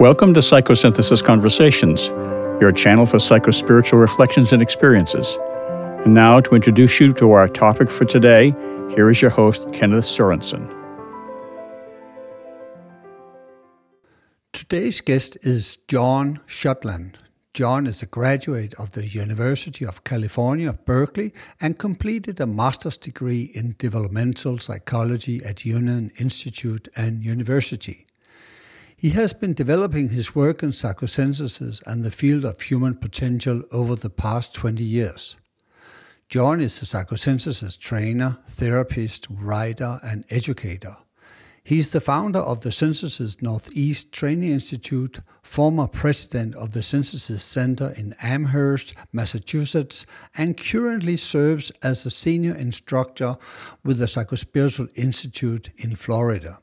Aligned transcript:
Welcome 0.00 0.34
to 0.34 0.40
Psychosynthesis 0.40 1.24
Conversations, 1.24 2.08
your 2.60 2.70
channel 2.70 3.06
for 3.06 3.16
psychospiritual 3.16 3.98
reflections 3.98 4.52
and 4.52 4.60
experiences. 4.60 5.38
And 6.04 6.12
now, 6.12 6.38
to 6.40 6.54
introduce 6.54 7.00
you 7.00 7.14
to 7.14 7.32
our 7.32 7.48
topic 7.48 7.90
for 7.90 8.04
today, 8.04 8.50
here 8.90 9.08
is 9.08 9.22
your 9.22 9.30
host, 9.30 9.72
Kenneth 9.72 10.04
Sorensen. 10.04 10.68
Today's 14.52 15.00
guest 15.00 15.38
is 15.40 15.78
Jon 15.88 16.40
Schottland. 16.46 17.14
Jon 17.54 17.86
is 17.86 18.02
a 18.02 18.06
graduate 18.06 18.74
of 18.74 18.90
the 18.90 19.08
University 19.08 19.86
of 19.86 20.04
California, 20.04 20.74
Berkeley, 20.74 21.32
and 21.58 21.78
completed 21.78 22.38
a 22.38 22.46
master's 22.46 22.98
degree 22.98 23.50
in 23.54 23.76
developmental 23.78 24.58
psychology 24.58 25.42
at 25.42 25.64
Union 25.64 26.10
Institute 26.20 26.86
and 26.96 27.24
University. 27.24 28.06
He 28.98 29.10
has 29.10 29.34
been 29.34 29.52
developing 29.52 30.08
his 30.08 30.34
work 30.34 30.62
in 30.62 30.70
psychosynthesis 30.70 31.82
and 31.86 32.02
the 32.02 32.10
field 32.10 32.46
of 32.46 32.62
human 32.62 32.94
potential 32.94 33.62
over 33.70 33.94
the 33.94 34.08
past 34.08 34.54
20 34.54 34.82
years. 34.82 35.36
Jon 36.30 36.62
is 36.62 36.80
a 36.80 36.86
psychosynthesis 36.86 37.78
trainer, 37.78 38.38
therapist, 38.48 39.26
writer, 39.30 40.00
and 40.02 40.24
educator. 40.30 40.96
He 41.62 41.78
is 41.78 41.90
the 41.90 42.00
founder 42.00 42.38
of 42.38 42.62
the 42.62 42.72
Synthesis 42.72 43.42
Northeast 43.42 44.12
Training 44.12 44.50
Institute, 44.50 45.20
former 45.42 45.88
president 45.88 46.54
of 46.54 46.70
the 46.70 46.82
Synthesis 46.82 47.44
Center 47.44 47.92
in 47.98 48.14
Amherst, 48.22 48.94
Massachusetts, 49.12 50.06
and 50.38 50.56
currently 50.56 51.18
serves 51.18 51.70
as 51.82 52.06
a 52.06 52.10
senior 52.10 52.54
instructor 52.54 53.36
with 53.84 53.98
the 53.98 54.06
Psychospiritual 54.06 54.88
Institute 54.96 55.68
in 55.76 55.96
Florida. 55.96 56.60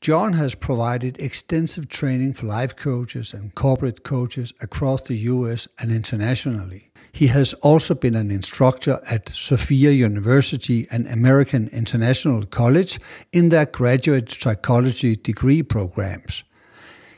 Jon 0.00 0.34
has 0.34 0.54
provided 0.54 1.18
extensive 1.18 1.88
training 1.88 2.34
for 2.34 2.46
life 2.46 2.76
coaches 2.76 3.32
and 3.32 3.54
corporate 3.54 4.04
coaches 4.04 4.52
across 4.60 5.00
the 5.02 5.16
US 5.16 5.66
and 5.78 5.90
internationally. 5.90 6.90
He 7.12 7.28
has 7.28 7.54
also 7.54 7.94
been 7.94 8.14
an 8.14 8.30
instructor 8.30 9.00
at 9.10 9.30
Sofia 9.30 9.90
University 9.90 10.86
and 10.90 11.06
American 11.06 11.68
International 11.68 12.44
College 12.44 13.00
in 13.32 13.48
their 13.48 13.64
graduate 13.64 14.30
psychology 14.30 15.16
degree 15.16 15.62
programs. 15.62 16.44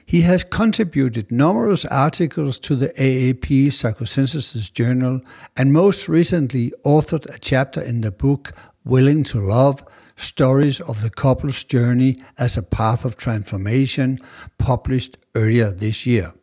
He 0.06 0.20
has 0.22 0.44
contributed 0.44 1.32
numerous 1.32 1.84
articles 1.84 2.60
to 2.60 2.76
the 2.76 2.90
AAP 2.90 3.66
Psychosynthesis 3.66 4.72
Journal 4.72 5.20
and 5.56 5.72
most 5.72 6.08
recently 6.08 6.72
authored 6.86 7.26
a 7.34 7.38
chapter 7.38 7.80
in 7.80 8.02
the 8.02 8.12
book 8.12 8.54
Willing 8.84 9.24
to 9.24 9.40
Love 9.40 9.84
Stories 10.19 10.80
of 10.80 11.02
the 11.02 11.11
Couple's 11.11 11.62
Journey 11.64 12.22
as 12.36 12.56
a 12.56 12.62
Path 12.62 13.05
of 13.05 13.16
Transformation, 13.16 14.19
published 14.58 15.16
earlier 15.34 15.70
this 15.70 16.06
year. 16.06 16.34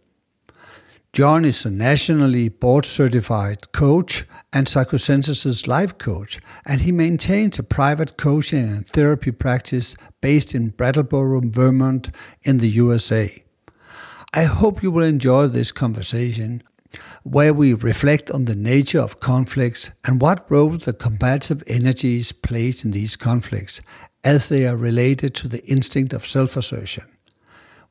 Jon 1.11 1.45
is 1.45 1.63
a 1.65 1.69
nationally 1.69 2.49
board 2.49 2.85
certified 2.85 3.71
coach 3.71 4.25
and 4.51 4.67
psychosynthesis 4.67 5.65
life 5.67 5.97
coach, 5.97 6.39
and 6.65 6.81
he 6.81 6.91
maintains 6.91 7.57
a 7.57 7.63
private 7.63 8.17
coaching 8.17 8.63
and 8.63 8.87
therapy 8.87 9.31
practice 9.31 9.95
based 10.19 10.53
in 10.53 10.69
Brattleboro, 10.69 11.41
Vermont, 11.45 12.09
in 12.43 12.57
the 12.57 12.67
USA. 12.67 13.43
I 14.33 14.43
hope 14.43 14.83
you 14.83 14.91
will 14.91 15.05
enjoy 15.05 15.47
this 15.47 15.71
conversation 15.71 16.63
where 17.25 17.55
we 17.55 17.73
reflect 17.73 18.29
on 18.29 18.45
the 18.45 18.53
nature 18.53 19.01
of 19.01 19.19
conflicts 19.19 19.89
and 20.05 20.21
what 20.21 20.49
role 20.49 20.77
the 20.77 20.93
combative 20.93 21.63
energies 21.65 22.31
play 22.31 22.71
in 22.83 22.91
these 22.91 23.15
conflicts 23.15 23.81
as 24.23 24.47
they 24.47 24.67
are 24.67 24.77
related 24.77 25.33
to 25.33 25.47
the 25.47 25.63
instinct 25.65 26.13
of 26.13 26.23
self 26.23 26.55
assertion. 26.55 27.03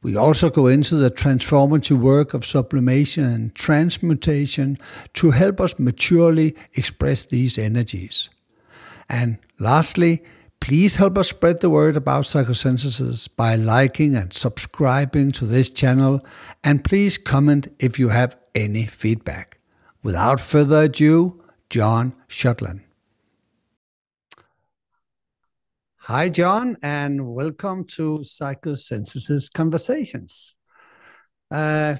We 0.02 0.14
also 0.16 0.50
go 0.50 0.68
into 0.68 0.94
the 0.94 1.10
transformative 1.10 1.98
work 1.98 2.32
of 2.32 2.46
sublimation 2.46 3.24
and 3.24 3.52
transmutation 3.56 4.78
to 5.14 5.32
help 5.32 5.60
us 5.60 5.80
maturely 5.80 6.54
express 6.74 7.24
these 7.24 7.58
energies. 7.58 8.30
And 9.08 9.38
lastly, 9.58 10.22
please 10.64 10.96
help 10.96 11.18
us 11.18 11.28
spread 11.28 11.60
the 11.60 11.68
word 11.68 11.94
about 11.94 12.24
psychosynthesis 12.24 13.28
by 13.36 13.54
liking 13.54 14.16
and 14.16 14.32
subscribing 14.32 15.30
to 15.30 15.44
this 15.44 15.68
channel. 15.68 16.18
And 16.64 16.82
please 16.82 17.18
comment 17.18 17.68
if 17.78 17.98
you 17.98 18.08
have 18.08 18.34
any 18.54 18.86
feedback. 18.86 19.58
Without 20.02 20.40
further 20.40 20.84
ado, 20.84 21.42
Jon 21.68 22.14
Schottland. 22.30 22.80
Hi, 25.98 26.30
Jon, 26.30 26.78
and 26.82 27.34
welcome 27.34 27.84
to 27.96 28.20
Psychosynthesis 28.20 29.52
Conversations. 29.52 30.56
Uh, 31.50 31.96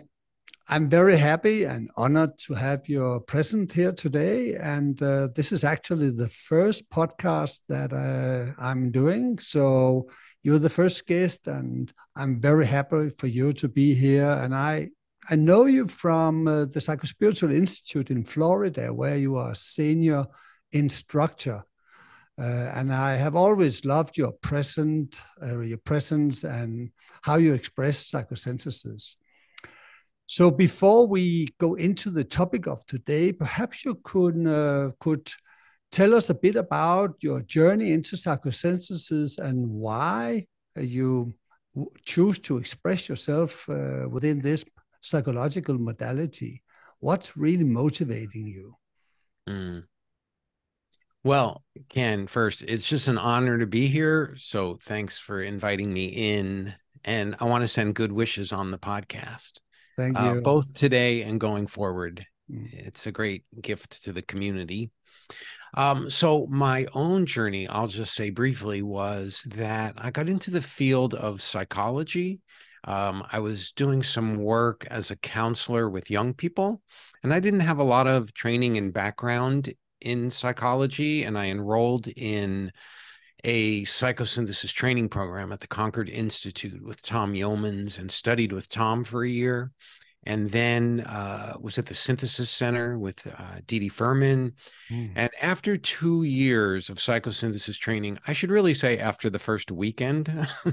I'm 0.67 0.89
very 0.89 1.19
happy 1.19 1.65
and 1.65 1.91
honored 1.95 2.39
to 2.47 2.55
have 2.55 2.89
you 2.89 3.23
present 3.27 3.71
here 3.71 3.93
today. 3.93 4.55
And 4.55 5.01
uh, 5.03 5.29
this 5.35 5.53
is 5.53 5.63
actually 5.63 6.11
the 6.11 6.29
first 6.29 6.89
podcast 6.89 7.61
that 7.69 7.93
uh, 7.93 8.59
I'm 8.59 8.91
doing. 8.91 9.39
So 9.39 10.09
you're 10.43 10.59
the 10.59 10.71
first 10.71 11.07
guest, 11.07 11.49
and 11.49 11.93
I'm 12.17 12.41
very 12.41 12.67
happy 12.67 13.11
for 13.11 13.27
you 13.27 13.53
to 13.55 13.69
be 13.69 13.95
here. 13.95 14.31
And 14.43 14.55
I 14.55 14.89
I 15.31 15.37
know 15.37 15.65
you 15.67 15.89
from 15.89 16.49
uh, 16.49 16.67
the 16.67 16.81
Psychospiritual 16.81 17.55
Institute 17.55 18.11
in 18.11 18.25
Florida, 18.25 18.93
where 18.93 19.17
you 19.17 19.37
are 19.37 19.55
senior 19.55 20.27
instructor. 20.73 21.63
Uh, 22.39 22.43
and 22.75 22.93
I 22.93 23.15
have 23.15 23.37
always 23.37 23.85
loved 23.85 24.19
your 24.19 24.33
present, 24.33 25.23
uh, 25.43 25.61
your 25.61 25.79
presence, 25.79 26.43
and 26.45 26.91
how 27.23 27.37
you 27.37 27.55
express 27.55 28.11
psychosynthesis. 28.11 29.17
So, 30.27 30.51
before 30.51 31.07
we 31.07 31.49
go 31.59 31.75
into 31.75 32.11
the 32.11 32.25
topic 32.25 32.67
of 32.67 32.85
today, 32.87 33.33
perhaps 33.33 33.85
you 33.85 33.97
could 34.03 34.47
uh, 34.47 34.91
could 35.01 35.31
tell 35.93 36.15
us 36.15 36.31
a 36.31 36.35
bit 36.35 36.57
about 36.57 37.17
your 37.21 37.43
journey 37.43 37.93
into 37.93 38.17
psychosynthesis 38.17 39.39
and 39.39 39.69
why 39.69 40.47
you 40.77 41.35
choose 42.05 42.39
to 42.41 42.59
express 42.59 43.09
yourself 43.09 43.69
uh, 43.69 44.09
within 44.11 44.41
this 44.41 44.65
psychological 45.01 45.79
modality. 45.79 46.63
What's 47.01 47.37
really 47.37 47.65
motivating 47.65 48.47
you? 48.47 48.75
Mm. 49.49 49.85
well 51.23 51.63
ken 51.91 52.27
first 52.27 52.63
it's 52.63 52.87
just 52.87 53.09
an 53.09 53.19
honor 53.19 53.59
to 53.59 53.67
be 53.67 53.89
here 53.89 54.35
so 54.39 54.75
thanks 54.75 55.19
for 55.19 55.43
inviting 55.43 55.93
me 55.93 56.07
in 56.07 56.75
and 57.05 57.37
i 57.41 57.45
want 57.45 57.61
to 57.61 57.69
send 57.69 57.95
good 57.95 58.11
wishes 58.11 58.53
on 58.55 58.71
the 58.71 58.79
podcast 58.79 59.61
thank 59.97 60.19
uh, 60.19 60.23
you 60.23 60.39
uh, 60.39 60.41
both 60.41 60.73
today 60.75 61.23
and 61.23 61.41
going 61.41 61.67
forward 61.67 62.27
mm. 62.51 62.73
it's 62.73 63.07
a 63.07 63.13
great 63.13 63.45
gift 63.61 64.05
to 64.05 64.13
the 64.13 64.23
community 64.23 64.91
um, 65.77 66.09
so 66.09 66.47
my 66.47 66.87
own 66.95 67.27
journey, 67.27 67.67
I'll 67.67 67.89
just 67.89 68.15
say 68.15 68.31
briefly, 68.31 68.83
was 68.83 69.43
that 69.47 69.95
I 69.99 70.13
got 70.13 70.29
into 70.29 70.53
the 70.53 70.63
field 70.63 71.15
of 71.15 71.43
psychology 71.43 72.41
um, 72.87 73.25
I 73.33 73.39
was 73.39 73.73
doing 73.73 74.03
some 74.03 74.37
work 74.37 74.87
as 74.91 75.11
a 75.11 75.17
counselor 75.17 75.89
with 75.89 76.11
young 76.11 76.35
people, 76.35 76.83
and 77.23 77.33
I 77.33 77.41
didn't 77.41 77.61
have 77.61 77.79
a 77.79 77.85
lot 77.85 78.07
of 78.07 78.35
training 78.35 78.77
and 78.77 78.93
background 78.93 79.73
in 80.01 80.31
psychology. 80.31 81.25
And 81.25 81.39
I 81.39 81.47
enrolled 81.47 82.09
in 82.09 82.71
a 83.45 83.83
psychosynthesis 83.83 84.73
training 84.73 85.09
program 85.09 85.53
at 85.53 85.61
the 85.61 85.67
Concord 85.67 86.09
Institute 86.09 86.83
with 86.83 87.03
Tom 87.03 87.35
Yeomans 87.35 87.99
and 87.99 88.11
studied 88.11 88.53
with 88.53 88.69
Tom 88.69 89.05
for 89.05 89.23
a 89.23 89.29
year 89.29 89.71
and 90.27 90.51
then 90.51 91.01
uh, 91.03 91.55
was 91.61 91.79
at 91.79 91.87
the 91.87 91.95
Synthesis 91.95 92.51
Center 92.51 92.99
with 92.99 93.27
uh, 93.27 93.61
Dee 93.67 93.89
Firman. 93.89 94.53
Mm. 94.91 95.13
And 95.15 95.31
after 95.41 95.77
two 95.77 96.23
years 96.23 96.89
of 96.89 96.97
psychosynthesis 96.97 97.79
training, 97.79 98.19
I 98.27 98.33
should 98.33 98.51
really 98.51 98.75
say 98.75 98.99
after 98.99 99.29
the 99.29 99.39
first 99.39 99.71
weekend, 99.71 100.33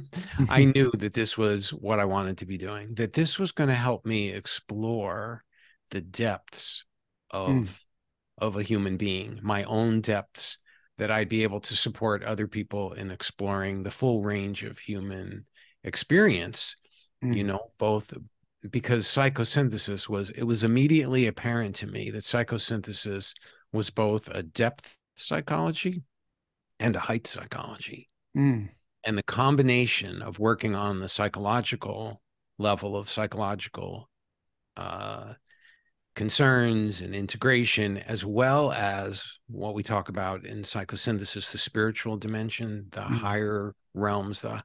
I 0.49 0.65
knew 0.75 0.91
that 0.97 1.13
this 1.13 1.37
was 1.37 1.71
what 1.71 1.99
I 1.99 2.05
wanted 2.05 2.37
to 2.39 2.45
be 2.45 2.57
doing, 2.57 2.93
that 2.95 3.13
this 3.13 3.37
was 3.37 3.51
going 3.51 3.69
to 3.69 3.75
help 3.75 4.05
me 4.05 4.29
explore 4.29 5.43
the 5.89 6.01
depths 6.01 6.85
of 7.29 7.49
mm. 7.49 7.85
of 8.37 8.55
a 8.55 8.63
human 8.63 8.95
being, 8.95 9.39
my 9.41 9.63
own 9.63 9.99
depths, 9.99 10.59
that 11.01 11.09
I'd 11.09 11.29
be 11.29 11.41
able 11.41 11.59
to 11.61 11.75
support 11.75 12.23
other 12.23 12.45
people 12.45 12.93
in 12.93 13.09
exploring 13.09 13.81
the 13.81 13.89
full 13.89 14.21
range 14.21 14.61
of 14.63 14.77
human 14.77 15.47
experience 15.83 16.75
mm. 17.25 17.35
you 17.35 17.43
know 17.43 17.71
both 17.79 18.13
because 18.69 19.07
psychosynthesis 19.07 20.07
was 20.07 20.29
it 20.29 20.43
was 20.43 20.63
immediately 20.63 21.25
apparent 21.25 21.75
to 21.77 21.87
me 21.87 22.11
that 22.11 22.21
psychosynthesis 22.21 23.33
was 23.73 23.89
both 23.89 24.27
a 24.27 24.43
depth 24.43 24.95
psychology 25.15 26.03
and 26.79 26.95
a 26.95 26.99
height 26.99 27.25
psychology 27.25 28.07
mm. 28.37 28.69
and 29.03 29.17
the 29.17 29.23
combination 29.23 30.21
of 30.21 30.37
working 30.37 30.75
on 30.75 30.99
the 30.99 31.09
psychological 31.09 32.21
level 32.59 32.95
of 32.95 33.09
psychological 33.09 34.07
uh, 34.77 35.33
concerns 36.15 37.01
and 37.01 37.15
integration 37.15 37.97
as 37.99 38.25
well 38.25 38.71
as 38.73 39.23
what 39.47 39.73
we 39.73 39.81
talk 39.81 40.09
about 40.09 40.45
in 40.45 40.61
psychosynthesis 40.61 41.51
the 41.51 41.57
spiritual 41.57 42.17
dimension 42.17 42.85
the 42.91 42.99
mm. 42.99 43.17
higher 43.17 43.73
realms 43.93 44.41
the 44.41 44.61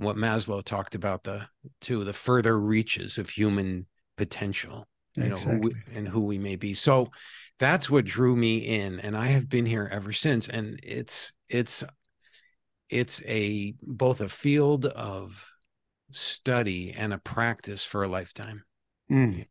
what 0.00 0.16
Maslow 0.16 0.62
talked 0.62 0.94
about 0.94 1.22
the 1.24 1.46
to 1.82 2.04
the 2.04 2.12
further 2.12 2.58
reaches 2.58 3.18
of 3.18 3.28
human 3.28 3.86
potential, 4.16 4.88
you 5.14 5.24
exactly. 5.24 5.52
know, 5.52 5.60
who 5.60 5.68
we, 5.68 5.96
and 5.96 6.08
who 6.08 6.20
we 6.20 6.38
may 6.38 6.56
be. 6.56 6.74
So 6.74 7.10
that's 7.58 7.90
what 7.90 8.04
drew 8.06 8.34
me 8.34 8.58
in, 8.58 9.00
and 9.00 9.16
I 9.16 9.26
have 9.28 9.48
been 9.48 9.66
here 9.66 9.88
ever 9.92 10.12
since. 10.12 10.48
And 10.48 10.80
it's 10.82 11.32
it's 11.48 11.84
it's 12.88 13.22
a 13.26 13.74
both 13.82 14.20
a 14.20 14.28
field 14.28 14.86
of 14.86 15.46
study 16.12 16.94
and 16.96 17.12
a 17.12 17.18
practice 17.18 17.84
for 17.84 18.02
a 18.02 18.08
lifetime. 18.08 18.64
Mm. 19.10 19.46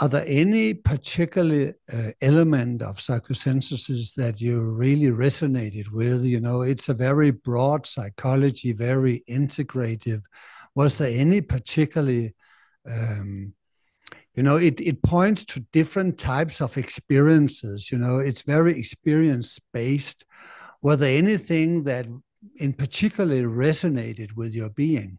Are 0.00 0.08
there 0.08 0.24
any 0.26 0.72
particular 0.72 1.74
uh, 1.92 2.12
element 2.22 2.80
of 2.80 2.96
psychosynthesis 2.96 4.14
that 4.14 4.40
you 4.40 4.70
really 4.70 5.10
resonated 5.10 5.90
with? 5.92 6.24
You 6.24 6.40
know, 6.40 6.62
it's 6.62 6.88
a 6.88 6.94
very 6.94 7.32
broad 7.32 7.84
psychology, 7.84 8.72
very 8.72 9.22
integrative. 9.28 10.22
Was 10.74 10.96
there 10.96 11.12
any 11.14 11.42
particularly, 11.42 12.34
um, 12.90 13.52
you 14.34 14.42
know, 14.42 14.56
it, 14.56 14.80
it 14.80 15.02
points 15.02 15.44
to 15.44 15.60
different 15.70 16.18
types 16.18 16.62
of 16.62 16.78
experiences. 16.78 17.92
You 17.92 17.98
know, 17.98 18.20
it's 18.20 18.40
very 18.40 18.78
experience 18.78 19.58
based. 19.74 20.24
Were 20.80 20.96
there 20.96 21.18
anything 21.18 21.84
that 21.84 22.06
in 22.56 22.72
particular 22.72 23.42
resonated 23.42 24.34
with 24.34 24.54
your 24.54 24.70
being? 24.70 25.18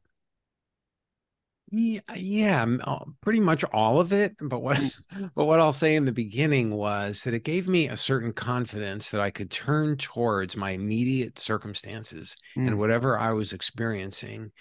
Yeah, 1.73 2.01
yeah, 2.15 2.65
uh, 2.83 3.05
pretty 3.21 3.39
much 3.39 3.63
all 3.63 4.01
of 4.01 4.11
it. 4.11 4.35
But 4.41 4.59
what, 4.59 4.77
mm. 4.77 5.31
but 5.35 5.45
what 5.45 5.61
I'll 5.61 5.71
say 5.71 5.95
in 5.95 6.03
the 6.03 6.11
beginning 6.11 6.71
was 6.71 7.23
that 7.23 7.33
it 7.33 7.45
gave 7.45 7.69
me 7.69 7.87
a 7.87 7.95
certain 7.95 8.33
confidence 8.33 9.09
that 9.09 9.21
I 9.21 9.31
could 9.31 9.49
turn 9.49 9.95
towards 9.95 10.57
my 10.57 10.71
immediate 10.71 11.39
circumstances 11.39 12.35
mm. 12.57 12.67
and 12.67 12.77
whatever 12.77 13.17
I 13.17 13.31
was 13.31 13.53
experiencing, 13.53 14.51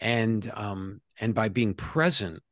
and 0.00 0.50
um, 0.54 1.00
and 1.18 1.34
by 1.34 1.48
being 1.48 1.72
present 1.72 2.42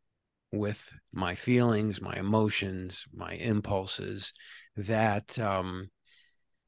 with 0.52 0.90
my 1.12 1.34
feelings, 1.34 2.00
my 2.00 2.14
emotions, 2.14 3.04
my 3.12 3.32
impulses, 3.32 4.32
that 4.78 5.38
um, 5.38 5.90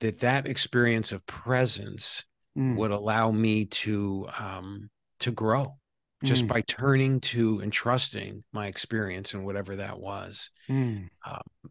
that 0.01 0.21
that 0.21 0.47
experience 0.47 1.11
of 1.11 1.25
presence 1.25 2.23
mm. 2.57 2.77
would 2.77 2.91
allow 2.91 3.31
me 3.31 3.65
to 3.65 4.29
um, 4.39 4.91
to 5.21 5.31
grow 5.31 5.79
just 6.25 6.45
mm. 6.45 6.49
by 6.49 6.61
turning 6.63 7.21
to 7.21 7.61
and 7.61 7.73
trusting 7.73 8.45
my 8.53 8.67
experience 8.67 9.33
and 9.35 9.45
whatever 9.45 9.77
that 9.77 9.99
was. 9.99 10.51
Mm. 10.69 11.09
Um, 11.27 11.71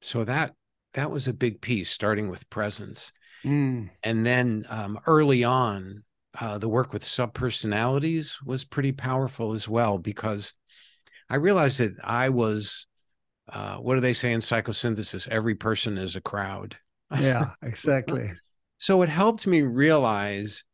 so 0.00 0.24
that 0.24 0.54
that 0.94 1.10
was 1.10 1.28
a 1.28 1.32
big 1.32 1.60
piece, 1.60 1.90
starting 1.90 2.28
with 2.28 2.48
presence, 2.50 3.12
mm. 3.44 3.88
and 4.02 4.26
then 4.26 4.66
um, 4.68 4.98
early 5.06 5.44
on, 5.44 6.02
uh, 6.40 6.58
the 6.58 6.68
work 6.68 6.92
with 6.92 7.04
subpersonalities 7.04 8.34
was 8.44 8.64
pretty 8.64 8.92
powerful 8.92 9.52
as 9.52 9.68
well 9.68 9.96
because 9.98 10.54
I 11.30 11.36
realized 11.36 11.78
that 11.78 11.92
I 12.02 12.28
was. 12.28 12.86
Uh, 13.48 13.76
what 13.76 13.96
do 13.96 14.00
they 14.00 14.14
say 14.14 14.32
in 14.32 14.40
psychosynthesis? 14.40 15.28
Every 15.28 15.54
person 15.54 15.98
is 15.98 16.16
a 16.16 16.20
crowd. 16.20 16.76
Yeah, 17.20 17.50
exactly. 17.62 18.30
so 18.78 19.02
it 19.02 19.08
helped 19.08 19.46
me 19.46 19.62
realize 19.62 20.64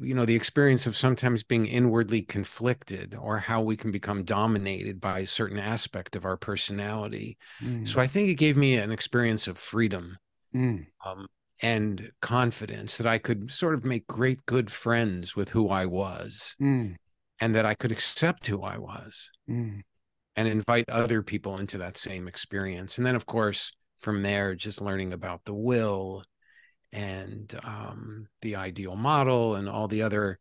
you 0.00 0.14
know 0.14 0.24
the 0.24 0.34
experience 0.34 0.86
of 0.86 0.96
sometimes 0.96 1.42
being 1.42 1.66
inwardly 1.66 2.22
conflicted 2.22 3.16
or 3.20 3.38
how 3.38 3.60
we 3.60 3.76
can 3.76 3.90
become 3.90 4.22
dominated 4.22 5.00
by 5.00 5.20
a 5.20 5.26
certain 5.26 5.58
aspect 5.58 6.14
of 6.14 6.24
our 6.24 6.36
personality 6.36 7.36
mm. 7.62 7.86
so 7.86 8.00
i 8.00 8.06
think 8.06 8.28
it 8.28 8.34
gave 8.34 8.56
me 8.56 8.76
an 8.76 8.92
experience 8.92 9.48
of 9.48 9.58
freedom 9.58 10.16
mm. 10.54 10.86
um, 11.04 11.26
and 11.60 12.10
confidence 12.22 12.98
that 12.98 13.06
i 13.06 13.18
could 13.18 13.50
sort 13.50 13.74
of 13.74 13.84
make 13.84 14.06
great 14.06 14.44
good 14.46 14.70
friends 14.70 15.34
with 15.34 15.48
who 15.48 15.68
i 15.68 15.84
was 15.84 16.54
mm. 16.60 16.94
and 17.40 17.54
that 17.54 17.66
i 17.66 17.74
could 17.74 17.90
accept 17.90 18.46
who 18.46 18.62
i 18.62 18.78
was 18.78 19.30
mm. 19.50 19.80
and 20.36 20.48
invite 20.48 20.88
other 20.88 21.22
people 21.22 21.58
into 21.58 21.78
that 21.78 21.96
same 21.96 22.28
experience 22.28 22.98
and 22.98 23.06
then 23.06 23.16
of 23.16 23.26
course 23.26 23.72
from 23.98 24.22
there 24.22 24.54
just 24.54 24.80
learning 24.80 25.12
about 25.12 25.44
the 25.44 25.54
will 25.54 26.22
and 26.92 27.54
um, 27.64 28.26
the 28.42 28.56
ideal 28.56 28.96
model 28.96 29.56
and 29.56 29.68
all 29.68 29.88
the 29.88 30.02
other 30.02 30.38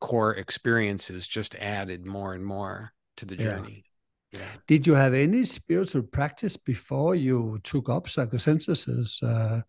core 0.00 0.34
experiences 0.34 1.26
just 1.26 1.54
added 1.56 2.06
more 2.06 2.34
and 2.34 2.44
more 2.44 2.92
to 3.18 3.26
the 3.26 3.36
journey. 3.36 3.84
Yeah. 4.32 4.40
yeah. 4.40 4.46
Did 4.66 4.86
you 4.86 4.94
have 4.94 5.14
any 5.14 5.44
spiritual 5.44 6.02
practice 6.02 6.56
before 6.56 7.14
you 7.14 7.60
took 7.62 7.88
up 7.88 8.06
psychosynthesis? 8.06 9.22
Uh, 9.22 9.62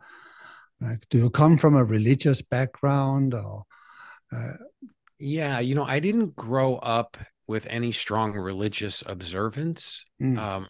like, 0.79 1.03
do 1.09 1.17
you 1.17 1.29
come 1.29 1.57
from 1.57 1.75
a 1.75 1.83
religious 1.83 2.41
background 2.41 3.33
or? 3.33 3.63
Uh... 4.31 4.53
Yeah, 5.19 5.59
you 5.59 5.75
know, 5.75 5.85
I 5.85 5.99
didn't 5.99 6.35
grow 6.35 6.77
up 6.77 7.17
with 7.47 7.67
any 7.69 7.91
strong 7.91 8.33
religious 8.33 9.03
observance. 9.05 10.05
Mm. 10.21 10.39
Um, 10.39 10.67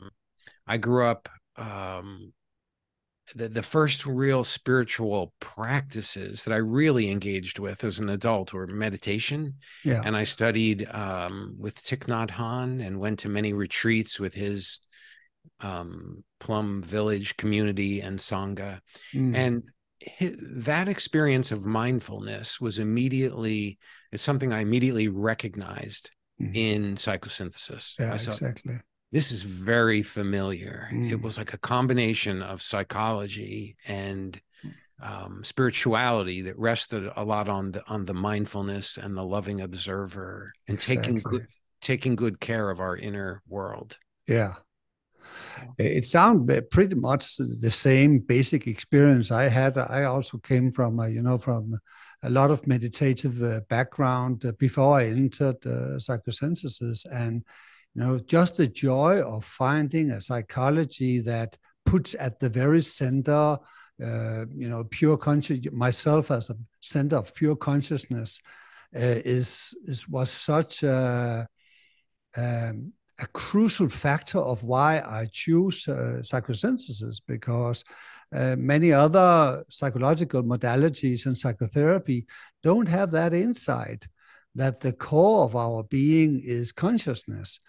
I 0.68 0.78
grew 0.78 1.06
up 1.06 1.30
um, 1.56 2.34
the, 3.36 3.48
the 3.48 3.64
first 3.64 4.06
real 4.06 4.44
spiritual 4.44 5.34
practices 5.40 6.44
that 6.44 6.54
I 6.54 6.58
really 6.58 7.10
engaged 7.10 7.60
with 7.60 7.84
as 7.84 8.00
an 8.00 8.10
adult 8.10 8.54
were 8.54 8.68
meditation. 8.68 9.56
Yeah. 9.84 10.02
And 10.04 10.16
I 10.16 10.24
studied 10.24 10.88
um, 10.92 11.56
with 11.58 11.76
Thich 11.76 12.06
Nhat 12.08 12.32
Hanh 12.32 12.86
and 12.86 13.00
went 13.00 13.20
to 13.20 13.30
many 13.30 13.54
retreats 13.54 14.20
with 14.20 14.34
his 14.34 14.80
um, 15.60 16.24
Plum 16.40 16.84
Village 16.84 17.38
community 17.38 18.02
and 18.02 18.20
Sangha. 18.20 18.80
Mm. 19.14 19.36
And 19.36 19.64
his, 20.00 20.36
that 20.40 20.88
experience 20.88 21.52
of 21.52 21.66
mindfulness 21.66 22.60
was 22.60 22.80
immediately, 22.80 23.78
it's 24.12 24.24
something 24.24 24.52
I 24.52 24.62
immediately 24.62 25.08
recognized 25.08 26.12
mm. 26.42 26.56
in 26.56 26.96
psychosynthesis. 26.96 28.00
Yeah, 28.00 28.18
saw, 28.18 28.32
exactly 28.32 28.76
this 29.12 29.32
is 29.32 29.44
very 29.44 30.02
familiar. 30.02 30.90
Mm. 30.92 31.12
It 31.12 31.22
was 31.22 31.38
like 31.38 31.54
a 31.54 31.58
combination 31.58 32.42
of 32.42 32.62
psychology 32.62 33.76
and 33.86 34.40
um, 35.02 35.44
spirituality 35.44 36.42
that 36.44 36.58
rested 36.58 37.12
a 37.16 37.24
lot 37.24 37.50
on 37.50 37.72
the 37.72 37.84
on 37.88 38.06
the 38.06 38.14
mindfulness 38.14 38.98
and 38.98 39.18
the 39.18 39.24
loving 39.24 39.62
observer 39.62 40.54
and 40.68 40.76
exactly. 40.76 41.16
taking 41.16 41.32
good 41.32 41.48
taking 41.82 42.16
good 42.16 42.40
care 42.40 42.70
of 42.70 42.80
our 42.80 42.96
inner 42.96 43.42
world. 43.48 43.98
Yeah. 44.28 44.54
It 45.78 46.06
sounds 46.06 46.52
pretty 46.72 46.96
much 46.96 47.38
the 47.38 47.72
same 47.72 48.20
basic 48.20 48.68
experience 48.68 49.32
I 49.32 49.48
had. 49.50 49.78
I 49.78 50.04
also 50.04 50.38
came 50.38 50.72
from, 50.72 51.00
a, 51.00 51.10
you 51.10 51.22
know, 51.22 51.38
from 51.38 51.80
a 52.24 52.30
lot 52.30 52.52
of 52.52 52.68
meditative 52.68 53.42
uh, 53.42 53.62
background 53.70 54.46
uh, 54.46 54.52
before 54.60 55.00
I 55.00 55.06
entered 55.08 55.66
uh, 55.66 55.98
psychosynthesis, 55.98 57.06
and 57.12 57.44
you 57.94 58.02
know, 58.02 58.20
just 58.20 58.58
the 58.58 58.68
joy 58.68 59.22
of 59.22 59.44
finding 59.44 60.12
a 60.12 60.22
psychology 60.22 61.20
that 61.22 61.58
puts 61.86 62.16
at 62.20 62.40
the 62.40 62.50
very 62.50 62.82
center, 62.82 63.58
uh, 64.04 64.46
you 64.56 64.70
know, 64.70 64.84
pure 64.86 65.18
conscious 65.18 65.60
myself 65.72 66.32
as 66.32 66.50
a 66.50 66.56
center 66.80 67.18
of 67.18 67.34
pure 67.36 67.56
consciousness 67.56 68.42
uh, 68.96 69.20
is 69.26 69.74
is 69.86 70.08
was 70.08 70.30
such 70.30 70.84
a 70.84 71.48
um, 72.38 72.94
a 73.20 73.28
crucial 73.28 73.90
factor 73.90 74.40
of 74.40 74.64
why 74.64 75.00
I 75.00 75.28
choose 75.32 75.88
uh, 75.88 76.22
psychosynthesis 76.22 77.22
because 77.28 77.84
uh, 78.34 78.56
many 78.58 78.94
other 78.94 79.64
psychological 79.70 80.44
modalities 80.44 81.26
and 81.26 81.38
psychotherapy 81.38 82.26
don't 82.64 82.88
have 82.88 83.12
that 83.12 83.34
insight 83.34 84.08
that 84.56 84.80
the 84.80 84.94
core 84.94 85.46
of 85.46 85.56
our 85.56 85.84
being 85.84 86.42
is 86.44 86.72
consciousness. 86.72 87.60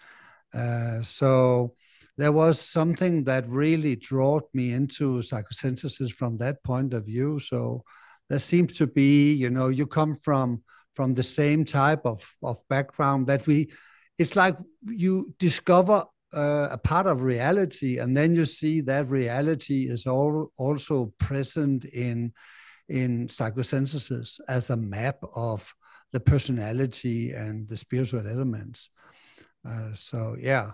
Uh, 0.53 1.01
so 1.01 1.73
there 2.17 2.31
was 2.31 2.59
something 2.59 3.23
that 3.23 3.49
really 3.49 3.95
drew 3.95 4.41
me 4.53 4.73
into 4.73 5.19
psychosynthesis 5.19 6.11
from 6.11 6.37
that 6.37 6.63
point 6.63 6.93
of 6.93 7.05
view. 7.05 7.39
So 7.39 7.83
there 8.29 8.39
seems 8.39 8.73
to 8.73 8.87
be, 8.87 9.33
you 9.33 9.49
know, 9.49 9.69
you 9.69 9.87
come 9.87 10.17
from 10.21 10.63
from 10.95 11.15
the 11.15 11.23
same 11.23 11.65
type 11.65 12.05
of 12.05 12.27
of 12.43 12.61
background 12.69 13.27
that 13.27 13.47
we. 13.47 13.71
It's 14.19 14.35
like 14.35 14.55
you 14.85 15.33
discover 15.39 16.05
uh, 16.31 16.67
a 16.69 16.77
part 16.77 17.07
of 17.07 17.21
reality, 17.23 17.97
and 17.97 18.15
then 18.15 18.35
you 18.35 18.45
see 18.45 18.81
that 18.81 19.09
reality 19.09 19.89
is 19.89 20.05
all 20.05 20.51
also 20.57 21.13
present 21.19 21.85
in 21.85 22.33
in 22.89 23.27
psychosynthesis 23.27 24.39
as 24.47 24.69
a 24.69 24.77
map 24.77 25.17
of 25.35 25.73
the 26.13 26.19
personality 26.19 27.31
and 27.31 27.67
the 27.67 27.75
spiritual 27.75 28.25
elements. 28.25 28.89
Uh, 29.67 29.89
so 29.93 30.37
yeah. 30.39 30.71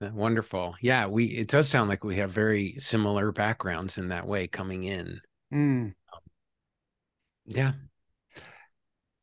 Wonderful. 0.00 0.74
Yeah, 0.82 1.06
we 1.06 1.26
it 1.26 1.48
does 1.48 1.68
sound 1.68 1.88
like 1.88 2.04
we 2.04 2.16
have 2.16 2.30
very 2.30 2.74
similar 2.78 3.32
backgrounds 3.32 3.96
in 3.96 4.08
that 4.08 4.26
way 4.26 4.46
coming 4.48 4.84
in. 4.84 5.20
Mm. 5.52 5.94
Yeah. 7.46 7.72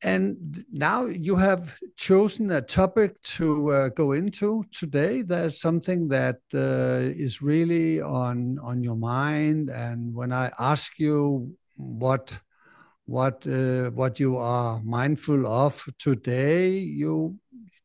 And 0.04 0.66
now 0.72 1.06
you 1.06 1.36
have 1.36 1.78
chosen 1.96 2.52
a 2.52 2.62
topic 2.62 3.22
to 3.22 3.72
uh, 3.72 3.90
go 3.90 4.14
into 4.14 4.64
today. 4.72 5.22
There's 5.22 5.62
something 5.62 6.08
that 6.08 6.40
uh, 6.56 7.12
is 7.14 7.44
really 7.44 8.02
on 8.02 8.58
on 8.64 8.82
your 8.82 8.96
mind. 8.96 9.70
And 9.70 10.16
when 10.16 10.32
I 10.32 10.52
ask 10.58 10.98
you 10.98 11.56
what 11.76 12.40
what 13.12 13.46
uh, 13.46 13.90
what 13.92 14.20
you 14.20 14.38
are 14.38 14.82
mindful 14.84 15.46
of 15.46 15.84
today. 16.00 16.70
You 16.70 17.38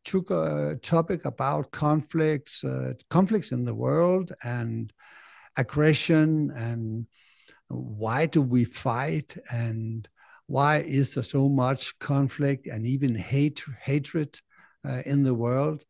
took 0.05 0.31
a 0.31 0.79
topic 0.83 1.25
about 1.25 1.73
conflicts, 1.73 2.63
uh, 2.63 2.93
conflicts 3.11 3.51
in 3.51 3.65
the 3.65 3.75
world, 3.75 4.33
and 4.45 4.93
aggression, 5.57 6.53
and 6.53 7.07
why 7.69 8.27
do 8.27 8.41
we 8.41 8.65
fight, 8.65 9.37
and 9.51 10.09
why 10.47 10.79
is 10.79 11.15
there 11.15 11.25
so 11.25 11.49
much 11.49 11.99
conflict 11.99 12.69
and 12.69 12.87
even 12.87 13.17
hate 13.17 13.65
hatred 13.83 14.39
uh, 14.89 15.03
in 15.05 15.25
the 15.25 15.35
world? 15.35 15.85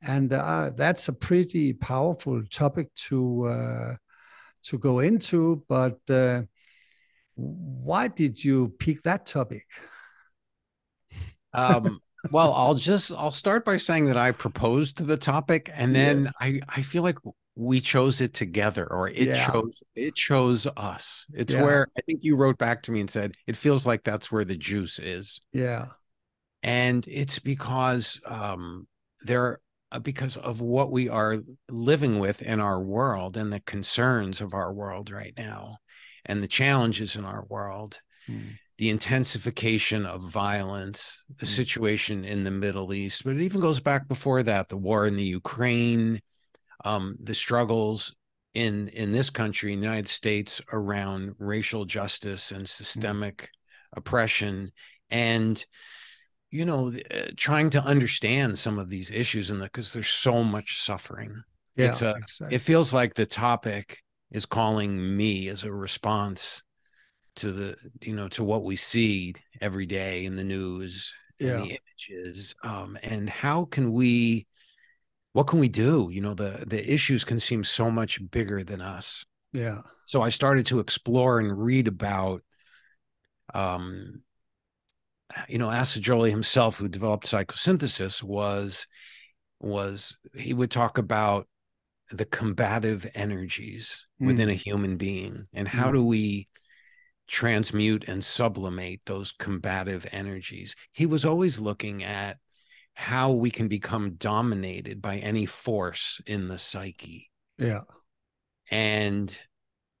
And 0.00 0.32
uh, 0.32 0.70
that's 0.74 1.08
a 1.08 1.12
pretty 1.12 1.74
powerful 1.74 2.42
topic 2.50 2.94
to 3.08 3.46
uh, 3.46 3.96
to 4.64 4.78
go 4.78 5.00
into. 5.00 5.62
But 5.68 5.98
uh, 6.08 6.42
why 7.38 8.08
did 8.08 8.42
you 8.42 8.74
pick 8.80 9.02
that 9.04 9.24
topic? 9.24 9.64
Um, 11.54 12.00
well, 12.32 12.52
I'll 12.52 12.74
just 12.74 13.12
I'll 13.12 13.30
start 13.30 13.64
by 13.64 13.76
saying 13.76 14.06
that 14.06 14.16
I 14.16 14.32
proposed 14.32 15.04
the 15.04 15.16
topic, 15.16 15.70
and 15.72 15.94
then 15.94 16.24
yeah. 16.24 16.30
I 16.40 16.60
I 16.68 16.82
feel 16.82 17.02
like 17.02 17.16
we 17.54 17.80
chose 17.80 18.20
it 18.20 18.34
together, 18.34 18.86
or 18.90 19.08
it 19.08 19.28
yeah. 19.28 19.50
chose 19.50 19.82
it 19.94 20.14
chose 20.16 20.66
us. 20.76 21.26
It's 21.32 21.52
yeah. 21.52 21.62
where 21.62 21.88
I 21.96 22.00
think 22.02 22.24
you 22.24 22.36
wrote 22.36 22.58
back 22.58 22.82
to 22.84 22.92
me 22.92 23.00
and 23.00 23.10
said 23.10 23.34
it 23.46 23.56
feels 23.56 23.86
like 23.86 24.02
that's 24.02 24.32
where 24.32 24.44
the 24.44 24.56
juice 24.56 24.98
is. 24.98 25.40
Yeah, 25.52 25.86
and 26.64 27.06
it's 27.08 27.38
because 27.38 28.20
um, 28.26 28.88
there 29.22 29.60
uh, 29.92 30.00
because 30.00 30.36
of 30.36 30.60
what 30.60 30.90
we 30.90 31.08
are 31.08 31.36
living 31.70 32.18
with 32.18 32.42
in 32.42 32.60
our 32.60 32.80
world 32.80 33.36
and 33.36 33.52
the 33.52 33.60
concerns 33.60 34.40
of 34.40 34.54
our 34.54 34.72
world 34.72 35.10
right 35.10 35.34
now 35.38 35.78
and 36.28 36.42
the 36.42 36.48
challenges 36.48 37.16
in 37.16 37.24
our 37.24 37.44
world 37.48 38.00
mm. 38.28 38.50
the 38.76 38.90
intensification 38.90 40.06
of 40.06 40.22
violence 40.22 41.24
the 41.38 41.46
mm. 41.46 41.48
situation 41.48 42.24
in 42.24 42.44
the 42.44 42.50
middle 42.50 42.92
east 42.92 43.24
but 43.24 43.34
it 43.34 43.42
even 43.42 43.60
goes 43.60 43.80
back 43.80 44.06
before 44.06 44.42
that 44.42 44.68
the 44.68 44.76
war 44.76 45.06
in 45.06 45.16
the 45.16 45.24
ukraine 45.24 46.20
um, 46.84 47.16
the 47.22 47.34
struggles 47.34 48.14
in 48.54 48.88
in 48.88 49.12
this 49.12 49.30
country 49.30 49.72
in 49.72 49.80
the 49.80 49.86
united 49.86 50.08
states 50.08 50.60
around 50.72 51.34
racial 51.38 51.84
justice 51.84 52.50
and 52.52 52.60
hmm. 52.60 52.66
systemic 52.66 53.42
mm. 53.42 53.48
oppression 53.96 54.70
and 55.10 55.64
you 56.50 56.64
know 56.64 56.92
uh, 57.10 57.26
trying 57.36 57.70
to 57.70 57.82
understand 57.82 58.58
some 58.58 58.78
of 58.78 58.88
these 58.88 59.10
issues 59.10 59.50
and 59.50 59.62
because 59.62 59.92
there's 59.92 60.08
so 60.08 60.44
much 60.44 60.82
suffering 60.82 61.42
yeah, 61.76 61.88
it's 61.88 62.02
a 62.02 62.14
exactly. 62.16 62.56
it 62.56 62.58
feels 62.60 62.92
like 62.92 63.14
the 63.14 63.26
topic 63.26 63.98
is 64.30 64.46
calling 64.46 65.16
me 65.16 65.48
as 65.48 65.64
a 65.64 65.72
response 65.72 66.62
to 67.36 67.52
the 67.52 67.76
you 68.00 68.14
know 68.14 68.28
to 68.28 68.42
what 68.42 68.64
we 68.64 68.76
see 68.76 69.34
every 69.60 69.86
day 69.86 70.24
in 70.24 70.36
the 70.36 70.44
news 70.44 71.14
yeah. 71.38 71.58
the 71.58 71.78
images 71.78 72.54
um 72.64 72.98
and 73.02 73.30
how 73.30 73.64
can 73.66 73.92
we 73.92 74.46
what 75.32 75.46
can 75.46 75.60
we 75.60 75.68
do? 75.68 76.08
You 76.10 76.20
know 76.20 76.34
the 76.34 76.64
the 76.66 76.92
issues 76.92 77.22
can 77.24 77.38
seem 77.38 77.62
so 77.62 77.90
much 77.90 78.18
bigger 78.30 78.64
than 78.64 78.80
us. 78.80 79.24
Yeah. 79.52 79.82
So 80.06 80.22
i 80.22 80.30
started 80.30 80.66
to 80.66 80.80
explore 80.80 81.38
and 81.38 81.56
read 81.56 81.86
about 81.86 82.42
um 83.54 84.22
you 85.48 85.58
know, 85.58 85.68
Assagioli 85.68 86.30
himself, 86.30 86.78
who 86.78 86.88
developed 86.88 87.30
psychosynthesis, 87.30 88.22
was 88.22 88.86
was 89.60 90.16
he 90.34 90.54
would 90.54 90.70
talk 90.70 90.98
about 90.98 91.47
the 92.10 92.24
combative 92.24 93.06
energies 93.14 94.08
mm. 94.20 94.26
within 94.26 94.48
a 94.48 94.54
human 94.54 94.96
being 94.96 95.46
and 95.52 95.68
how 95.68 95.88
mm. 95.88 95.94
do 95.94 96.04
we 96.04 96.48
transmute 97.26 98.04
and 98.08 98.24
sublimate 98.24 99.00
those 99.04 99.32
combative 99.32 100.06
energies. 100.10 100.74
He 100.92 101.06
was 101.06 101.24
always 101.24 101.58
looking 101.58 102.02
at 102.02 102.38
how 102.94 103.32
we 103.32 103.50
can 103.50 103.68
become 103.68 104.14
dominated 104.14 105.00
by 105.00 105.18
any 105.18 105.46
force 105.46 106.20
in 106.26 106.48
the 106.48 106.58
psyche. 106.58 107.30
Yeah. 107.58 107.82
And 108.70 109.38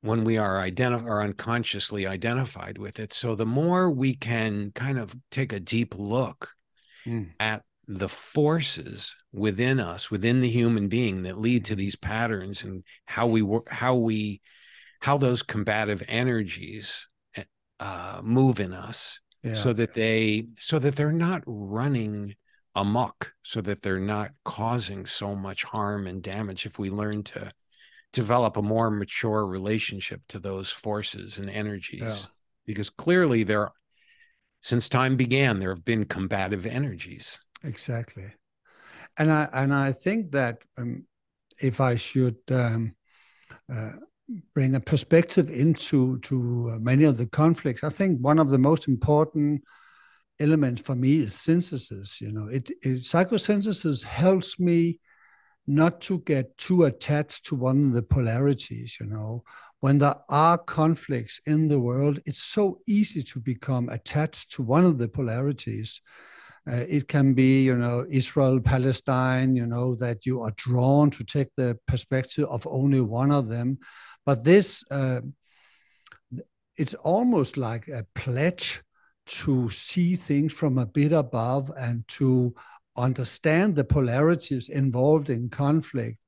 when 0.00 0.24
we 0.24 0.38
are 0.38 0.56
identif- 0.56 1.04
are 1.04 1.22
unconsciously 1.22 2.06
identified 2.06 2.78
with 2.78 2.98
it. 2.98 3.12
So 3.12 3.34
the 3.34 3.46
more 3.46 3.90
we 3.90 4.14
can 4.14 4.72
kind 4.74 4.98
of 4.98 5.14
take 5.30 5.52
a 5.52 5.60
deep 5.60 5.94
look 5.96 6.50
mm. 7.06 7.30
at 7.38 7.62
the 7.88 8.08
forces 8.08 9.16
within 9.32 9.80
us, 9.80 10.10
within 10.10 10.40
the 10.40 10.48
human 10.48 10.88
being 10.88 11.22
that 11.22 11.40
lead 11.40 11.64
to 11.64 11.74
these 11.74 11.96
patterns 11.96 12.62
and 12.62 12.84
how 13.06 13.26
we 13.26 13.40
work, 13.40 13.66
how 13.70 13.94
we, 13.94 14.42
how 15.00 15.16
those 15.16 15.42
combative 15.42 16.02
energies 16.06 17.08
eh, 17.34 17.44
uh, 17.80 18.20
move 18.22 18.60
in 18.60 18.74
us 18.74 19.20
yeah. 19.42 19.54
so 19.54 19.72
that 19.72 19.94
they, 19.94 20.46
so 20.58 20.78
that 20.78 20.96
they're 20.96 21.12
not 21.12 21.42
running 21.46 22.34
amok, 22.74 23.32
so 23.42 23.62
that 23.62 23.80
they're 23.80 23.98
not 23.98 24.32
causing 24.44 25.06
so 25.06 25.34
much 25.34 25.64
harm 25.64 26.06
and 26.06 26.22
damage 26.22 26.66
if 26.66 26.78
we 26.78 26.90
learn 26.90 27.22
to 27.22 27.50
develop 28.12 28.56
a 28.58 28.62
more 28.62 28.90
mature 28.90 29.46
relationship 29.46 30.20
to 30.28 30.38
those 30.38 30.70
forces 30.70 31.38
and 31.38 31.50
energies 31.50 32.00
yeah. 32.00 32.30
because 32.66 32.90
clearly 32.90 33.44
there 33.44 33.70
since 34.60 34.88
time 34.88 35.16
began 35.16 35.60
there 35.60 35.70
have 35.70 35.84
been 35.84 36.04
combative 36.04 36.66
energies 36.66 37.38
exactly 37.62 38.26
and 39.16 39.32
i 39.32 39.48
and 39.52 39.74
i 39.74 39.92
think 39.92 40.32
that 40.32 40.58
um, 40.76 41.04
if 41.60 41.80
i 41.80 41.94
should 41.94 42.36
um, 42.50 42.94
uh, 43.72 43.92
bring 44.54 44.74
a 44.74 44.80
perspective 44.80 45.50
into 45.50 46.18
to 46.20 46.72
uh, 46.74 46.78
many 46.78 47.04
of 47.04 47.16
the 47.18 47.26
conflicts 47.26 47.84
i 47.84 47.88
think 47.88 48.18
one 48.20 48.38
of 48.38 48.50
the 48.50 48.58
most 48.58 48.88
important 48.88 49.62
elements 50.40 50.80
for 50.80 50.94
me 50.94 51.18
is 51.18 51.34
synthesis 51.34 52.20
you 52.20 52.30
know 52.30 52.46
it, 52.46 52.70
it 52.82 53.00
psychosynthesis 53.00 54.04
helps 54.04 54.60
me 54.60 55.00
not 55.68 56.00
to 56.00 56.18
get 56.20 56.56
too 56.56 56.84
attached 56.84 57.44
to 57.44 57.54
one 57.54 57.88
of 57.88 57.92
the 57.92 58.02
polarities, 58.02 58.96
you 58.98 59.06
know. 59.06 59.44
When 59.80 59.98
there 59.98 60.16
are 60.28 60.58
conflicts 60.58 61.40
in 61.46 61.68
the 61.68 61.78
world, 61.78 62.18
it's 62.24 62.42
so 62.42 62.80
easy 62.88 63.22
to 63.22 63.38
become 63.38 63.90
attached 63.90 64.52
to 64.52 64.62
one 64.62 64.84
of 64.86 64.98
the 64.98 65.08
polarities. 65.08 66.00
Uh, 66.68 66.84
it 66.88 67.08
can 67.08 67.32
be, 67.32 67.62
you 67.62 67.76
know, 67.76 68.04
Israel, 68.10 68.60
Palestine, 68.60 69.56
you 69.56 69.66
know, 69.66 69.94
that 69.94 70.26
you 70.26 70.42
are 70.42 70.52
drawn 70.56 71.10
to 71.10 71.24
take 71.24 71.48
the 71.56 71.78
perspective 71.86 72.44
of 72.48 72.66
only 72.66 73.00
one 73.00 73.32
of 73.32 73.48
them. 73.48 73.78
But 74.26 74.44
this, 74.44 74.84
uh, 74.90 75.20
it's 76.76 76.94
almost 76.94 77.56
like 77.56 77.88
a 77.88 78.04
pledge 78.14 78.82
to 79.26 79.70
see 79.70 80.16
things 80.16 80.52
from 80.52 80.78
a 80.78 80.86
bit 80.86 81.12
above 81.12 81.70
and 81.76 82.06
to 82.08 82.54
understand 82.96 83.74
the 83.74 83.84
polarities 83.84 84.68
involved 84.68 85.30
in 85.30 85.48
conflict 85.48 86.18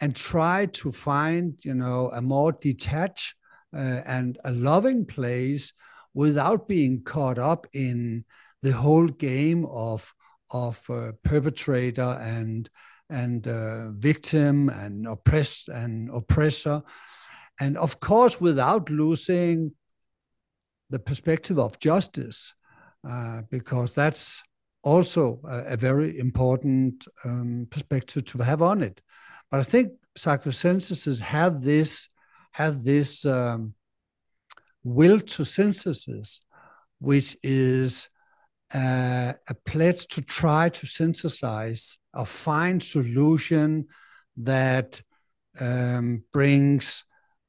and 0.00 0.14
try 0.14 0.66
to 0.66 0.92
find 0.92 1.58
you 1.62 1.74
know 1.74 2.10
a 2.12 2.20
more 2.20 2.52
detached 2.52 3.34
uh, 3.74 4.02
and 4.04 4.38
a 4.44 4.50
loving 4.50 5.04
place 5.04 5.72
without 6.14 6.68
being 6.68 7.02
caught 7.02 7.38
up 7.38 7.66
in 7.72 8.24
the 8.62 8.72
whole 8.72 9.06
game 9.06 9.64
of 9.66 10.12
of 10.50 10.82
uh, 10.90 11.12
perpetrator 11.22 12.18
and 12.20 12.70
and 13.10 13.48
uh, 13.48 13.90
victim 13.90 14.68
and 14.68 15.06
oppressed 15.06 15.68
and 15.68 16.10
oppressor 16.10 16.82
and 17.60 17.76
of 17.76 18.00
course 18.00 18.40
without 18.40 18.90
losing 18.90 19.72
the 20.90 20.98
perspective 20.98 21.58
of 21.58 21.78
justice 21.78 22.54
uh, 23.08 23.42
because 23.50 23.92
that's 23.92 24.42
also 24.82 25.40
a, 25.44 25.74
a 25.74 25.76
very 25.76 26.18
important 26.18 27.06
um, 27.24 27.66
perspective 27.70 28.24
to 28.24 28.38
have 28.38 28.62
on 28.62 28.82
it. 28.82 29.00
But 29.50 29.60
I 29.60 29.62
think 29.62 29.92
psychosynthesis 30.18 31.20
have 31.20 31.60
this 31.60 32.08
have 32.52 32.84
this 32.84 33.24
um, 33.24 33.74
will 34.82 35.20
to 35.20 35.44
synthesis, 35.44 36.40
which 36.98 37.36
is 37.42 38.08
uh, 38.74 39.32
a 39.48 39.54
pledge 39.64 40.06
to 40.08 40.20
try 40.20 40.68
to 40.68 40.86
synthesize 40.86 41.98
or 42.12 42.26
find 42.26 42.82
solution 42.82 43.86
that 44.36 45.00
um, 45.60 46.22
brings 46.32 47.04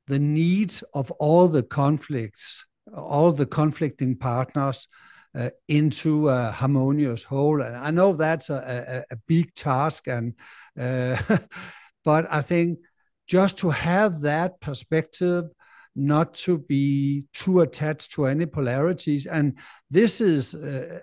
the 0.07 0.19
needs 0.19 0.83
of 0.93 1.11
all 1.11 1.47
the 1.47 1.63
conflicts, 1.63 2.65
all 2.95 3.31
the 3.31 3.45
conflicting 3.45 4.15
partners 4.15 4.87
uh, 5.35 5.49
into 5.67 6.29
a 6.29 6.51
harmonious 6.51 7.23
whole. 7.23 7.61
And 7.61 7.75
I 7.75 7.91
know 7.91 8.13
that's 8.13 8.49
a, 8.49 9.05
a, 9.09 9.13
a 9.13 9.17
big 9.27 9.53
task, 9.53 10.07
and 10.07 10.33
uh, 10.79 11.21
but 12.03 12.31
I 12.31 12.41
think 12.41 12.79
just 13.27 13.59
to 13.59 13.69
have 13.69 14.21
that 14.21 14.59
perspective, 14.59 15.45
not 15.95 16.33
to 16.33 16.57
be 16.57 17.25
too 17.33 17.61
attached 17.61 18.13
to 18.13 18.25
any 18.25 18.45
polarities, 18.45 19.27
and 19.27 19.57
this 19.91 20.21
is. 20.21 20.55
Uh, 20.55 20.99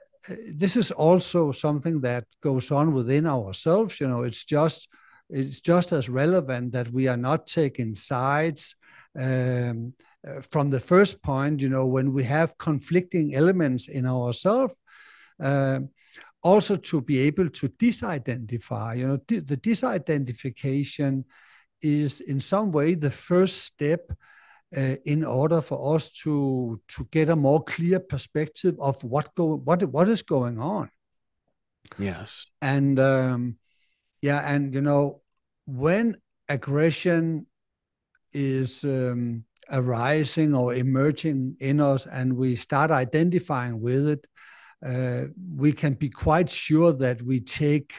this 0.49 0.77
is 0.77 0.91
also 0.91 1.53
something 1.53 2.01
that 2.01 2.25
goes 2.43 2.71
on 2.71 2.93
within 2.93 3.27
ourselves 3.27 4.01
you 4.01 4.09
know 4.09 4.23
it's 4.23 4.45
just 4.45 4.89
it's 5.29 5.61
just 5.61 5.93
as 5.93 6.09
relevant 6.09 6.73
that 6.73 6.91
we 6.93 7.09
are 7.09 7.17
not 7.17 7.47
taking 7.47 7.95
sides 7.95 8.77
um, 9.19 9.93
uh, 10.27 10.41
from 10.51 10.71
the 10.71 10.81
first 10.81 11.23
point, 11.23 11.61
you 11.61 11.69
know, 11.69 11.87
when 11.87 12.13
we 12.13 12.25
have 12.25 12.59
conflicting 12.59 13.35
elements 13.35 13.89
in 13.89 14.07
ourselves, 14.07 14.75
uh, 15.41 15.81
also 16.43 16.77
to 16.77 17.01
be 17.01 17.21
able 17.21 17.49
to 17.51 17.69
disidentify, 17.69 18.99
you 18.99 19.07
know, 19.07 19.17
the 19.29 19.57
disidentification 19.57 21.25
is 21.83 22.21
in 22.21 22.41
some 22.41 22.73
way 22.73 22.95
the 22.95 23.11
first 23.11 23.63
step 23.63 24.11
in 24.77 25.25
order 25.25 25.61
for 25.61 25.97
us 25.97 26.11
to 26.13 26.81
to 26.89 27.09
get 27.11 27.29
a 27.29 27.37
more 27.37 27.65
clear 27.65 27.99
perspective 27.99 28.77
of 28.79 29.03
what 29.03 29.35
go 29.35 29.57
what 29.57 29.83
what 29.85 30.09
is 30.09 30.23
going 30.23 30.61
on. 30.61 30.91
Yes, 31.99 32.51
and 32.61 32.99
um, 33.01 33.57
yeah, 34.21 34.41
and 34.47 34.75
you 34.75 34.83
know 34.83 35.23
when 35.67 36.17
aggression 36.49 37.47
is 38.33 38.85
um, 38.85 39.45
arising 39.71 40.55
or 40.55 40.75
emerging 40.75 41.57
in 41.61 41.81
us, 41.81 42.07
and 42.07 42.37
we 42.37 42.57
start 42.57 42.91
identifying 42.91 43.81
with 43.81 44.09
it, 44.09 44.27
uh, 44.85 45.29
we 45.57 45.73
can 45.73 45.95
be 45.95 46.11
quite 46.11 46.51
sure 46.51 46.93
that 46.93 47.23
we 47.23 47.41
take 47.41 47.95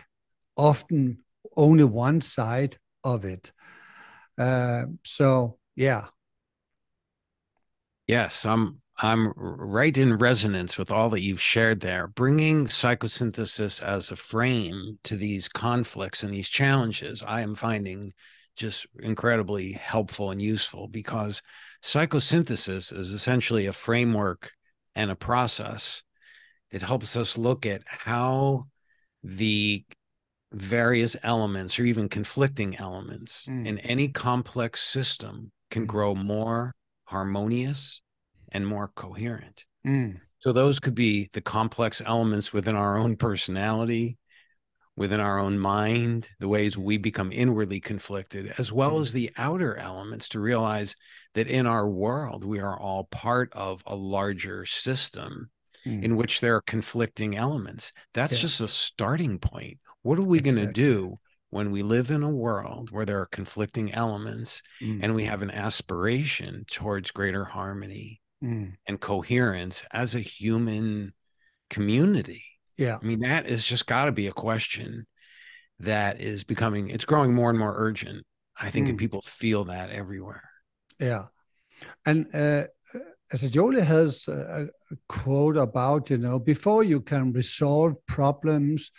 often 0.56 1.20
only 1.56 1.84
one 1.84 2.22
side 2.22 2.78
of 3.04 3.26
it. 3.26 3.52
Uh, 4.38 4.84
so 5.04 5.58
yeah, 5.76 6.06
Yes, 8.08 8.46
I'm 8.46 8.82
I'm 9.00 9.34
right 9.36 9.96
in 9.96 10.18
resonance 10.18 10.78
with 10.78 10.90
all 10.90 11.10
that 11.12 11.22
you've 11.22 11.42
shared 11.42 11.82
there. 11.82 12.08
Bringing 12.08 12.66
psychosynthesis 12.66 13.84
as 13.84 14.10
a 14.10 14.16
frame 14.16 14.98
to 15.04 15.16
these 15.16 15.48
conflicts 15.48 16.24
and 16.24 16.34
these 16.34 16.50
challenges, 16.50 17.22
I 17.22 17.42
am 17.42 17.54
finding 17.54 18.14
just 18.56 18.88
incredibly 19.00 19.74
helpful 19.74 20.32
and 20.32 20.42
useful 20.42 20.88
because 20.88 21.44
psychosynthesis 21.84 22.92
is 22.92 23.12
essentially 23.12 23.68
a 23.68 23.74
framework 23.74 24.52
and 24.96 25.12
a 25.12 25.16
process 25.16 26.02
that 26.72 26.82
helps 26.82 27.16
us 27.16 27.38
look 27.38 27.68
at 27.68 27.84
how 27.86 28.66
the 29.22 29.86
various 30.54 31.16
elements 31.22 31.78
or 31.78 31.84
even 31.84 32.10
conflicting 32.10 32.76
elements 32.78 33.46
mm. 33.46 33.68
in 33.68 33.78
any 33.80 34.08
complex 34.08 34.82
system 34.82 35.52
can 35.70 35.84
mm. 35.84 35.88
grow 35.88 36.16
more 36.16 36.74
harmonious 37.08 38.02
and 38.52 38.66
more 38.66 38.90
coherent. 38.90 39.66
Mm. 39.86 40.20
So 40.40 40.52
those 40.52 40.80
could 40.80 40.96
be 40.96 41.30
the 41.34 41.42
complex 41.42 42.02
elements 42.06 42.54
within 42.54 42.76
our 42.76 42.98
own 42.98 43.16
personality, 43.16 44.18
within 44.96 45.20
our 45.20 45.40
own 45.40 45.58
mind, 45.58 46.30
the 46.40 46.48
ways 46.48 46.78
we 46.78 46.98
become 46.98 47.32
inwardly 47.32 47.80
conflicted, 47.80 48.54
as 48.58 48.72
well 48.72 48.94
mm. 48.94 49.02
as 49.02 49.14
the 49.14 49.32
outer 49.38 49.78
elements 49.78 50.30
to 50.30 50.40
realize 50.40 50.96
that 51.34 51.48
in 51.48 51.66
our 51.66 51.90
world, 51.90 52.44
we 52.44 52.60
are 52.60 52.80
all 52.80 53.06
part 53.06 53.52
of 53.54 53.82
a 53.88 53.96
larger 53.96 54.66
system 54.66 55.50
mm. 55.86 56.04
in 56.04 56.16
which 56.16 56.42
there 56.42 56.56
are 56.56 56.62
conflicting 56.62 57.38
elements. 57.38 57.94
That's 58.14 58.34
yeah. 58.34 58.40
just 58.40 58.62
a 58.62 58.68
starting 58.68 59.40
point. 59.40 59.80
What 60.02 60.20
are 60.20 60.24
we 60.24 60.40
exactly. 60.40 60.62
going 60.62 60.68
to 60.68 60.74
do 60.74 61.20
when 61.58 61.72
we 61.72 61.82
live 61.82 62.12
in 62.12 62.22
a 62.22 62.30
world 62.30 62.92
where 62.92 63.04
there 63.04 63.20
are 63.20 63.26
conflicting 63.26 63.92
elements 63.92 64.62
mm. 64.80 65.00
and 65.02 65.16
we 65.16 65.26
have 65.26 65.42
an 65.42 65.50
aspiration 65.50 66.64
towards 66.68 67.10
greater 67.10 67.44
harmony 67.44 68.22
mm. 68.44 68.72
and 68.86 69.02
coherence 69.02 69.84
as 69.92 70.14
a 70.14 70.20
human 70.20 71.12
community. 71.72 72.44
Yeah. 72.78 73.00
I 73.02 73.04
mean, 73.04 73.22
that 73.22 73.48
is 73.48 73.66
just 73.66 73.88
got 73.88 74.06
to 74.06 74.12
be 74.12 74.28
a 74.28 74.32
question 74.32 75.08
that 75.80 76.22
is 76.22 76.44
becoming, 76.44 76.92
it's 76.92 77.06
growing 77.06 77.34
more 77.34 77.50
and 77.50 77.58
more 77.58 77.74
urgent. 77.76 78.24
I 78.56 78.70
think, 78.70 78.86
mm. 78.86 78.90
and 78.92 79.00
people 79.00 79.22
feel 79.22 79.64
that 79.66 79.90
everywhere. 79.90 80.50
Yeah. 81.00 81.26
And 82.06 82.28
uh, 82.36 82.66
Assagioli 83.34 83.84
has 83.84 84.28
a, 84.28 84.68
a, 84.92 84.96
quote 85.10 85.58
about, 85.58 86.12
you 86.12 86.20
know, 86.20 86.38
before 86.38 86.84
you 86.84 87.02
can 87.02 87.34
resolve 87.34 87.96
problems 88.06 88.92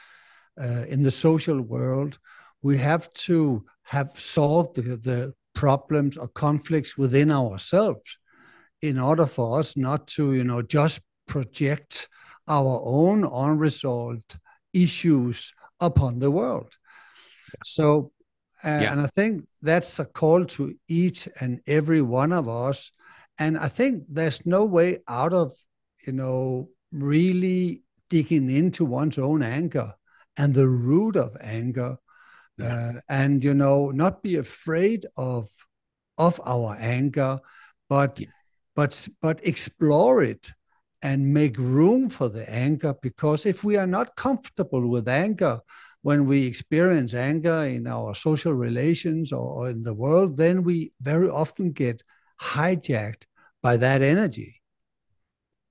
uh, 0.61 0.85
in 0.89 1.01
the 1.01 1.11
social 1.11 1.61
world, 1.61 2.19
we 2.63 2.77
have 2.79 3.13
to 3.13 3.65
have 3.83 4.19
solved 4.21 4.77
the, 4.77 4.97
the 4.97 5.33
problems 5.55 6.17
or 6.17 6.29
conflicts 6.29 6.97
within 6.97 7.31
ourselves 7.31 8.19
in 8.83 8.99
order 8.99 9.27
for 9.27 9.59
us 9.59 9.77
not 9.77 10.07
to, 10.07 10.35
you 10.35 10.45
know, 10.45 10.63
just 10.63 11.01
project 11.27 12.09
our 12.47 12.81
own 12.85 13.25
unresolved 13.25 14.39
issues 14.73 15.53
upon 15.81 16.19
the 16.19 16.31
world. 16.31 16.73
So, 17.65 18.13
uh, 18.65 18.69
yeah. 18.69 18.93
and 18.93 19.01
I 19.01 19.07
think 19.07 19.47
that's 19.63 19.99
a 19.99 20.05
call 20.05 20.45
to 20.45 20.75
each 20.89 21.29
and 21.41 21.61
every 21.67 22.03
one 22.03 22.33
of 22.33 22.49
us. 22.49 22.93
And 23.39 23.57
I 23.59 23.69
think 23.69 24.05
there's 24.09 24.45
no 24.45 24.65
way 24.65 24.99
out 25.09 25.33
of, 25.33 25.53
you 26.07 26.13
know, 26.13 26.69
really 26.93 27.83
digging 28.11 28.51
into 28.51 28.85
one's 28.85 29.19
own 29.19 29.43
anger 29.43 29.93
and 30.37 30.55
the 30.55 30.69
root 30.69 31.17
of 31.17 31.37
anger 31.41 31.99
yeah. 32.59 32.93
uh, 32.97 33.01
and 33.09 33.45
you 33.45 33.55
know 33.55 33.91
not 33.91 34.23
be 34.23 34.37
afraid 34.37 35.07
of 35.17 35.49
of 36.17 36.41
our 36.45 36.77
anger 36.79 37.39
but 37.89 38.19
yeah. 38.21 38.27
but 38.75 39.09
but 39.23 39.41
explore 39.47 40.23
it 40.23 40.53
and 41.03 41.33
make 41.33 41.57
room 41.59 42.09
for 42.09 42.29
the 42.29 42.49
anger 42.51 42.95
because 43.01 43.47
if 43.47 43.63
we 43.63 43.77
are 43.77 43.87
not 43.87 44.17
comfortable 44.17 44.89
with 44.89 45.09
anger 45.09 45.61
when 46.03 46.27
we 46.27 46.47
experience 46.47 47.15
anger 47.15 47.63
in 47.65 47.87
our 47.87 48.15
social 48.15 48.53
relations 48.53 49.33
or 49.33 49.71
in 49.71 49.83
the 49.83 49.95
world 49.95 50.37
then 50.37 50.65
we 50.65 50.93
very 51.01 51.29
often 51.29 51.71
get 51.73 52.03
hijacked 52.41 53.25
by 53.63 53.77
that 53.77 54.03
energy 54.03 54.61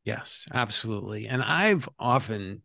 yes 0.05 0.45
absolutely 0.53 1.27
and 1.27 1.41
i've 1.43 1.89
often 1.99 2.61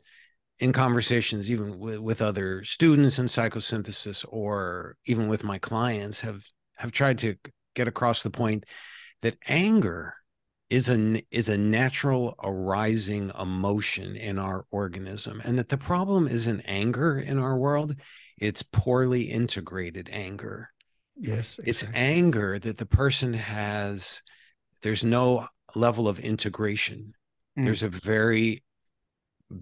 in 0.62 0.72
conversations 0.72 1.50
even 1.50 1.76
with, 1.76 1.98
with 1.98 2.22
other 2.22 2.62
students 2.62 3.18
in 3.18 3.26
psychosynthesis 3.26 4.24
or 4.28 4.96
even 5.06 5.26
with 5.26 5.42
my 5.42 5.58
clients 5.58 6.20
have 6.20 6.46
have 6.76 6.92
tried 6.92 7.18
to 7.18 7.34
get 7.74 7.88
across 7.88 8.22
the 8.22 8.30
point 8.30 8.64
that 9.22 9.36
anger 9.48 10.14
is 10.70 10.88
a 10.88 11.20
is 11.32 11.48
a 11.48 11.58
natural 11.58 12.36
arising 12.44 13.32
emotion 13.40 14.14
in 14.14 14.38
our 14.38 14.64
organism 14.70 15.42
and 15.44 15.58
that 15.58 15.68
the 15.68 15.76
problem 15.76 16.28
isn't 16.28 16.60
anger 16.60 17.18
in 17.18 17.40
our 17.40 17.58
world 17.58 17.96
it's 18.38 18.62
poorly 18.62 19.22
integrated 19.22 20.08
anger 20.12 20.70
yes 21.16 21.58
exactly. 21.58 21.70
it's 21.70 21.84
anger 21.92 22.60
that 22.60 22.78
the 22.78 22.86
person 22.86 23.34
has 23.34 24.22
there's 24.82 25.04
no 25.04 25.44
level 25.74 26.06
of 26.06 26.20
integration 26.20 27.12
mm. 27.58 27.64
there's 27.64 27.82
a 27.82 27.88
very 27.88 28.62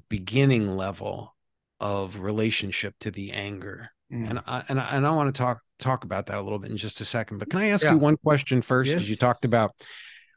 beginning 0.09 0.77
level 0.77 1.35
of 1.81 2.21
relationship 2.21 2.95
to 3.01 3.11
the 3.11 3.33
anger. 3.33 3.91
Mm. 4.13 4.31
And 4.31 4.41
I 4.47 4.65
and 4.69 4.81
I, 4.81 4.89
and 4.91 5.07
I 5.07 5.11
want 5.13 5.35
to 5.35 5.39
talk 5.39 5.61
talk 5.79 6.05
about 6.05 6.27
that 6.27 6.39
a 6.39 6.43
little 6.43 6.59
bit 6.59 6.71
in 6.71 6.77
just 6.77 7.01
a 7.01 7.05
second. 7.05 7.39
But 7.39 7.51
can 7.51 7.61
I 7.61 7.69
ask 7.69 7.85
yeah. 7.85 7.93
you 7.93 7.99
one 7.99 8.17
question 8.19 8.63
first? 8.63 8.89
Because 8.89 9.05
yes. 9.05 9.11
you 9.11 9.17
talked 9.17 9.45
about 9.45 9.73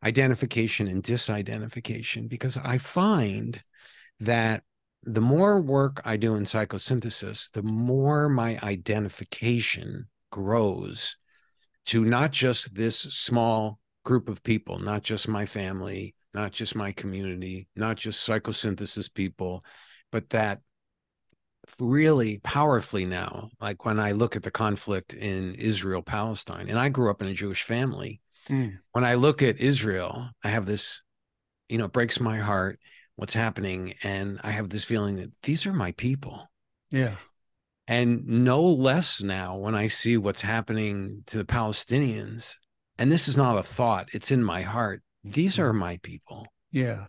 identification 0.04 0.88
and 0.88 1.04
disidentification, 1.04 2.30
because 2.30 2.58
I 2.58 2.78
find 2.78 3.62
that 4.20 4.64
the 5.04 5.22
more 5.22 5.62
work 5.62 6.02
I 6.06 6.18
do 6.18 6.36
in 6.36 6.44
psychosynthesis, 6.44 7.52
the 7.52 7.64
more 7.64 8.30
my 8.30 8.58
identification 8.64 10.08
grows 10.32 11.18
to 11.86 12.06
not 12.06 12.32
just 12.32 12.74
this 12.74 12.98
small 12.98 13.80
group 14.06 14.30
of 14.30 14.44
people, 14.44 14.80
not 14.80 15.04
just 15.04 15.28
my 15.28 15.46
family, 15.46 16.16
not 16.34 16.52
just 16.52 16.76
my 16.76 16.92
community, 16.92 17.68
not 17.76 17.98
just 17.98 18.28
psychosynthesis 18.28 19.14
people, 19.14 19.64
but 20.12 20.30
that 20.32 20.62
really 21.80 22.40
powerfully 22.44 23.06
now, 23.06 23.50
like 23.62 23.86
when 23.86 24.00
I 24.00 24.12
look 24.12 24.36
at 24.36 24.44
the 24.44 24.52
conflict 24.52 25.14
in 25.14 25.56
Israel 25.56 26.02
Palestine, 26.02 26.70
and 26.70 26.78
I 26.80 26.90
grew 26.90 27.10
up 27.10 27.22
in 27.22 27.28
a 27.28 27.34
Jewish 27.34 27.64
family. 27.64 28.20
Mm. 28.50 28.80
When 28.92 29.06
I 29.06 29.14
look 29.14 29.42
at 29.42 29.60
Israel, 29.60 30.30
I 30.44 30.50
have 30.50 30.66
this, 30.66 31.02
you 31.70 31.78
know, 31.78 31.86
it 31.86 31.94
breaks 31.94 32.20
my 32.20 32.40
heart 32.40 32.80
what's 33.16 33.34
happening. 33.34 33.94
And 34.04 34.40
I 34.44 34.52
have 34.52 34.70
this 34.70 34.84
feeling 34.84 35.18
that 35.18 35.32
these 35.44 35.66
are 35.66 35.74
my 35.74 35.92
people. 35.94 36.50
Yeah. 36.92 37.16
And 37.88 38.26
no 38.26 38.62
less 38.62 39.22
now 39.22 39.58
when 39.58 39.76
I 39.76 39.88
see 39.88 40.18
what's 40.18 40.42
happening 40.42 41.24
to 41.28 41.38
the 41.38 41.46
Palestinians, 41.46 42.56
and 42.98 43.12
this 43.12 43.28
is 43.28 43.38
not 43.38 43.58
a 43.58 43.64
thought, 43.64 44.10
it's 44.14 44.32
in 44.32 44.44
my 44.44 44.62
heart 44.62 45.02
these 45.24 45.60
are 45.60 45.74
my 45.74 45.98
people. 45.98 46.48
Yeah. 46.72 47.06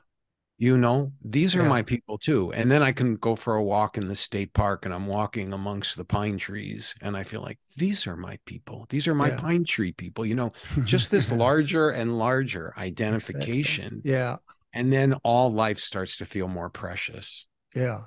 You 0.57 0.79
know, 0.79 1.12
these 1.22 1.57
are 1.57 1.62
yeah. 1.62 1.68
my 1.68 1.83
people 1.83 2.16
too. 2.16 2.53
And 2.53 2.70
then 2.70 2.83
I 2.83 2.92
can 2.92 3.16
go 3.16 3.35
for 3.35 3.57
a 3.57 3.62
walk 3.62 3.98
in 3.98 4.07
the 4.07 4.14
state 4.14 4.53
park 4.53 4.85
and 4.85 4.94
I'm 4.94 5.07
walking 5.07 5.53
amongst 5.53 5.96
the 5.96 6.05
pine 6.05 6.38
trees 6.38 6.94
and 7.00 7.16
I 7.16 7.24
feel 7.24 7.42
like 7.42 7.59
these 7.77 8.07
are 8.07 8.16
my 8.16 8.38
people. 8.46 8.87
These 8.88 9.09
are 9.09 9.16
my 9.16 9.31
yeah. 9.31 9.37
pine 9.37 9.64
tree 9.64 9.92
people. 9.92 10.24
You 10.24 10.37
know, 10.37 10.53
just 10.85 11.11
this 11.11 11.31
larger 11.44 11.90
and 11.90 12.18
larger 12.18 12.72
identification. 12.79 14.00
Yeah. 14.05 14.37
And 14.72 14.92
then 14.92 15.14
all 15.24 15.50
life 15.50 15.79
starts 15.79 16.18
to 16.18 16.24
feel 16.24 16.46
more 16.46 16.70
precious. 16.70 17.48
Yeah. 17.74 18.03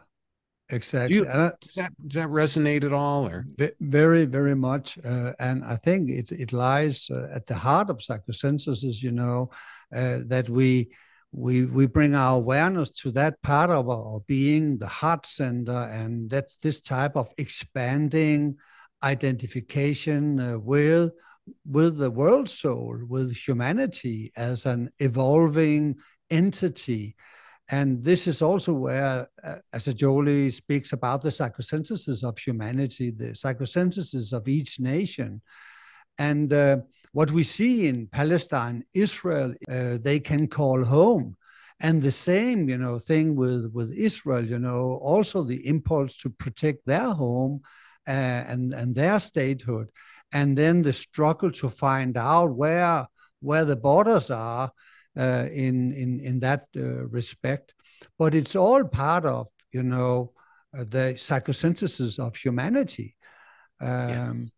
exactly. 0.69 1.15
Do 1.15 1.19
you, 1.19 1.25
does 1.25 1.73
that 1.75 1.91
does 2.07 2.15
that 2.15 2.29
resonate 2.29 2.85
at 2.85 2.93
all, 2.93 3.27
or 3.27 3.45
very 3.79 4.25
very 4.25 4.55
much? 4.55 4.97
Uh, 5.03 5.33
and 5.39 5.63
I 5.65 5.75
think 5.75 6.09
it 6.09 6.31
it 6.31 6.53
lies 6.53 7.09
uh, 7.09 7.27
at 7.33 7.45
the 7.45 7.55
heart 7.55 7.89
of 7.89 7.97
psychosynthesis. 7.97 9.01
You 9.01 9.11
know 9.11 9.49
uh, 9.93 10.19
that 10.25 10.49
we 10.49 10.89
we 11.31 11.65
we 11.65 11.85
bring 11.85 12.15
our 12.15 12.37
awareness 12.37 12.89
to 12.89 13.11
that 13.11 13.41
part 13.41 13.69
of 13.69 13.89
our 13.89 14.21
being, 14.27 14.77
the 14.77 14.87
heart 14.87 15.25
center, 15.25 15.83
and 15.83 16.29
that's 16.29 16.57
this 16.57 16.81
type 16.81 17.15
of 17.15 17.31
expanding 17.37 18.57
identification 19.03 20.39
uh, 20.39 20.57
with 20.57 21.11
with 21.65 21.97
the 21.97 22.11
world 22.11 22.49
soul, 22.49 22.97
with 23.07 23.35
humanity 23.35 24.31
as 24.35 24.65
an 24.65 24.89
evolving 24.99 25.95
entity. 26.29 27.15
And 27.69 28.03
this 28.03 28.27
is 28.27 28.41
also 28.41 28.73
where 28.73 29.27
uh, 29.43 29.79
jolie 29.93 30.51
speaks 30.51 30.93
about 30.93 31.21
the 31.21 31.29
psychosynthesis 31.29 32.23
of 32.23 32.37
humanity, 32.37 33.11
the 33.11 33.31
psychosynthesis 33.31 34.31
of 34.31 34.47
each 34.47 34.79
nation. 34.79 35.41
And 36.17 36.51
uh, 36.51 36.77
what 37.11 37.31
we 37.31 37.43
see 37.43 37.87
in 37.87 38.07
Palestine, 38.07 38.83
Israel, 38.93 39.53
uh, 39.69 39.97
they 40.01 40.19
can 40.19 40.47
call 40.47 40.83
home. 40.83 41.35
And 41.79 42.01
the 42.01 42.11
same, 42.11 42.69
you 42.69 42.77
know, 42.77 42.97
thing 42.97 43.35
with, 43.35 43.71
with 43.71 43.91
Israel, 43.93 44.43
you 44.43 44.59
know, 44.59 44.99
also 45.01 45.43
the 45.43 45.67
impulse 45.67 46.17
to 46.17 46.29
protect 46.29 46.85
their 46.85 47.11
home 47.11 47.61
uh, 48.07 48.11
and, 48.11 48.73
and 48.73 48.95
their 48.95 49.19
statehood. 49.19 49.89
And 50.31 50.57
then 50.57 50.81
the 50.81 50.93
struggle 50.93 51.51
to 51.51 51.69
find 51.69 52.17
out 52.17 52.55
where, 52.55 53.07
where 53.41 53.63
the 53.63 53.75
borders 53.75 54.31
are 54.31 54.71
uh, 55.15 55.45
in, 55.51 55.93
in, 55.93 56.19
in 56.19 56.39
that 56.39 56.65
uh, 56.75 57.07
respect. 57.07 57.73
But 58.17 58.33
it's 58.33 58.55
all 58.55 58.83
part 58.83 59.25
of, 59.25 59.47
you 59.71 59.83
know, 59.83 60.33
uh, 60.77 60.83
the 60.83 61.13
psychosynthesis 61.15 62.19
of 62.19 62.35
humanity. 62.35 63.15
Um, 63.79 64.09
yes 64.09 64.51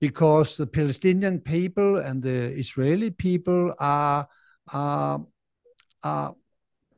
because 0.00 0.56
the 0.56 0.66
Palestinian 0.66 1.40
people 1.40 1.96
and 1.96 2.22
the 2.22 2.52
Israeli 2.52 3.10
people 3.10 3.74
are, 3.78 4.28
are, 4.72 5.24
are 6.02 6.34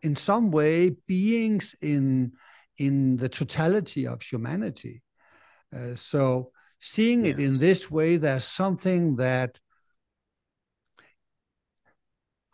in 0.03 0.17
some 0.17 0.51
way 0.51 0.91
beings 1.07 1.75
in, 1.81 2.33
in 2.77 3.17
the 3.17 3.29
totality 3.29 4.07
of 4.07 4.23
humanity. 4.23 5.03
Uh, 5.75 5.95
so 5.95 6.51
seeing 6.79 7.25
yes. 7.25 7.35
it 7.35 7.41
in 7.41 7.59
this 7.59 7.91
way, 7.91 8.17
there's 8.17 8.45
something 8.45 9.17
that 9.17 9.61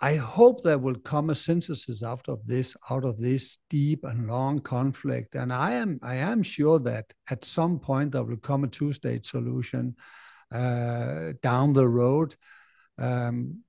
I 0.01 0.17
hope 0.17 0.63
there 0.63 0.79
will 0.79 0.97
come 0.97 1.31
a 1.31 1.35
synthesis 1.35 2.03
out 2.03 2.29
of 2.29 2.47
this, 2.47 2.77
out 2.91 3.05
of 3.05 3.19
this 3.19 3.57
deep 3.71 4.05
and 4.05 4.27
long 4.27 4.59
conflict. 4.59 5.35
And 5.35 5.51
I 5.51 5.73
am, 5.73 5.99
I 6.03 6.17
am 6.17 6.43
sure 6.43 6.79
that 6.81 7.07
at 7.31 7.45
some 7.45 7.79
point 7.79 8.13
there 8.13 8.25
will 8.25 8.37
come 8.37 8.65
a 8.65 8.69
two-state 8.69 9.25
solution 9.25 9.97
down 10.55 11.73
the 11.73 11.89
road. 11.89 12.35
Um, 12.99 13.65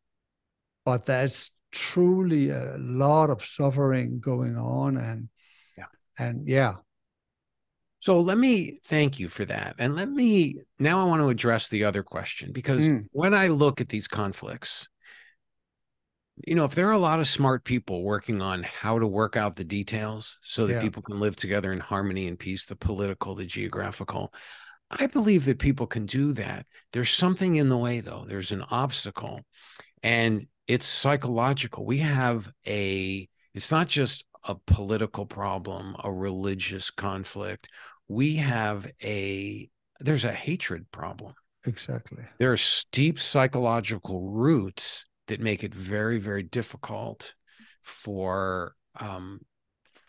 but 0.86 1.06
that's 1.06 1.52
truly 1.72 2.50
a 2.50 2.78
lot 2.80 3.30
of 3.30 3.44
suffering 3.44 4.20
going 4.20 4.56
on, 4.56 4.98
and 4.98 5.30
yeah, 5.78 5.86
and 6.18 6.48
yeah. 6.48 6.76
So 8.00 8.20
let 8.20 8.38
me 8.38 8.80
thank 8.86 9.20
you 9.20 9.30
for 9.30 9.46
that. 9.46 9.76
And 9.80 9.96
let 9.96 10.10
me 10.10 10.58
now 10.78 11.02
I 11.02 11.06
want 11.06 11.22
to 11.22 11.30
address 11.30 11.70
the 11.70 11.86
other 11.86 12.04
question 12.04 12.52
because 12.52 12.88
mm. 12.88 13.06
when 13.12 13.34
I 13.34 13.48
look 13.48 13.82
at 13.82 13.90
these 13.90 14.08
conflicts, 14.08 14.88
you 16.46 16.54
know, 16.54 16.66
if 16.66 16.76
there 16.76 16.88
are 16.88 16.94
a 16.94 17.00
lot 17.00 17.20
of 17.20 17.28
smart 17.28 17.64
people 17.64 18.04
working 18.04 18.42
on 18.42 18.62
how 18.62 19.00
to 19.00 19.08
work 19.08 19.36
out 19.36 19.56
the 19.56 19.64
details 19.64 20.38
so 20.42 20.68
that 20.68 20.74
yeah. 20.74 20.82
people 20.82 21.02
can 21.02 21.20
live 21.20 21.36
together 21.36 21.74
in 21.74 21.80
harmony 21.80 22.28
and 22.28 22.38
peace, 22.38 22.66
the 22.66 22.76
political, 22.76 23.34
the 23.34 23.46
geographical, 23.46 24.32
I 24.92 25.08
believe 25.08 25.46
that 25.46 25.60
people 25.60 25.88
can 25.88 26.06
do 26.06 26.34
that. 26.34 26.66
There's 26.94 27.10
something 27.10 27.56
in 27.56 27.70
the 27.70 27.78
way, 27.78 28.02
though. 28.02 28.26
There's 28.28 28.52
an 28.52 28.64
obstacle, 28.70 29.42
and 30.04 30.48
it's 30.68 30.86
psychological. 30.86 31.86
We 31.86 32.00
have 32.00 32.50
a, 32.68 33.28
it's 33.54 33.72
not 33.72 33.88
just 33.88 34.26
a 34.44 34.56
political 34.68 35.26
problem, 35.26 35.96
a 36.04 36.12
religious 36.12 36.92
conflict. 36.92 37.70
We 38.08 38.36
have 38.36 38.88
a, 39.04 39.70
there's 40.00 40.26
a 40.26 40.32
hatred 40.32 40.86
problem. 40.92 41.34
Exactly. 41.66 42.24
There 42.38 42.52
are 42.52 42.58
steep 42.58 43.20
psychological 43.20 44.30
roots 44.30 45.06
that 45.28 45.40
make 45.40 45.64
it 45.64 45.74
very, 45.74 46.20
very 46.20 46.44
difficult 46.44 47.34
for 47.82 48.76
um, 49.00 49.42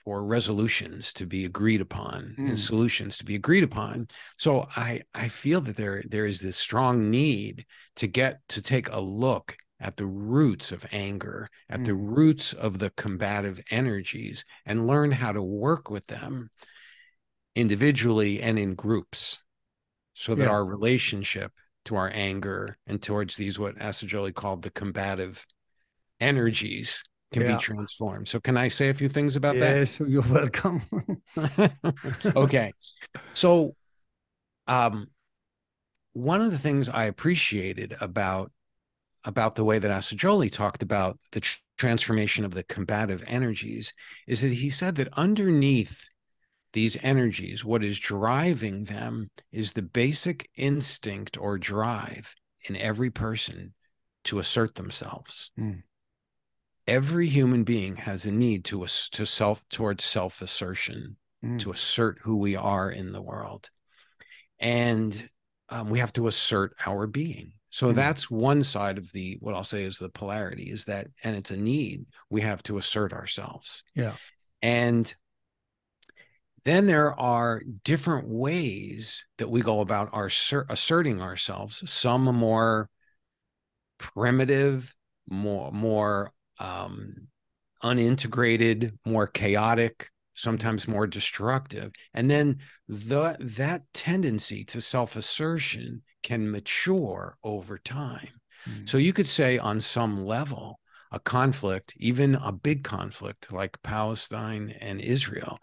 for 0.07 0.25
resolutions 0.25 1.12
to 1.12 1.27
be 1.27 1.45
agreed 1.45 1.81
upon 1.81 2.33
mm. 2.38 2.49
and 2.49 2.59
solutions 2.59 3.19
to 3.19 3.25
be 3.25 3.35
agreed 3.35 3.64
upon 3.64 4.07
so 4.38 4.66
i 4.77 5.03
i 5.14 5.27
feel 5.27 5.61
that 5.61 5.77
there 5.77 6.03
there 6.09 6.25
is 6.25 6.40
this 6.40 6.57
strong 6.57 7.11
need 7.11 7.66
to 7.97 8.07
get 8.07 8.38
to 8.49 8.62
take 8.62 8.88
a 8.90 9.01
look 9.01 9.57
at 9.81 9.97
the 9.97 10.07
roots 10.07 10.71
of 10.71 10.87
anger 10.92 11.49
at 11.69 11.81
mm. 11.81 11.87
the 11.87 11.95
roots 11.95 12.53
of 12.53 12.79
the 12.79 12.90
combative 12.90 13.61
energies 13.73 14.45
and 14.64 14.87
learn 14.87 15.11
how 15.11 15.33
to 15.33 15.42
work 15.42 15.90
with 15.90 16.07
them 16.07 16.49
individually 17.57 18.40
and 18.40 18.61
in 18.61 18.77
groups 18.77 19.42
so 20.14 20.37
that 20.37 20.45
yeah. 20.45 20.51
our 20.51 20.64
relationship 20.64 21.51
to 21.85 21.97
our 21.97 22.11
anger 22.14 22.79
and 22.87 23.03
towards 23.03 23.35
these 23.35 23.59
what 23.59 23.77
Assagioli 23.79 24.33
called 24.33 24.62
the 24.62 24.71
combative 24.71 25.45
energies 26.21 27.03
can 27.33 27.43
yeah. 27.43 27.57
be 27.57 27.62
transformed. 27.62 28.29
So 28.29 28.41
can 28.41 28.57
I 28.57 28.69
say 28.69 28.89
a 28.89 28.95
few 28.95 29.09
things 29.09 29.37
about 29.37 29.57
yes, 29.57 29.99
that? 29.99 30.05
Yes, 30.05 30.11
you're 30.11 30.23
welcome. 30.23 30.83
okay. 32.37 32.73
So 33.35 33.75
um 34.67 35.09
one 36.12 36.41
of 36.41 36.51
the 36.51 36.59
things 36.59 36.89
I 36.89 37.05
appreciated 37.05 37.97
about 38.01 38.53
about 39.25 39.57
the 39.57 39.65
way 39.65 39.79
that 39.79 39.91
Assagioli 39.91 40.51
talked 40.51 40.83
about 40.83 41.19
the 41.33 41.41
tr- 41.41 41.59
transformation 41.79 42.45
of 42.45 42.55
the 42.55 42.62
combative 42.62 43.25
energies 43.27 43.93
is 44.27 44.41
that 44.41 44.53
he 44.53 44.71
said 44.71 44.95
that 44.97 45.12
underneath 45.15 46.09
these 46.73 46.97
energies, 47.03 47.65
what 47.65 47.83
is 47.83 47.99
driving 47.99 48.85
them 48.85 49.31
is 49.51 49.73
the 49.73 49.83
basic 49.83 50.49
instinct 50.57 51.37
or 51.39 51.59
drive 51.59 52.35
in 52.69 52.77
every 52.77 53.11
person 53.11 53.75
to 54.25 54.39
assert 54.39 54.75
themselves. 54.75 55.51
Mm 55.59 55.83
every 56.87 57.27
human 57.29 57.64
being 57.64 57.96
has 57.96 58.27
a 58.27 58.31
need 58.31 58.64
to 58.66 58.87
to 59.12 59.27
self 59.27 59.66
towards 59.68 60.05
self 60.05 60.40
assertion 60.42 61.16
mm. 61.44 61.59
to 61.61 61.70
assert 61.72 62.18
who 62.22 62.37
we 62.37 62.57
are 62.57 62.90
in 62.90 63.12
the 63.12 63.22
world. 63.22 63.70
And 64.59 65.29
um, 65.68 65.90
we 65.90 65.99
have 65.99 66.12
to 66.14 66.29
assert 66.29 66.75
our 66.85 67.07
being. 67.07 67.53
So 67.70 67.88
mm. 67.90 67.94
that's 67.94 68.31
one 68.31 68.62
side 68.62 68.99
of 68.99 69.11
the 69.12 69.37
what 69.40 69.55
i'll 69.55 69.64
say 69.64 69.85
is 69.85 69.99
the 69.99 70.09
polarity 70.09 70.70
is 70.70 70.85
that 70.87 71.09
and 71.22 71.37
it's 71.37 71.51
a 71.51 71.57
need 71.57 72.07
we 72.31 72.40
have 72.42 72.62
to 72.64 72.79
assert 72.79 73.12
ourselves. 73.12 73.83
Yeah. 73.94 74.12
And 74.62 75.12
then 76.64 76.87
there 76.87 77.18
are 77.18 77.62
different 77.85 78.29
ways 78.29 79.25
that 79.38 79.49
we 79.49 79.61
go 79.61 79.81
about 79.81 80.11
our 80.12 80.29
asserting 80.68 81.20
ourselves. 81.20 81.88
Some 81.88 82.25
more 82.25 82.88
primitive 83.99 84.94
more 85.29 85.72
more 85.72 86.33
um, 86.59 87.29
unintegrated, 87.83 88.92
more 89.05 89.27
chaotic, 89.27 90.11
sometimes 90.35 90.87
more 90.87 91.07
destructive. 91.07 91.92
And 92.14 92.31
then 92.31 92.59
the 92.88 93.37
that 93.40 93.83
tendency 93.95 94.64
to 94.64 94.81
self-assertion 94.81 96.03
can 96.23 96.51
mature 96.51 97.38
over 97.42 97.79
time. 97.79 98.29
Mm. 98.69 98.88
So 98.88 98.99
you 98.99 99.12
could 99.12 99.27
say 99.27 99.59
on 99.59 99.81
some 99.81 100.25
level, 100.25 100.79
a 101.12 101.21
conflict, 101.21 101.95
even 101.97 102.35
a 102.35 102.53
big 102.53 102.85
conflict 102.85 103.53
like 103.53 103.81
Palestine 103.83 104.75
and 104.81 105.01
Israel, 105.01 105.59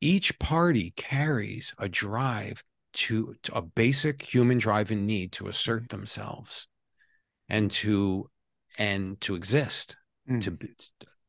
each 0.00 0.36
party 0.38 0.92
carries 0.96 1.72
a 1.78 1.88
drive 1.88 2.62
to, 2.94 3.34
to 3.44 3.54
a 3.54 3.62
basic 3.62 4.20
human 4.20 4.58
drive 4.58 4.90
and 4.90 5.06
need 5.06 5.32
to 5.32 5.48
assert 5.48 5.88
themselves 5.88 6.68
and 7.48 7.70
to 7.70 8.28
and 8.78 9.20
to 9.20 9.34
exist 9.34 9.96
mm. 10.40 10.42
to 10.42 10.68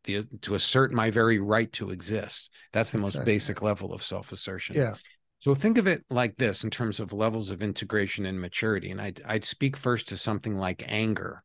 the, 0.04 0.28
to 0.42 0.56
assert 0.56 0.92
my 0.92 1.10
very 1.10 1.40
right 1.40 1.72
to 1.74 1.92
exist. 1.92 2.52
That's 2.72 2.92
the 2.92 2.98
most 2.98 3.16
exactly. 3.16 3.34
basic 3.34 3.62
level 3.62 3.94
of 3.94 4.04
self-assertion. 4.04 4.76
Yeah. 4.76 4.96
So 5.40 5.54
think 5.54 5.78
of 5.78 5.88
it 5.88 6.04
like 6.10 6.38
this 6.38 6.64
in 6.64 6.70
terms 6.70 7.00
of 7.00 7.12
levels 7.14 7.52
of 7.52 7.62
integration 7.62 8.26
and 8.26 8.40
maturity. 8.40 8.92
And 8.92 9.02
I'd, 9.02 9.22
I'd 9.26 9.44
speak 9.44 9.76
first 9.76 10.10
to 10.10 10.18
something 10.18 10.56
like 10.56 10.84
anger. 10.88 11.44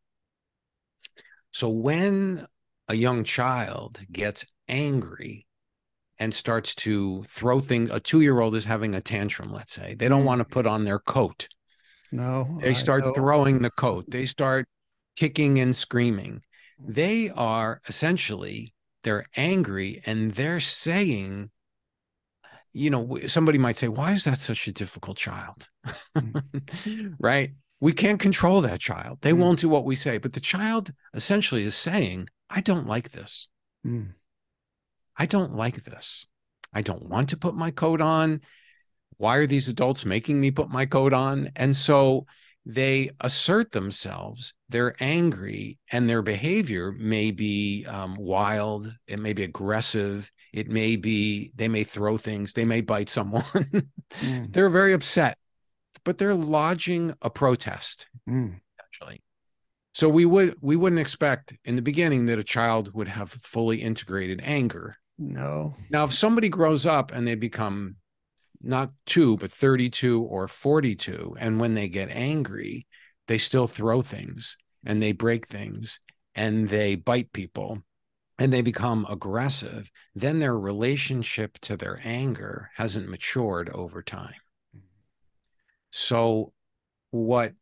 So 1.52 1.68
when 1.68 2.46
a 2.88 2.94
young 2.94 3.24
child 3.24 4.00
gets 4.10 4.44
angry 4.68 5.46
and 6.18 6.32
starts 6.32 6.74
to 6.76 7.24
throw 7.24 7.60
things, 7.60 7.90
a 7.90 8.00
two 8.00 8.20
year 8.20 8.40
old 8.40 8.54
is 8.54 8.64
having 8.64 8.94
a 8.94 9.00
tantrum, 9.00 9.52
let's 9.52 9.72
say, 9.72 9.94
they 9.96 10.08
don't 10.08 10.22
mm. 10.22 10.26
want 10.26 10.40
to 10.40 10.44
put 10.44 10.66
on 10.66 10.84
their 10.84 10.98
coat. 10.98 11.48
No. 12.12 12.58
They 12.60 12.74
start 12.74 13.04
throwing 13.14 13.62
the 13.62 13.70
coat, 13.70 14.04
they 14.08 14.26
start 14.26 14.66
kicking 15.16 15.58
and 15.58 15.74
screaming 15.74 16.42
they 16.78 17.30
are 17.30 17.80
essentially 17.88 18.74
they're 19.04 19.26
angry 19.36 20.02
and 20.06 20.32
they're 20.32 20.60
saying 20.60 21.50
you 22.72 22.90
know, 22.90 23.18
somebody 23.26 23.58
might 23.58 23.76
say, 23.76 23.88
why 23.88 24.12
is 24.12 24.24
that 24.24 24.38
such 24.38 24.68
a 24.68 24.72
difficult 24.72 25.16
child? 25.16 25.68
Mm. 26.16 27.14
right? 27.18 27.50
We 27.80 27.92
can't 27.92 28.20
control 28.20 28.60
that 28.62 28.80
child. 28.80 29.18
They 29.20 29.32
mm. 29.32 29.38
won't 29.38 29.60
do 29.60 29.68
what 29.68 29.84
we 29.84 29.96
say. 29.96 30.18
But 30.18 30.32
the 30.32 30.40
child 30.40 30.92
essentially 31.14 31.64
is 31.64 31.74
saying, 31.74 32.28
I 32.50 32.60
don't 32.60 32.86
like 32.86 33.10
this. 33.10 33.48
Mm. 33.86 34.14
I 35.16 35.26
don't 35.26 35.54
like 35.54 35.84
this. 35.84 36.26
I 36.72 36.82
don't 36.82 37.08
want 37.08 37.30
to 37.30 37.36
put 37.36 37.54
my 37.54 37.70
coat 37.70 38.00
on. 38.00 38.42
Why 39.16 39.36
are 39.36 39.46
these 39.46 39.68
adults 39.68 40.04
making 40.04 40.40
me 40.40 40.50
put 40.50 40.68
my 40.68 40.86
coat 40.86 41.12
on? 41.12 41.50
And 41.56 41.74
so 41.74 42.26
they 42.68 43.10
assert 43.22 43.72
themselves, 43.72 44.52
they're 44.68 44.94
angry, 45.00 45.78
and 45.90 46.08
their 46.08 46.20
behavior 46.20 46.92
may 46.92 47.30
be 47.30 47.86
um, 47.86 48.14
wild, 48.16 48.94
it 49.06 49.18
may 49.18 49.32
be 49.32 49.42
aggressive, 49.42 50.30
it 50.52 50.68
may 50.68 50.94
be 50.94 51.50
they 51.54 51.66
may 51.66 51.82
throw 51.82 52.18
things, 52.18 52.52
they 52.52 52.66
may 52.66 52.82
bite 52.82 53.08
someone. 53.08 53.42
mm. 54.20 54.52
They're 54.52 54.68
very 54.68 54.92
upset, 54.92 55.38
but 56.04 56.18
they're 56.18 56.34
lodging 56.34 57.14
a 57.22 57.30
protest, 57.30 58.06
mm. 58.28 58.60
actually. 58.78 59.22
So 59.94 60.10
we 60.10 60.26
would 60.26 60.54
we 60.60 60.76
wouldn't 60.76 61.00
expect 61.00 61.54
in 61.64 61.74
the 61.74 61.82
beginning 61.82 62.26
that 62.26 62.38
a 62.38 62.44
child 62.44 62.92
would 62.92 63.08
have 63.08 63.30
fully 63.30 63.78
integrated 63.78 64.42
anger. 64.44 64.94
No. 65.18 65.74
Now, 65.90 66.04
if 66.04 66.12
somebody 66.12 66.50
grows 66.50 66.84
up 66.84 67.12
and 67.12 67.26
they 67.26 67.34
become 67.34 67.96
not 68.60 68.92
two, 69.06 69.36
but 69.36 69.50
32 69.50 70.22
or 70.22 70.48
42. 70.48 71.36
And 71.38 71.60
when 71.60 71.74
they 71.74 71.88
get 71.88 72.08
angry, 72.10 72.86
they 73.26 73.38
still 73.38 73.66
throw 73.66 74.02
things 74.02 74.56
and 74.84 75.02
they 75.02 75.12
break 75.12 75.46
things 75.46 76.00
and 76.34 76.68
they 76.68 76.96
bite 76.96 77.32
people 77.32 77.82
and 78.38 78.52
they 78.52 78.62
become 78.62 79.06
aggressive. 79.08 79.90
Then 80.14 80.38
their 80.38 80.58
relationship 80.58 81.58
to 81.60 81.76
their 81.76 82.00
anger 82.04 82.70
hasn't 82.76 83.08
matured 83.08 83.68
over 83.70 84.02
time. 84.02 84.34
So, 85.90 86.52
what, 87.10 87.54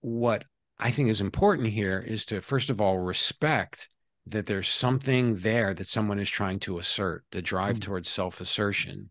what 0.00 0.44
I 0.78 0.90
think 0.90 1.10
is 1.10 1.20
important 1.20 1.68
here 1.68 1.98
is 1.98 2.24
to, 2.26 2.40
first 2.40 2.70
of 2.70 2.80
all, 2.80 2.98
respect 2.98 3.88
that 4.26 4.46
there's 4.46 4.68
something 4.68 5.36
there 5.36 5.72
that 5.74 5.86
someone 5.86 6.18
is 6.18 6.28
trying 6.28 6.58
to 6.60 6.78
assert, 6.78 7.24
the 7.30 7.42
drive 7.42 7.76
mm. 7.76 7.82
towards 7.82 8.08
self 8.08 8.40
assertion 8.40 9.10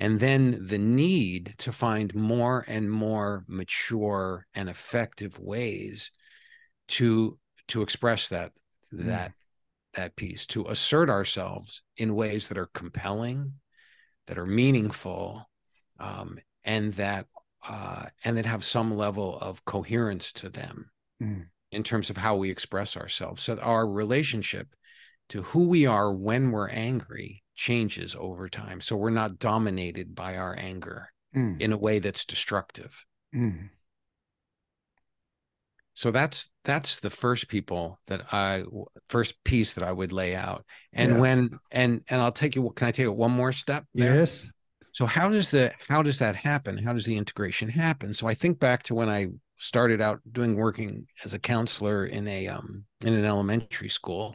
and 0.00 0.18
then 0.18 0.66
the 0.66 0.78
need 0.78 1.54
to 1.58 1.70
find 1.70 2.14
more 2.14 2.64
and 2.66 2.90
more 2.90 3.44
mature 3.46 4.46
and 4.54 4.68
effective 4.68 5.38
ways 5.38 6.10
to 6.88 7.38
to 7.68 7.82
express 7.82 8.28
that 8.30 8.52
mm. 8.92 9.04
that 9.04 9.32
that 9.94 10.16
piece 10.16 10.46
to 10.46 10.66
assert 10.66 11.10
ourselves 11.10 11.82
in 11.96 12.14
ways 12.14 12.48
that 12.48 12.58
are 12.58 12.70
compelling 12.72 13.52
that 14.26 14.38
are 14.38 14.46
meaningful 14.46 15.48
um, 15.98 16.38
and 16.64 16.94
that 16.94 17.26
uh, 17.68 18.06
and 18.24 18.38
that 18.38 18.46
have 18.46 18.64
some 18.64 18.96
level 18.96 19.38
of 19.38 19.64
coherence 19.66 20.32
to 20.32 20.48
them 20.48 20.90
mm. 21.22 21.46
in 21.72 21.82
terms 21.82 22.08
of 22.08 22.16
how 22.16 22.36
we 22.36 22.50
express 22.50 22.96
ourselves 22.96 23.42
so 23.42 23.58
our 23.58 23.86
relationship 23.86 24.68
to 25.28 25.42
who 25.42 25.68
we 25.68 25.84
are 25.84 26.12
when 26.12 26.50
we're 26.50 26.68
angry 26.70 27.42
changes 27.60 28.16
over 28.18 28.48
time. 28.48 28.80
So 28.80 28.96
we're 28.96 29.10
not 29.10 29.38
dominated 29.38 30.14
by 30.14 30.38
our 30.38 30.56
anger 30.58 31.12
mm. 31.36 31.60
in 31.60 31.72
a 31.72 31.76
way 31.76 31.98
that's 31.98 32.24
destructive. 32.24 33.04
Mm. 33.34 33.68
So 35.92 36.10
that's 36.10 36.48
that's 36.64 37.00
the 37.00 37.10
first 37.10 37.48
people 37.48 38.00
that 38.06 38.32
I 38.32 38.64
first 39.10 39.44
piece 39.44 39.74
that 39.74 39.84
I 39.84 39.92
would 39.92 40.10
lay 40.10 40.34
out. 40.34 40.64
And 40.94 41.12
yeah. 41.12 41.20
when 41.20 41.50
and 41.70 42.00
and 42.08 42.22
I'll 42.22 42.32
take 42.32 42.56
you 42.56 42.72
can 42.74 42.88
I 42.88 42.92
take 42.92 43.04
it 43.04 43.14
one 43.14 43.32
more 43.32 43.52
step? 43.52 43.84
There? 43.92 44.20
Yes. 44.20 44.48
So 44.92 45.04
how 45.04 45.28
does 45.28 45.50
the 45.50 45.70
how 45.86 46.02
does 46.02 46.18
that 46.20 46.36
happen? 46.36 46.78
How 46.78 46.94
does 46.94 47.04
the 47.04 47.18
integration 47.18 47.68
happen? 47.68 48.14
So 48.14 48.26
I 48.26 48.32
think 48.32 48.58
back 48.58 48.84
to 48.84 48.94
when 48.94 49.10
I 49.10 49.26
started 49.58 50.00
out 50.00 50.20
doing 50.32 50.56
working 50.56 51.06
as 51.24 51.34
a 51.34 51.38
counselor 51.38 52.06
in 52.06 52.26
a 52.26 52.48
um 52.48 52.84
in 53.04 53.12
an 53.12 53.26
elementary 53.26 53.90
school 53.90 54.34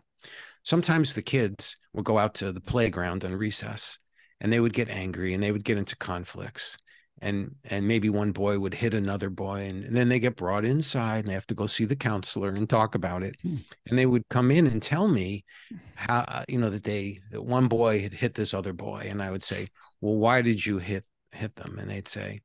sometimes 0.65 1.13
the 1.13 1.21
kids 1.21 1.78
would 1.93 2.04
go 2.04 2.17
out 2.17 2.34
to 2.36 2.51
the 2.51 2.60
playground 2.60 3.23
on 3.23 3.34
recess 3.34 3.97
and 4.41 4.51
they 4.51 4.60
would 4.60 4.73
get 4.73 4.89
angry 4.89 5.34
and 5.34 5.41
they 5.41 5.51
would 5.51 5.63
get 5.63 5.78
into 5.78 5.95
conflicts. 5.95 6.78
And 7.21 7.56
and 7.63 7.88
maybe 7.88 8.10
one 8.10 8.34
boy 8.34 8.60
would 8.60 8.73
hit 8.73 8.93
another 8.93 9.30
boy 9.30 9.62
and, 9.62 9.86
and, 9.86 9.95
then 9.95 10.10
they 10.10 10.19
get 10.19 10.36
brought 10.36 10.65
inside 10.65 11.19
and 11.19 11.30
they 11.30 11.34
have 11.34 11.47
to 11.47 11.56
go 11.56 11.65
see 11.65 11.86
the 11.86 11.95
counselor 11.95 12.49
and 12.49 12.69
talk 12.69 12.93
about 12.93 13.23
it. 13.23 13.38
Hmm. 13.41 13.56
and 13.88 13.97
they 13.97 14.06
would 14.06 14.28
come 14.30 14.51
in 14.51 14.67
and 14.67 14.82
tell 14.82 15.08
me 15.08 15.45
how 15.93 16.19
uh, 16.28 16.43
you 16.49 16.58
know 16.58 16.69
that 16.69 16.84
they 16.84 17.19
that 17.32 17.41
one 17.41 17.69
boy 17.69 18.01
had 18.01 18.13
hit 18.13 18.34
this 18.36 18.54
other 18.54 18.73
boy 18.73 19.08
and 19.10 19.23
i 19.23 19.32
would 19.32 19.41
say 19.41 19.69
well 20.01 20.17
why 20.17 20.41
did 20.41 20.65
you 20.65 20.78
hit 20.78 21.06
hit 21.32 21.56
them? 21.56 21.80
And 21.80 21.89
they'd 21.89 22.08
say 22.08 22.41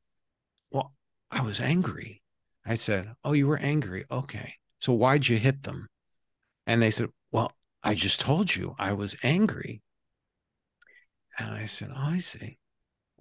well 0.70 0.94
i 1.32 1.40
was 1.40 1.60
angry. 1.60 2.22
I 2.64 2.76
said 2.76 3.12
oh 3.24 3.32
you 3.32 3.48
were 3.48 3.58
angry. 3.58 4.04
Okay. 4.08 4.54
So 4.78 4.92
why'd 4.92 5.26
you 5.26 5.36
hit 5.36 5.64
them? 5.64 5.88
And 6.68 6.80
they 6.80 6.92
said 6.92 7.08
well 7.32 7.52
I 7.82 7.94
just 7.94 8.20
told 8.20 8.54
you 8.54 8.74
I 8.78 8.92
was 8.92 9.16
angry. 9.22 9.82
And 11.38 11.54
I 11.54 11.66
said, 11.66 11.90
Oh, 11.90 12.10
I 12.10 12.18
see. 12.18 12.58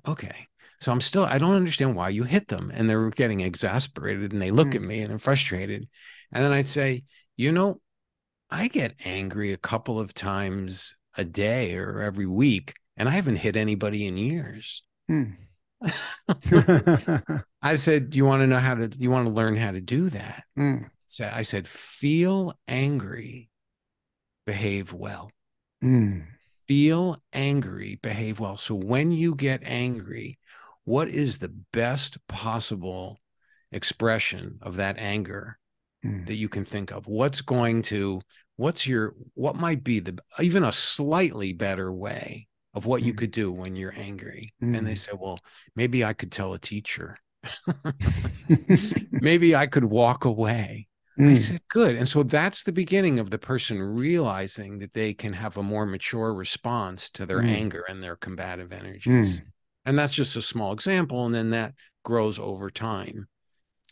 Okay. 0.07 0.47
So 0.81 0.91
I'm 0.91 1.01
still, 1.01 1.25
I 1.25 1.37
don't 1.37 1.55
understand 1.55 1.95
why 1.95 2.09
you 2.09 2.23
hit 2.23 2.47
them. 2.47 2.71
And 2.73 2.89
they're 2.89 3.09
getting 3.09 3.41
exasperated 3.41 4.31
and 4.31 4.41
they 4.41 4.51
look 4.51 4.69
mm. 4.69 4.75
at 4.75 4.81
me 4.81 5.01
and 5.01 5.11
they're 5.11 5.19
frustrated. 5.19 5.87
And 6.31 6.43
then 6.43 6.51
I'd 6.51 6.65
say, 6.65 7.03
You 7.37 7.51
know, 7.51 7.81
I 8.49 8.67
get 8.67 8.95
angry 9.03 9.53
a 9.53 9.57
couple 9.57 9.99
of 9.99 10.13
times 10.13 10.95
a 11.17 11.23
day 11.23 11.75
or 11.75 12.01
every 12.01 12.25
week, 12.25 12.73
and 12.97 13.07
I 13.07 13.11
haven't 13.11 13.37
hit 13.37 13.55
anybody 13.55 14.07
in 14.07 14.17
years. 14.17 14.83
Mm. 15.09 15.35
I 17.61 17.75
said, 17.75 18.09
Do 18.09 18.17
you 18.17 18.25
want 18.25 18.41
to 18.41 18.47
know 18.47 18.57
how 18.57 18.75
to, 18.75 18.89
you 18.97 19.11
want 19.11 19.27
to 19.27 19.33
learn 19.33 19.55
how 19.55 19.71
to 19.71 19.81
do 19.81 20.09
that? 20.09 20.43
Mm. 20.57 20.89
So 21.07 21.29
I 21.31 21.43
said, 21.43 21.67
Feel 21.67 22.53
angry 22.67 23.48
behave 24.49 24.93
well. 24.93 25.29
Mm. 25.83 26.25
Feel 26.67 27.21
angry, 27.33 27.99
behave 28.01 28.39
well. 28.39 28.57
So 28.57 28.73
when 28.73 29.11
you 29.11 29.35
get 29.35 29.61
angry, 29.63 30.39
what 30.85 31.07
is 31.07 31.37
the 31.37 31.53
best 31.71 32.17
possible 32.27 33.19
expression 33.71 34.57
of 34.63 34.77
that 34.77 34.97
anger 34.97 35.59
mm. 36.03 36.25
that 36.25 36.33
you 36.33 36.49
can 36.49 36.65
think 36.65 36.89
of? 36.91 37.05
What's 37.05 37.41
going 37.41 37.83
to, 37.83 38.21
what's 38.55 38.87
your, 38.87 39.13
what 39.35 39.55
might 39.55 39.83
be 39.83 39.99
the, 39.99 40.17
even 40.39 40.63
a 40.63 40.71
slightly 40.71 41.53
better 41.53 41.93
way 41.93 42.47
of 42.73 42.87
what 42.87 43.03
mm. 43.03 43.05
you 43.05 43.13
could 43.13 43.31
do 43.31 43.51
when 43.51 43.75
you're 43.75 43.93
angry? 43.95 44.51
And 44.61 44.73
they 44.73 44.93
mm. 44.93 44.97
say, 44.97 45.11
well, 45.13 45.39
maybe 45.75 46.03
I 46.03 46.13
could 46.13 46.31
tell 46.31 46.53
a 46.53 46.59
teacher. 46.59 47.19
maybe 49.11 49.55
I 49.55 49.67
could 49.67 49.85
walk 49.85 50.25
away. 50.25 50.88
Mm. 51.19 51.31
I 51.31 51.35
said, 51.35 51.61
good. 51.67 51.95
And 51.95 52.07
so 52.07 52.23
that's 52.23 52.63
the 52.63 52.71
beginning 52.71 53.19
of 53.19 53.29
the 53.29 53.37
person 53.37 53.81
realizing 53.81 54.79
that 54.79 54.93
they 54.93 55.13
can 55.13 55.33
have 55.33 55.57
a 55.57 55.63
more 55.63 55.85
mature 55.85 56.33
response 56.33 57.09
to 57.11 57.25
their 57.25 57.41
mm. 57.41 57.49
anger 57.49 57.83
and 57.89 58.01
their 58.01 58.15
combative 58.15 58.71
energies. 58.71 59.37
Mm. 59.37 59.45
And 59.85 59.99
that's 59.99 60.13
just 60.13 60.37
a 60.37 60.41
small 60.41 60.71
example. 60.71 61.25
And 61.25 61.35
then 61.35 61.49
that 61.49 61.73
grows 62.05 62.39
over 62.39 62.69
time 62.69 63.27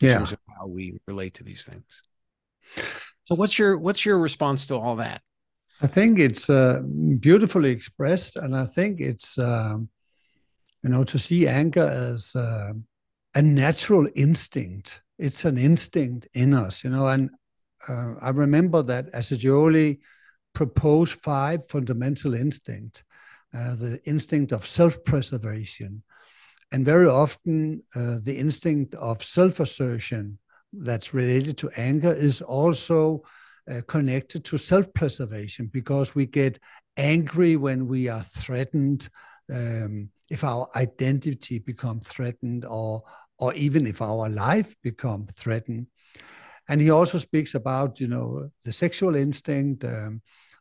in 0.00 0.08
yeah. 0.08 0.14
terms 0.18 0.32
of 0.32 0.38
how 0.58 0.66
we 0.66 0.98
relate 1.06 1.34
to 1.34 1.44
these 1.44 1.64
things. 1.64 2.02
So 3.26 3.34
what's 3.34 3.58
your 3.58 3.78
what's 3.78 4.04
your 4.06 4.18
response 4.18 4.66
to 4.68 4.76
all 4.76 4.96
that? 4.96 5.20
I 5.82 5.86
think 5.86 6.18
it's 6.18 6.48
uh, 6.48 6.82
beautifully 7.20 7.70
expressed, 7.70 8.36
and 8.36 8.56
I 8.56 8.64
think 8.64 9.00
it's 9.00 9.38
um, 9.38 9.88
you 10.82 10.90
know 10.90 11.04
to 11.04 11.18
see 11.18 11.46
anger 11.46 11.86
as 11.86 12.34
uh, 12.34 12.72
a 13.34 13.42
natural 13.42 14.08
instinct 14.14 15.02
it's 15.18 15.44
an 15.44 15.58
instinct 15.58 16.28
in 16.32 16.54
us, 16.54 16.84
you 16.84 16.90
know. 16.90 17.08
And 17.08 17.30
uh, 17.88 18.14
I 18.20 18.30
remember 18.30 18.82
that 18.84 19.12
Assagioli 19.12 19.98
proposed 20.54 21.20
five 21.20 21.62
fundamental 21.68 22.34
instincts, 22.34 23.02
uh, 23.54 23.74
the 23.74 24.00
instinct 24.04 24.52
of 24.52 24.66
self-preservation, 24.66 26.02
and 26.72 26.84
very 26.84 27.06
often 27.06 27.82
uh, 27.94 28.18
the 28.22 28.36
instinct 28.36 28.94
of 28.94 29.22
self-assertion 29.24 30.38
that's 30.72 31.14
related 31.14 31.56
to 31.58 31.70
anger 31.76 32.12
is 32.12 32.42
also 32.42 33.22
uh, 33.70 33.80
connected 33.86 34.44
to 34.44 34.58
self-preservation 34.58 35.70
because 35.72 36.14
we 36.14 36.26
get 36.26 36.58
angry 36.96 37.56
when 37.56 37.86
we 37.86 38.08
are 38.08 38.22
threatened 38.22 39.08
um, 39.50 40.10
if 40.30 40.44
our 40.44 40.68
identity 40.76 41.58
becomes 41.58 42.06
threatened 42.06 42.64
or 42.66 43.02
or 43.38 43.54
even 43.54 43.86
if 43.86 44.02
our 44.02 44.28
life 44.28 44.74
become 44.82 45.26
threatened. 45.36 45.86
And 46.68 46.80
he 46.80 46.90
also 46.90 47.18
speaks 47.18 47.54
about, 47.54 48.00
you 48.00 48.08
know, 48.08 48.50
the 48.64 48.72
sexual 48.72 49.14
instinct, 49.14 49.84
um, 49.84 50.20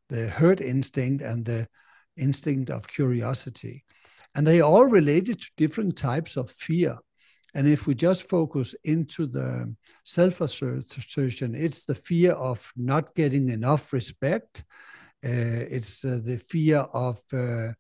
the 0.10 0.30
herd 0.30 0.62
instinct, 0.62 1.24
and 1.24 1.44
the 1.44 1.68
instinct 2.16 2.70
of 2.70 2.88
curiosity. 2.88 3.84
And 4.34 4.46
they 4.46 4.62
all 4.62 4.86
related 4.86 5.42
to 5.42 5.52
different 5.58 5.98
types 5.98 6.38
of 6.38 6.50
fear. 6.52 6.98
And 7.54 7.68
if 7.68 7.88
we 7.88 7.96
just 7.96 8.30
focus 8.30 8.76
into 8.84 9.26
the 9.26 9.76
self 10.06 10.42
assertion, 10.42 11.56
it's 11.56 11.86
the 11.86 11.96
fear 11.96 12.34
of 12.34 12.72
not 12.78 13.16
getting 13.16 13.50
enough 13.50 13.92
respect. 13.92 14.64
Uh, 15.26 15.66
it's 15.72 16.06
uh, 16.06 16.20
the 16.24 16.38
fear 16.38 16.86
of, 16.94 17.20
uh, 17.34 17.72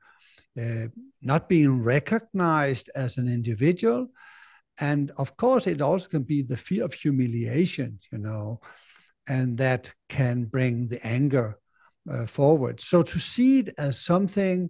uh, 0.60 0.88
not 1.22 1.48
being 1.48 1.84
recognized 1.84 2.90
as 2.96 3.18
an 3.18 3.28
individual. 3.28 4.08
And 4.80 5.12
of 5.18 5.36
course, 5.38 5.68
it 5.68 5.82
also 5.82 6.08
can 6.08 6.24
be 6.24 6.42
the 6.44 6.58
fear 6.58 6.86
of 6.86 6.94
humiliation, 6.94 8.00
you 8.12 8.20
know, 8.20 8.62
and 9.28 9.58
that 9.58 9.94
can 10.10 10.46
bring 10.46 10.88
the 10.88 11.06
anger 11.06 11.60
uh, 12.10 12.26
forward. 12.26 12.80
So 12.80 13.04
to 13.04 13.20
see 13.20 13.60
it 13.60 13.74
as 13.78 14.00
something 14.00 14.70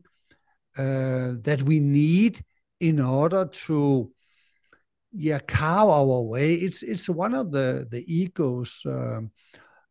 uh, 0.78 1.34
that 1.42 1.64
we 1.64 1.80
need 1.80 2.44
in 2.80 3.00
order 3.00 3.46
to 3.46 4.12
yeah 5.12 5.40
carve 5.40 5.90
our 5.90 6.22
way 6.22 6.54
it's 6.54 6.84
it's 6.84 7.10
one 7.10 7.34
of 7.34 7.52
the 7.52 7.88
the 7.90 8.04
ego's 8.14 8.82
um, 8.86 9.32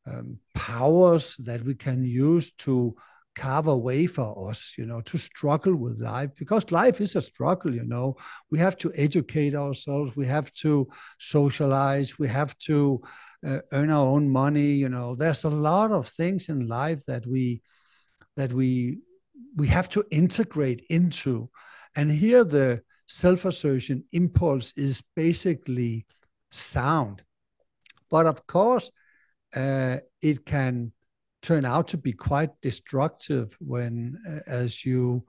um, 0.06 0.38
powers 0.54 1.34
that 1.38 1.64
we 1.64 1.74
can 1.74 2.04
use 2.04 2.52
to 2.52 2.94
carve 3.36 3.66
a 3.66 3.76
way 3.76 4.06
for 4.06 4.50
us, 4.50 4.74
you 4.78 4.86
know, 4.86 5.00
to 5.02 5.18
struggle 5.18 5.76
with 5.76 6.00
life 6.00 6.30
because 6.36 6.72
life 6.72 7.00
is 7.00 7.14
a 7.16 7.22
struggle, 7.22 7.74
you 7.74 7.84
know. 7.84 8.16
We 8.50 8.58
have 8.58 8.76
to 8.78 8.92
educate 8.94 9.54
ourselves, 9.54 10.16
we 10.16 10.26
have 10.26 10.52
to 10.54 10.88
socialize, 11.18 12.18
we 12.18 12.28
have 12.28 12.56
to 12.58 13.02
uh, 13.46 13.58
earn 13.72 13.90
our 13.90 14.06
own 14.06 14.28
money, 14.30 14.72
you 14.72 14.88
know. 14.88 15.14
There's 15.14 15.44
a 15.44 15.50
lot 15.50 15.92
of 15.92 16.08
things 16.08 16.48
in 16.48 16.66
life 16.66 17.04
that 17.06 17.26
we 17.26 17.62
that 18.36 18.52
we 18.52 18.98
we 19.54 19.68
have 19.68 19.88
to 19.90 20.04
integrate 20.10 20.84
into. 20.88 21.50
And 21.94 22.10
here 22.10 22.44
the 22.44 22.82
self-assertion 23.06 24.04
impulse 24.12 24.72
is 24.76 25.02
basically 25.14 26.06
sound. 26.50 27.22
But 28.10 28.26
of 28.26 28.46
course, 28.46 28.90
uh, 29.54 29.98
it 30.20 30.44
can 30.44 30.92
turn 31.42 31.64
out 31.64 31.88
to 31.88 31.96
be 31.96 32.12
quite 32.12 32.50
destructive 32.62 33.56
when, 33.60 34.18
uh, 34.28 34.40
as 34.46 34.84
you, 34.84 35.24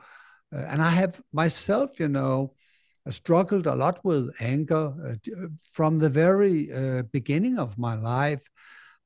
uh, 0.54 0.60
and 0.68 0.82
I 0.82 0.90
have 0.90 1.22
myself, 1.32 2.00
you 2.00 2.08
know, 2.08 2.54
struggled 3.10 3.68
a 3.68 3.76
lot 3.76 4.04
with 4.04 4.34
anger 4.40 4.94
uh, 5.06 5.48
from 5.72 6.00
the 6.00 6.10
very 6.10 6.72
uh, 6.74 7.04
beginning 7.12 7.58
of 7.58 7.78
my 7.78 7.96
life. 7.96 8.50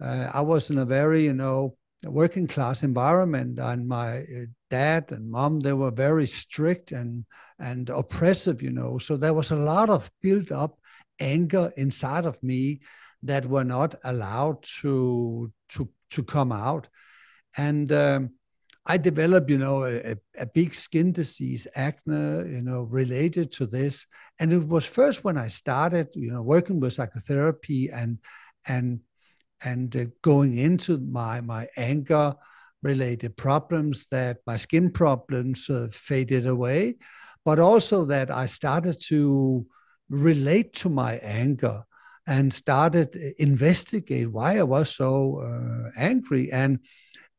Uh, 0.02 0.30
I 0.34 0.42
was 0.42 0.70
in 0.70 0.80
a 0.80 0.86
very, 0.86 1.26
you 1.26 1.34
know, 1.34 1.76
working 2.04 2.48
class 2.48 2.84
environment, 2.84 3.60
and 3.60 3.88
my 3.88 4.26
dad 4.72 5.12
and 5.12 5.30
mom 5.30 5.60
they 5.60 5.74
were 5.74 5.92
very 5.92 6.26
strict 6.26 6.92
and 6.92 7.26
and 7.60 7.90
oppressive, 7.90 8.62
you 8.64 8.72
know. 8.72 8.98
So 8.98 9.18
there 9.18 9.34
was 9.36 9.52
a 9.52 9.56
lot 9.56 9.90
of 9.90 10.10
built 10.22 10.52
up 10.52 10.80
anger 11.20 11.72
inside 11.78 12.26
of 12.26 12.42
me 12.42 12.80
that 13.24 13.46
were 13.46 13.64
not 13.64 13.94
allowed 14.04 14.64
to 14.82 15.52
to 15.72 15.90
to 16.12 16.24
come 16.24 16.52
out, 16.52 16.88
and 17.58 17.92
um, 17.92 18.32
I 18.86 18.98
developed, 18.98 19.50
you 19.50 19.60
know, 19.60 19.84
a, 19.86 20.16
a, 20.38 20.46
big 20.48 20.74
skin 20.74 21.12
disease, 21.12 21.68
acne, 21.76 22.50
you 22.52 22.62
know, 22.62 22.82
related 22.84 23.52
to 23.54 23.68
this. 23.68 24.08
And 24.40 24.52
it 24.52 24.68
was 24.68 24.86
first 24.86 25.24
when 25.24 25.38
I 25.38 25.50
started, 25.50 26.10
you 26.16 26.32
know, 26.32 26.42
working 26.42 26.80
with 26.80 26.94
psychotherapy 26.94 27.90
and 27.92 28.18
and 28.68 29.02
and 29.64 29.96
uh, 29.96 30.06
going 30.24 30.58
into 30.58 30.98
my 30.98 31.42
my 31.42 31.68
anger 31.78 32.36
related 32.82 33.38
problems 33.38 34.08
that 34.10 34.40
my 34.48 34.58
skin 34.58 34.90
problems 34.90 35.70
uh, 35.70 35.88
faded 35.92 36.48
away, 36.48 36.96
but 37.46 37.60
also 37.60 38.06
that 38.06 38.32
I 38.32 38.48
started 38.48 39.00
to 39.10 39.68
relate 40.10 40.74
to 40.74 40.90
my 40.90 41.18
anger 41.18 41.84
and 42.28 42.54
started 42.54 43.16
investigate 43.40 44.32
why 44.32 44.58
I 44.58 44.64
was 44.64 44.96
so 44.96 45.42
uh, 45.42 45.90
angry 45.96 46.52
and 46.52 46.80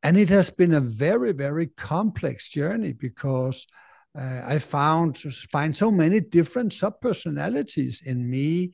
and 0.02 0.18
it 0.18 0.28
has 0.30 0.50
been 0.50 0.74
a 0.74 0.80
very 0.80 1.32
very 1.32 1.68
complex 1.68 2.48
journey 2.48 2.92
because 2.92 3.66
uh, 4.18 4.42
I 4.44 4.58
found 4.58 5.18
find 5.50 5.76
so 5.76 5.90
many 5.90 6.20
different 6.20 6.72
sub 6.72 7.00
personalities 7.00 8.02
in 8.04 8.28
me 8.28 8.72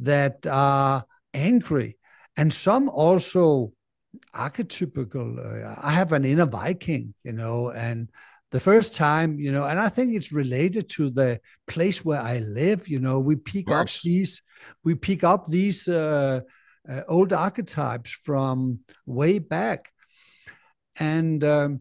that 0.00 0.46
are 0.46 1.04
angry 1.32 1.98
and 2.36 2.52
some 2.52 2.88
also 2.88 3.72
archetypical 4.34 5.38
uh, 5.38 5.74
I 5.82 5.92
have 5.92 6.12
an 6.12 6.24
inner 6.24 6.46
Viking 6.46 7.14
you 7.24 7.32
know 7.32 7.70
and 7.70 8.10
the 8.52 8.60
first 8.60 8.94
time, 8.94 9.38
you 9.38 9.50
know, 9.50 9.64
and 9.64 9.78
I 9.78 9.88
think 9.88 10.14
it's 10.14 10.32
related 10.32 10.88
to 10.90 11.10
the 11.10 11.40
place 11.66 12.04
where 12.04 12.20
I 12.20 12.38
live. 12.38 12.88
You 12.88 13.00
know, 13.00 13.18
we 13.18 13.36
pick 13.36 13.70
up 13.70 13.88
these 14.02 14.40
we 14.84 14.94
pick 14.94 15.24
up 15.24 15.46
these 15.46 15.88
uh, 15.88 16.40
uh, 16.88 17.00
old 17.08 17.32
archetypes 17.32 18.10
from 18.10 18.80
way 19.04 19.38
back. 19.38 19.92
And 20.98 21.42
um, 21.44 21.80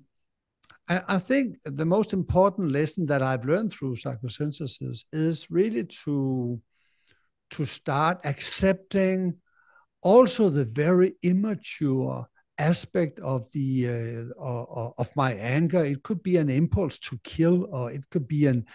I, 0.88 1.02
I, 1.08 1.19
think 1.19 1.58
the 1.63 1.86
most 1.86 2.13
important 2.13 2.71
lesson 2.71 3.06
that 3.08 3.21
I've 3.21 3.45
learned 3.45 3.71
through 3.71 3.95
psychosynthesis 3.95 5.06
is 5.12 5.50
really 5.50 5.86
to 6.04 6.62
to 7.52 7.65
start 7.65 8.26
accepting 8.26 9.36
also 10.02 10.50
the 10.50 10.65
very 10.65 11.13
immature 11.21 12.28
aspect 12.58 13.19
of 13.19 13.52
the 13.52 13.88
uh, 14.39 14.89
of 14.98 15.10
my 15.15 15.34
anger. 15.34 15.84
It 15.84 16.04
could 16.04 16.24
be 16.24 16.38
an 16.38 16.50
impulse 16.50 17.00
to 17.00 17.19
kill, 17.24 17.67
or 17.71 17.91
it 17.91 18.10
could 18.10 18.28
be 18.28 18.48
an 18.48 18.65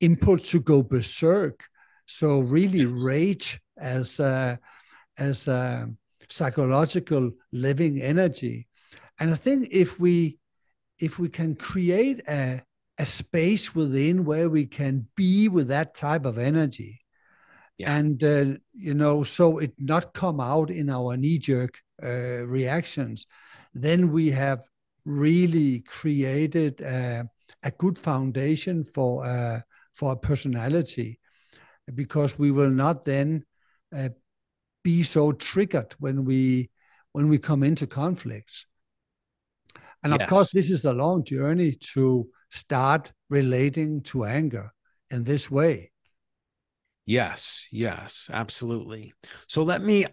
impulse 0.00 0.50
to 0.50 0.60
go 0.60 0.82
berserk. 0.82 1.64
So 2.18 2.40
really, 2.40 2.86
rage 2.86 3.60
as 3.78 4.20
a, 4.20 4.58
as 5.18 5.48
a 5.48 5.88
psychological 6.28 7.30
living 7.52 8.00
energy. 8.00 8.68
And 9.18 9.30
I 9.30 9.34
think 9.34 9.68
if 9.70 10.00
we 10.00 10.38
if 10.98 11.18
we 11.18 11.28
can 11.28 11.56
create 11.56 12.20
a, 12.28 12.62
a 12.98 13.04
space 13.04 13.74
within 13.74 14.24
where 14.24 14.48
we 14.48 14.66
can 14.66 15.08
be 15.16 15.48
with 15.48 15.68
that 15.68 15.94
type 15.94 16.24
of 16.24 16.38
energy, 16.38 17.00
yeah. 17.76 17.96
and 17.96 18.22
uh, 18.22 18.58
you 18.72 18.94
know, 18.94 19.22
so 19.24 19.58
it 19.58 19.72
not 19.78 20.14
come 20.14 20.40
out 20.40 20.70
in 20.70 20.90
our 20.90 21.16
knee 21.16 21.38
jerk 21.38 21.80
uh, 22.02 22.46
reactions, 22.46 23.26
then 23.74 24.12
we 24.12 24.30
have 24.30 24.62
really 25.04 25.80
created 25.80 26.80
a, 26.80 27.24
a 27.64 27.70
good 27.72 27.98
foundation 27.98 28.84
for 28.84 29.26
uh, 29.26 29.60
for 29.94 30.12
a 30.12 30.16
personality, 30.16 31.18
because 31.94 32.38
we 32.38 32.50
will 32.50 32.70
not 32.70 33.04
then 33.04 33.44
uh, 33.94 34.10
be 34.82 35.02
so 35.02 35.32
triggered 35.32 35.94
when 35.98 36.24
we 36.24 36.70
when 37.12 37.28
we 37.28 37.38
come 37.38 37.62
into 37.62 37.86
conflicts. 37.86 38.66
And 40.02 40.12
yes. 40.12 40.22
of 40.22 40.28
course, 40.28 40.52
this 40.52 40.70
is 40.70 40.84
a 40.84 40.92
long 40.92 41.24
journey 41.24 41.76
to 41.94 42.28
start 42.50 43.12
relating 43.28 44.02
to 44.02 44.24
anger 44.24 44.72
in 45.10 45.24
this 45.24 45.50
way. 45.50 45.92
Yes, 47.06 47.68
yes, 47.70 48.28
absolutely. 48.32 49.12
So 49.48 49.62
let 49.62 49.82
me 49.82 50.06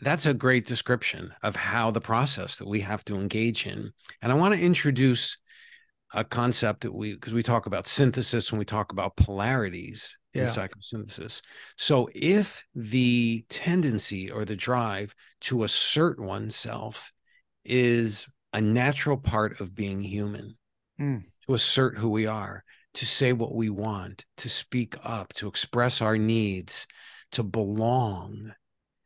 that's 0.00 0.26
a 0.26 0.32
great 0.32 0.66
description 0.66 1.34
of 1.42 1.56
how 1.56 1.90
the 1.90 2.00
process 2.00 2.56
that 2.56 2.66
we 2.66 2.80
have 2.80 3.04
to 3.04 3.16
engage 3.16 3.66
in. 3.66 3.92
And 4.22 4.32
I 4.32 4.34
want 4.34 4.54
to 4.54 4.60
introduce 4.60 5.36
a 6.14 6.24
concept 6.24 6.82
that 6.82 6.94
we 6.94 7.14
because 7.14 7.34
we 7.34 7.42
talk 7.42 7.66
about 7.66 7.86
synthesis 7.86 8.50
when 8.50 8.58
we 8.58 8.64
talk 8.64 8.92
about 8.92 9.16
polarities 9.16 10.16
in 10.34 10.42
yeah. 10.42 10.48
psychosynthesis. 10.48 11.40
So 11.76 12.08
if 12.14 12.64
the 12.74 13.44
tendency 13.48 14.30
or 14.30 14.44
the 14.44 14.56
drive 14.56 15.14
to 15.42 15.64
assert 15.64 16.18
oneself 16.18 17.12
is 17.64 18.26
a 18.52 18.60
natural 18.60 19.16
part 19.16 19.60
of 19.60 19.74
being 19.74 20.00
human, 20.00 20.56
mm. 21.00 21.24
to 21.46 21.54
assert 21.54 21.96
who 21.98 22.08
we 22.08 22.26
are, 22.26 22.64
to 22.94 23.06
say 23.06 23.32
what 23.32 23.54
we 23.54 23.70
want, 23.70 24.24
to 24.38 24.48
speak 24.48 24.96
up, 25.02 25.32
to 25.34 25.48
express 25.48 26.00
our 26.00 26.16
needs, 26.16 26.86
to 27.32 27.42
belong, 27.42 28.52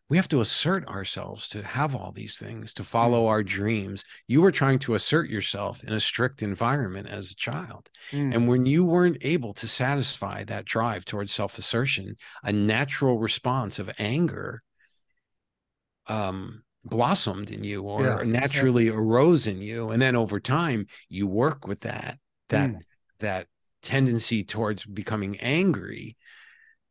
we 0.09 0.16
have 0.16 0.29
to 0.29 0.40
assert 0.40 0.87
ourselves 0.88 1.49
to 1.51 1.62
have 1.62 1.94
all 1.94 2.12
these 2.12 2.38
things 2.38 2.73
to 2.75 2.85
follow 2.85 3.27
mm. 3.27 3.29
our 3.29 3.42
dreams 3.42 4.05
you 4.27 4.40
were 4.40 4.53
trying 4.53 4.79
to 4.79 4.94
assert 4.94 5.29
yourself 5.29 5.83
in 5.85 5.92
a 5.92 6.01
strict 6.01 6.42
environment 6.42 7.09
as 7.09 7.31
a 7.31 7.37
child 7.37 7.88
mm. 8.12 8.35
and 8.35 8.49
when 8.49 8.66
you 8.66 8.85
weren't 8.85 9.18
able 9.23 9.53
to 9.53 9.68
satisfy 9.68 10.44
that 10.44 10.64
drive 10.64 11.05
towards 11.05 11.33
self-assertion 11.33 12.16
a 12.44 12.53
natural 12.53 13.18
response 13.18 13.79
of 13.79 13.90
anger 13.99 14.62
um, 16.07 16.62
blossomed 16.85 17.51
in 17.51 17.64
you 17.64 17.83
or 17.83 18.03
yeah, 18.03 18.22
naturally 18.24 18.85
exactly. 18.85 19.05
arose 19.05 19.47
in 19.47 19.61
you 19.61 19.91
and 19.91 20.01
then 20.01 20.16
over 20.16 20.41
time 20.41 20.87
you 21.09 21.26
work 21.26 21.66
with 21.66 21.80
that 21.80 22.18
that 22.49 22.70
mm. 22.70 22.80
that 23.20 23.47
tendency 23.83 24.43
towards 24.43 24.85
becoming 24.85 25.39
angry 25.41 26.16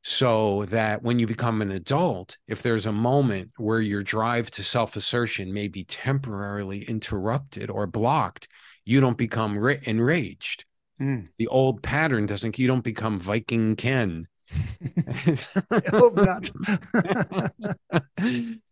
so 0.09 0.63
that 0.69 1.03
when 1.03 1.19
you 1.19 1.27
become 1.27 1.61
an 1.61 1.71
adult, 1.71 2.37
if 2.47 2.63
there's 2.63 2.85
a 2.85 2.93
moment 2.93 3.51
where 3.57 3.81
your 3.81 4.01
drive 4.01 4.49
to 4.49 4.63
self 4.63 4.95
assertion 4.95 5.51
may 5.51 5.67
be 5.67 5.83
temporarily 5.83 6.83
interrupted 6.83 7.69
or 7.69 7.85
blocked, 7.87 8.47
you 8.85 9.01
don't 9.01 9.17
become 9.17 9.59
ra- 9.59 9.73
enraged. 9.83 10.63
Mm. 11.01 11.27
The 11.37 11.47
old 11.47 11.83
pattern 11.83 12.25
doesn't, 12.25 12.57
you 12.57 12.67
don't 12.67 12.85
become 12.85 13.19
Viking 13.19 13.75
Ken. 13.75 14.29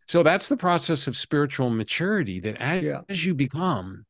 so 0.08 0.22
that's 0.22 0.48
the 0.48 0.56
process 0.58 1.06
of 1.06 1.18
spiritual 1.18 1.68
maturity 1.68 2.40
that 2.40 2.56
as, 2.62 2.82
yeah. 2.82 3.02
as 3.10 3.22
you 3.22 3.34
become 3.34 4.06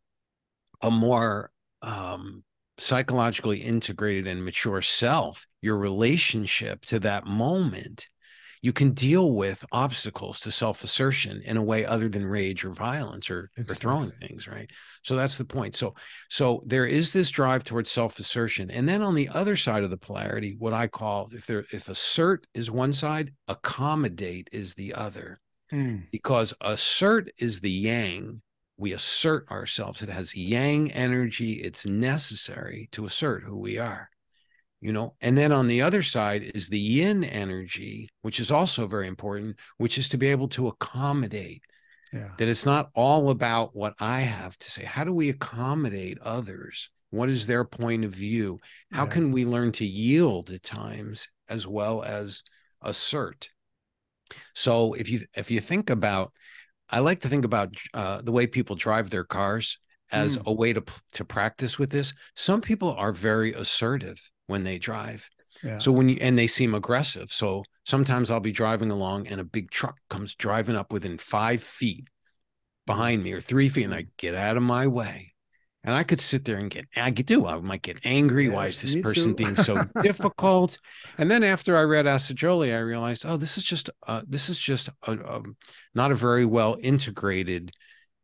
a 0.80 0.92
more 0.92 1.50
um, 1.82 2.44
psychologically 2.78 3.58
integrated 3.58 4.26
and 4.26 4.44
mature 4.44 4.82
self, 4.82 5.46
your 5.62 5.78
relationship 5.78 6.84
to 6.86 7.00
that 7.00 7.26
moment, 7.26 8.08
you 8.62 8.72
can 8.72 8.92
deal 8.92 9.32
with 9.32 9.64
obstacles 9.70 10.40
to 10.40 10.50
self 10.50 10.82
assertion 10.82 11.42
in 11.44 11.56
a 11.56 11.62
way 11.62 11.84
other 11.84 12.08
than 12.08 12.26
rage 12.26 12.64
or 12.64 12.70
violence 12.70 13.30
or, 13.30 13.50
exactly. 13.56 13.72
or 13.72 13.76
throwing 13.76 14.10
things, 14.10 14.48
right? 14.48 14.68
So 15.02 15.14
that's 15.14 15.38
the 15.38 15.44
point. 15.44 15.74
So, 15.74 15.94
so 16.28 16.62
there 16.66 16.86
is 16.86 17.12
this 17.12 17.30
drive 17.30 17.64
towards 17.64 17.90
self 17.90 18.18
assertion. 18.18 18.70
And 18.70 18.88
then 18.88 19.02
on 19.02 19.14
the 19.14 19.28
other 19.28 19.56
side 19.56 19.84
of 19.84 19.90
the 19.90 19.96
polarity, 19.96 20.56
what 20.58 20.72
I 20.72 20.86
call 20.88 21.30
if 21.32 21.46
there, 21.46 21.64
if 21.72 21.88
assert 21.88 22.46
is 22.54 22.70
one 22.70 22.92
side, 22.92 23.32
accommodate 23.48 24.48
is 24.52 24.74
the 24.74 24.94
other. 24.94 25.38
Mm. 25.72 26.04
Because 26.10 26.54
assert 26.60 27.30
is 27.38 27.60
the 27.60 27.70
yang 27.70 28.40
we 28.76 28.92
assert 28.92 29.50
ourselves. 29.50 30.02
It 30.02 30.08
has 30.08 30.34
yang 30.34 30.92
energy. 30.92 31.54
It's 31.54 31.86
necessary 31.86 32.88
to 32.92 33.06
assert 33.06 33.42
who 33.42 33.56
we 33.56 33.78
are, 33.78 34.10
you 34.80 34.92
know. 34.92 35.14
And 35.20 35.36
then 35.36 35.52
on 35.52 35.66
the 35.66 35.82
other 35.82 36.02
side 36.02 36.42
is 36.54 36.68
the 36.68 36.78
yin 36.78 37.24
energy, 37.24 38.08
which 38.22 38.40
is 38.40 38.50
also 38.50 38.86
very 38.86 39.08
important, 39.08 39.56
which 39.78 39.98
is 39.98 40.08
to 40.10 40.18
be 40.18 40.28
able 40.28 40.48
to 40.48 40.68
accommodate. 40.68 41.62
Yeah. 42.12 42.30
That 42.38 42.48
it's 42.48 42.64
not 42.64 42.90
all 42.94 43.30
about 43.30 43.74
what 43.74 43.94
I 43.98 44.20
have 44.20 44.56
to 44.58 44.70
say. 44.70 44.84
How 44.84 45.04
do 45.04 45.12
we 45.12 45.28
accommodate 45.28 46.18
others? 46.22 46.88
What 47.10 47.28
is 47.28 47.46
their 47.46 47.64
point 47.64 48.04
of 48.04 48.12
view? 48.12 48.60
How 48.92 49.04
yeah. 49.04 49.10
can 49.10 49.32
we 49.32 49.44
learn 49.44 49.72
to 49.72 49.84
yield 49.84 50.50
at 50.50 50.62
times 50.62 51.28
as 51.48 51.66
well 51.66 52.02
as 52.02 52.42
assert? 52.80 53.50
So 54.54 54.94
if 54.94 55.10
you 55.10 55.20
if 55.34 55.50
you 55.50 55.60
think 55.60 55.90
about 55.90 56.32
I 56.88 57.00
like 57.00 57.20
to 57.20 57.28
think 57.28 57.44
about 57.44 57.74
uh, 57.94 58.22
the 58.22 58.32
way 58.32 58.46
people 58.46 58.76
drive 58.76 59.10
their 59.10 59.24
cars 59.24 59.78
as 60.12 60.38
mm. 60.38 60.46
a 60.46 60.52
way 60.52 60.72
to 60.72 60.82
to 61.14 61.24
practice 61.24 61.78
with 61.78 61.90
this. 61.90 62.12
Some 62.34 62.60
people 62.60 62.94
are 62.94 63.12
very 63.12 63.52
assertive 63.52 64.18
when 64.46 64.64
they 64.64 64.78
drive. 64.78 65.28
Yeah. 65.62 65.78
So 65.78 65.90
when 65.90 66.08
you 66.08 66.18
and 66.20 66.38
they 66.38 66.46
seem 66.46 66.74
aggressive. 66.74 67.30
So 67.30 67.64
sometimes 67.84 68.30
I'll 68.30 68.40
be 68.40 68.52
driving 68.52 68.90
along 68.90 69.26
and 69.26 69.40
a 69.40 69.44
big 69.44 69.70
truck 69.70 69.96
comes 70.10 70.34
driving 70.34 70.76
up 70.76 70.92
within 70.92 71.18
five 71.18 71.62
feet 71.62 72.08
behind 72.86 73.22
me 73.22 73.32
or 73.32 73.40
three 73.40 73.68
feet, 73.68 73.84
and 73.84 73.94
I 73.94 74.06
get 74.16 74.34
out 74.34 74.56
of 74.56 74.62
my 74.62 74.86
way. 74.86 75.34
And 75.86 75.94
I 75.94 76.02
could 76.02 76.20
sit 76.20 76.44
there 76.44 76.58
and 76.58 76.68
get, 76.68 76.86
I 76.96 77.12
could 77.12 77.26
do, 77.26 77.46
I 77.46 77.60
might 77.60 77.82
get 77.82 78.00
angry. 78.02 78.46
Yes, 78.46 78.54
Why 78.54 78.66
is 78.66 78.82
this 78.82 78.96
person 78.96 79.34
being 79.34 79.54
so 79.54 79.84
difficult? 80.02 80.78
And 81.16 81.30
then 81.30 81.44
after 81.44 81.76
I 81.76 81.82
read 81.82 82.06
Assagioli, 82.06 82.74
I 82.74 82.80
realized, 82.80 83.24
oh, 83.24 83.36
this 83.36 83.56
is 83.56 83.64
just, 83.64 83.88
uh, 84.08 84.22
this 84.26 84.48
is 84.48 84.58
just 84.58 84.90
a, 85.06 85.12
a, 85.12 85.42
not 85.94 86.10
a 86.10 86.16
very 86.16 86.44
well 86.44 86.76
integrated 86.80 87.70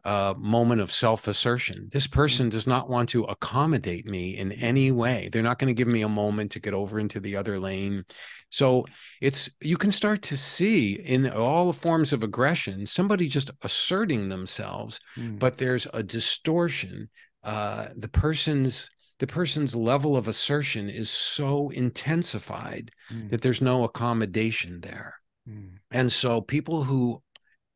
uh, 0.04 0.34
moment 0.36 0.80
of 0.80 0.90
self 0.90 1.28
assertion. 1.28 1.88
This 1.92 2.08
mm. 2.08 2.10
person 2.10 2.48
does 2.48 2.66
not 2.66 2.90
want 2.90 3.08
to 3.10 3.22
accommodate 3.24 4.06
me 4.06 4.36
in 4.36 4.50
any 4.50 4.90
way. 4.90 5.28
They're 5.30 5.42
not 5.42 5.60
going 5.60 5.72
to 5.72 5.78
give 5.78 5.86
me 5.86 6.02
a 6.02 6.08
moment 6.08 6.50
to 6.52 6.60
get 6.60 6.74
over 6.74 6.98
into 6.98 7.20
the 7.20 7.36
other 7.36 7.60
lane. 7.60 8.04
So 8.48 8.84
it's, 9.20 9.48
you 9.60 9.76
can 9.76 9.92
start 9.92 10.20
to 10.22 10.36
see 10.36 10.94
in 10.94 11.30
all 11.30 11.68
the 11.68 11.78
forms 11.78 12.12
of 12.12 12.24
aggression, 12.24 12.84
somebody 12.86 13.28
just 13.28 13.52
asserting 13.62 14.28
themselves, 14.28 14.98
mm. 15.16 15.38
but 15.38 15.56
there's 15.56 15.86
a 15.94 16.02
distortion 16.02 17.08
uh, 17.44 17.88
the 17.96 18.08
person's 18.08 18.88
the 19.18 19.26
person's 19.26 19.74
level 19.74 20.16
of 20.16 20.26
assertion 20.26 20.88
is 20.90 21.08
so 21.08 21.70
intensified 21.70 22.90
mm. 23.08 23.30
that 23.30 23.40
there's 23.40 23.60
no 23.60 23.84
accommodation 23.84 24.80
there. 24.80 25.14
Mm. 25.48 25.74
And 25.92 26.10
so 26.10 26.40
people 26.40 26.82
who 26.82 27.22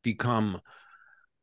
become 0.03 0.61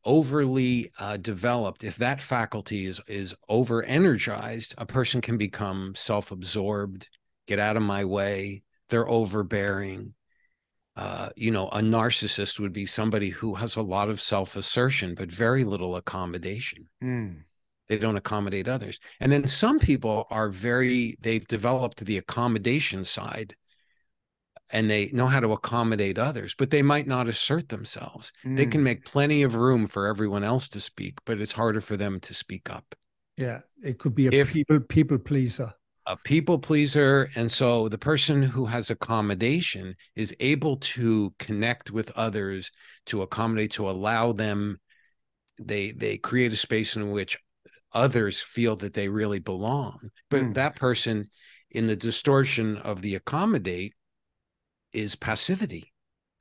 overly 0.03 0.91
uh, 0.99 1.15
developed, 1.15 1.85
if 1.85 1.95
that 1.97 2.21
faculty 2.21 2.85
is 2.85 2.99
is 3.07 3.33
over 3.47 3.83
energized, 3.83 4.75
a 4.77 4.85
person 4.85 5.21
can 5.21 5.37
become 5.37 5.93
self-absorbed, 5.95 7.07
get 7.47 7.59
out 7.59 7.77
of 7.77 7.83
my 7.83 8.03
way, 8.03 8.63
they're 8.89 9.07
overbearing. 9.07 10.13
Uh, 10.95 11.29
you 11.35 11.49
know, 11.49 11.69
a 11.69 11.79
narcissist 11.79 12.59
would 12.59 12.73
be 12.73 12.85
somebody 12.85 13.29
who 13.29 13.55
has 13.55 13.77
a 13.77 13.81
lot 13.81 14.09
of 14.09 14.21
self-assertion 14.21 15.15
but 15.15 15.31
very 15.31 15.63
little 15.63 15.95
accommodation. 15.95 16.87
Mm 17.03 17.43
they 17.89 17.97
don't 17.97 18.17
accommodate 18.17 18.67
others 18.67 18.99
and 19.19 19.31
then 19.31 19.45
some 19.47 19.79
people 19.79 20.27
are 20.29 20.49
very 20.49 21.17
they've 21.21 21.47
developed 21.47 22.03
the 22.05 22.17
accommodation 22.17 23.03
side 23.05 23.55
and 24.69 24.89
they 24.89 25.09
know 25.13 25.27
how 25.27 25.39
to 25.39 25.51
accommodate 25.51 26.17
others 26.17 26.55
but 26.57 26.69
they 26.69 26.81
might 26.81 27.07
not 27.07 27.27
assert 27.27 27.69
themselves 27.69 28.31
mm. 28.45 28.55
they 28.57 28.65
can 28.65 28.81
mm. 28.81 28.85
make 28.85 29.05
plenty 29.05 29.43
of 29.43 29.55
room 29.55 29.87
for 29.87 30.07
everyone 30.07 30.43
else 30.43 30.69
to 30.69 30.81
speak 30.81 31.17
but 31.25 31.39
it's 31.39 31.51
harder 31.51 31.81
for 31.81 31.97
them 31.97 32.19
to 32.19 32.33
speak 32.33 32.69
up 32.69 32.95
yeah 33.37 33.59
it 33.83 33.99
could 33.99 34.15
be 34.15 34.27
a 34.27 34.31
if, 34.31 34.53
people 34.53 34.79
people 34.79 35.17
pleaser 35.17 35.71
a 36.07 36.17
people 36.17 36.59
pleaser 36.59 37.29
and 37.35 37.49
so 37.49 37.87
the 37.87 37.97
person 37.97 38.41
who 38.41 38.65
has 38.65 38.89
accommodation 38.89 39.95
is 40.15 40.35
able 40.39 40.75
to 40.77 41.33
connect 41.39 41.91
with 41.91 42.11
others 42.11 42.71
to 43.05 43.21
accommodate 43.21 43.71
to 43.71 43.89
allow 43.89 44.31
them 44.31 44.77
they 45.61 45.91
they 45.91 46.17
create 46.17 46.51
a 46.51 46.57
space 46.57 46.95
in 46.95 47.11
which 47.11 47.37
others 47.93 48.39
feel 48.39 48.75
that 48.77 48.93
they 48.93 49.07
really 49.07 49.39
belong. 49.39 50.09
But 50.29 50.41
mm. 50.41 50.53
that 50.55 50.75
person, 50.75 51.29
in 51.71 51.87
the 51.87 51.95
distortion 51.95 52.77
of 52.77 53.01
the 53.01 53.15
accommodate, 53.15 53.93
is 54.93 55.15
passivity 55.15 55.91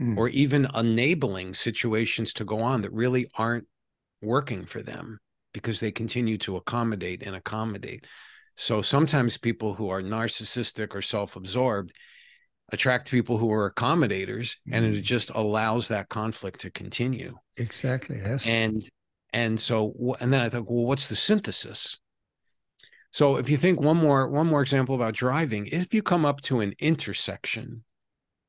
mm. 0.01 0.17
or 0.17 0.29
even 0.29 0.67
enabling 0.75 1.55
situations 1.55 2.33
to 2.35 2.45
go 2.45 2.61
on 2.61 2.83
that 2.83 2.93
really 2.93 3.31
aren't 3.35 3.67
working 4.21 4.65
for 4.65 4.83
them 4.83 5.19
because 5.53 5.81
they 5.81 5.91
continue 5.91 6.39
to 6.39 6.57
accommodate 6.57 7.23
and 7.23 7.37
accommodate. 7.37 8.07
So 8.57 8.83
sometimes 8.83 9.39
people 9.39 9.75
who 9.75 9.89
are 9.89 10.03
narcissistic 10.03 10.95
or 10.95 11.03
self 11.03 11.37
absorbed 11.37 11.93
attract 12.71 13.11
people 13.11 13.37
who 13.37 13.53
are 13.53 13.71
accommodators 13.71 14.57
mm. 14.69 14.73
and 14.73 14.87
it 14.87 14.97
hmm. 14.97 15.03
just 15.03 15.31
allows 15.35 15.89
that 15.89 16.09
conflict 16.09 16.61
to 16.63 16.71
continue. 16.71 17.35
Exactly. 17.57 18.17
Yes. 18.17 18.47
And 18.47 18.83
and 19.33 19.59
so 19.59 19.95
and 20.20 20.33
then 20.33 20.41
i 20.41 20.49
thought 20.49 20.70
well 20.70 20.85
what's 20.85 21.09
the 21.09 21.16
synthesis? 21.16 21.99
So 23.14 23.37
if 23.37 23.51
you 23.51 23.59
think 23.59 23.78
one 23.78 23.99
more 23.99 24.28
one 24.28 24.47
more 24.47 24.62
example 24.62 24.95
about 24.95 25.14
driving 25.14 25.66
if 25.66 25.93
you 25.93 26.03
come 26.03 26.24
up 26.24 26.41
to 26.43 26.61
an 26.61 26.74
intersection 26.78 27.85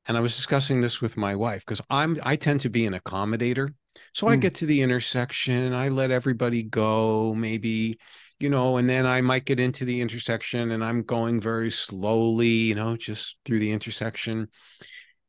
and 0.06 0.16
i 0.16 0.20
was 0.20 0.36
discussing 0.36 0.80
this 0.80 1.02
with 1.02 1.16
my 1.16 1.34
wife 1.34 1.64
because 1.66 1.82
i'm 1.90 2.18
i 2.22 2.34
tend 2.36 2.60
to 2.60 2.70
be 2.70 2.86
an 2.86 2.94
accommodator. 2.94 3.74
So 4.14 4.26
mm. 4.26 4.32
i 4.32 4.36
get 4.36 4.54
to 4.56 4.66
the 4.66 4.80
intersection 4.80 5.74
i 5.74 5.88
let 5.88 6.10
everybody 6.10 6.62
go 6.62 7.34
maybe 7.34 7.98
you 8.40 8.48
know 8.48 8.78
and 8.78 8.88
then 8.88 9.06
i 9.06 9.20
might 9.20 9.44
get 9.44 9.60
into 9.60 9.84
the 9.84 10.00
intersection 10.00 10.70
and 10.70 10.82
i'm 10.82 11.02
going 11.02 11.40
very 11.40 11.70
slowly 11.70 12.48
you 12.48 12.74
know 12.74 12.96
just 12.96 13.36
through 13.44 13.58
the 13.58 13.72
intersection. 13.72 14.48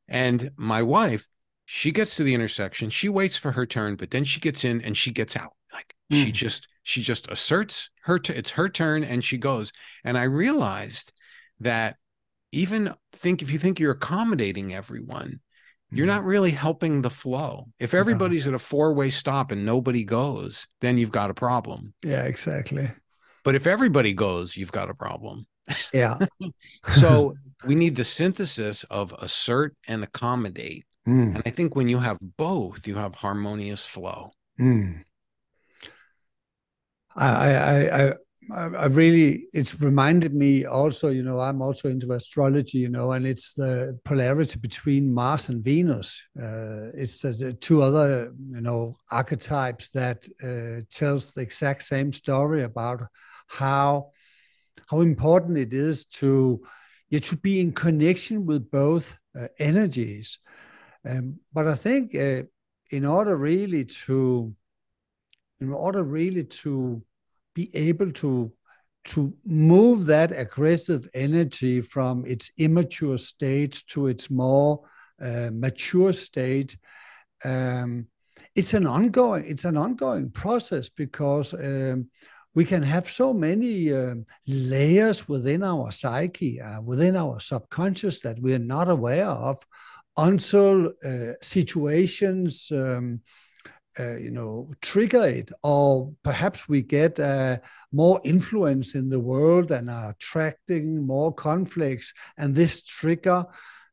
And 0.08 0.52
my 0.56 0.84
wife 0.84 1.28
she 1.66 1.92
gets 1.92 2.16
to 2.16 2.24
the 2.24 2.34
intersection 2.34 2.90
she 2.90 3.10
waits 3.10 3.36
for 3.36 3.52
her 3.52 3.66
turn 3.66 3.96
but 3.96 4.12
then 4.12 4.24
she 4.24 4.40
gets 4.40 4.64
in 4.64 4.82
and 4.82 4.96
she 4.96 5.12
gets 5.12 5.36
out. 5.36 5.54
Like 5.74 5.94
mm. 6.12 6.24
she 6.24 6.32
just 6.32 6.68
she 6.84 7.02
just 7.02 7.30
asserts 7.30 7.90
her 8.04 8.20
t- 8.20 8.34
it's 8.34 8.52
her 8.52 8.70
turn 8.70 9.04
and 9.04 9.24
she 9.24 9.38
goes. 9.38 9.72
And 10.04 10.18
i 10.18 10.24
realized 10.24 11.12
that 11.60 11.98
even 12.52 12.94
think 13.14 13.42
if 13.42 13.52
you 13.52 13.60
think 13.60 13.80
you're 13.80 13.92
accommodating 13.92 14.74
everyone 14.74 15.40
you're 15.92 16.08
hmm. 16.08 16.14
not 16.14 16.24
really 16.24 16.50
helping 16.50 17.04
the 17.04 17.12
flow. 17.12 17.68
If 17.80 17.94
everybody's 17.94 18.48
at 18.48 18.56
a 18.56 18.60
four-way 18.60 19.12
stop 19.12 19.52
and 19.52 19.66
nobody 19.66 20.04
goes 20.04 20.68
then 20.82 20.98
you've 20.98 21.12
got 21.12 21.30
a 21.30 21.34
problem. 21.34 21.94
Yeah 22.04 22.24
exactly. 22.24 22.90
But 23.44 23.56
if 23.56 23.68
everybody 23.68 24.14
goes 24.14 24.56
you've 24.56 24.72
got 24.72 24.90
a 24.90 24.94
problem. 24.94 25.48
Yeah. 25.94 26.20
So 27.00 27.36
we 27.66 27.76
need 27.76 27.96
the 27.96 28.04
synthesis 28.04 28.84
of 28.86 29.14
assert 29.20 29.76
and 29.88 30.04
accommodate 30.04 30.86
Mm. 31.08 31.36
And 31.36 31.44
I 31.46 31.50
think 31.50 31.76
when 31.76 31.88
you 31.88 32.00
have 32.00 32.20
both, 32.38 32.88
you 32.88 32.96
have 32.96 33.16
harmonious 33.16 33.86
flow. 33.86 34.32
Mm. 34.60 35.04
I, 37.16 37.56
I, 37.56 38.10
I, 38.10 38.14
I 38.52 38.86
really, 38.88 39.48
it's 39.54 39.80
reminded 39.82 40.34
me 40.34 40.66
also, 40.66 41.10
you 41.10 41.24
know, 41.24 41.40
I'm 41.40 41.62
also 41.62 41.90
into 41.90 42.14
astrology, 42.14 42.80
you 42.80 42.90
know, 42.90 43.14
and 43.14 43.26
it's 43.26 43.54
the 43.54 43.98
polarity 44.04 44.60
between 44.60 45.14
Mars 45.14 45.50
and 45.50 45.64
Venus. 45.64 46.22
Uh, 46.38 46.90
it's 46.94 47.22
the 47.22 47.58
two 47.60 47.82
other, 47.82 48.34
you 48.52 48.62
know, 48.62 48.96
archetypes 49.12 49.90
that 49.92 50.26
uh, 50.44 50.82
tells 50.92 51.34
the 51.34 51.42
exact 51.42 51.84
same 51.84 52.12
story 52.14 52.64
about 52.64 53.04
how 53.48 54.12
how 54.88 55.02
important 55.02 55.58
it 55.58 55.74
is 55.74 56.06
to 56.06 56.62
yeah, 57.10 57.20
to 57.20 57.38
be 57.38 57.60
in 57.60 57.72
connection 57.72 58.46
with 58.46 58.70
both 58.70 59.18
uh, 59.40 59.48
energies 59.60 60.40
um, 61.06 61.40
but 61.54 61.68
I 61.68 61.76
think 61.76 62.16
uh, 62.16 62.44
in 62.90 63.06
order 63.06 63.36
really 63.38 63.86
to, 63.86 64.54
in 65.60 65.72
order 65.72 66.04
really 66.04 66.44
to 66.44 67.04
be 67.54 67.76
able 67.76 68.12
to 68.12 68.52
to 69.06 69.32
move 69.46 70.08
that 70.08 70.32
aggressive 70.32 71.08
energy 71.14 71.80
from 71.80 72.26
its 72.26 72.52
immature 72.58 73.20
state 73.20 73.84
to 73.86 74.08
its 74.08 74.32
more 74.32 74.82
uh, 75.22 75.52
mature 75.54 76.12
state, 76.12 76.76
um, 77.44 78.08
it's 78.56 78.74
an 78.74 78.88
ongoing 78.88 79.46
it's 79.46 79.66
an 79.66 79.78
ongoing 79.78 80.32
process 80.32 80.90
because 80.90 81.54
um, 81.54 82.10
we 82.56 82.66
can 82.66 82.82
have 82.82 83.08
so 83.08 83.34
many 83.34 83.94
um, 83.94 84.26
layers 84.48 85.28
within 85.28 85.62
our 85.62 85.92
psyche, 85.92 86.60
uh, 86.62 86.82
within 86.82 87.16
our 87.18 87.40
subconscious 87.40 88.22
that 88.22 88.40
we 88.40 88.56
are 88.56 88.60
not 88.60 88.90
aware 88.90 89.28
of 89.28 89.64
until 90.18 90.94
uh, 91.04 91.34
situations, 91.42 92.70
um, 92.72 93.22
uh, 94.00 94.18
you 94.18 94.32
know, 94.32 94.72
trigger 94.82 95.26
it, 95.26 95.52
or 95.64 96.14
perhaps 96.24 96.68
we 96.68 96.82
get 96.82 97.20
uh, 97.20 97.58
more 97.92 98.20
influence 98.24 98.96
in 98.96 99.10
the 99.10 99.20
world 99.20 99.72
and 99.72 99.90
are 99.90 100.12
attracting 100.12 101.06
more 101.06 101.34
conflicts, 101.34 102.14
and 102.38 102.54
this 102.54 102.84
trigger 102.84 103.46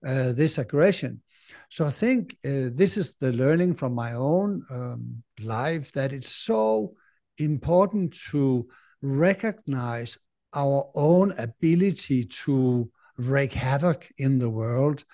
uh, 0.06 0.32
this 0.32 0.58
aggression. 0.58 1.22
So 1.68 1.86
I 1.86 1.90
think 1.90 2.36
uh, 2.44 2.70
this 2.74 2.96
is 2.96 3.14
the 3.20 3.32
learning 3.32 3.74
from 3.74 3.94
my 3.94 4.14
own 4.14 4.62
um, 4.70 5.22
life 5.40 5.92
that 5.92 6.12
it's 6.12 6.28
so 6.28 6.94
important 7.38 8.16
to 8.30 8.68
recognize 9.00 10.18
our 10.52 10.90
own 10.94 11.32
ability 11.38 12.24
to 12.24 12.90
wreak 13.16 13.52
havoc 13.52 14.08
in 14.18 14.38
the 14.38 14.50
world, 14.50 15.04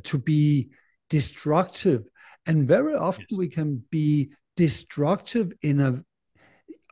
to 0.00 0.18
be 0.18 0.70
destructive. 1.10 2.04
And 2.46 2.68
very 2.68 2.94
often 2.94 3.26
yes. 3.30 3.38
we 3.38 3.48
can 3.48 3.84
be 3.90 4.32
destructive 4.56 5.52
in 5.62 5.80
a 5.80 6.04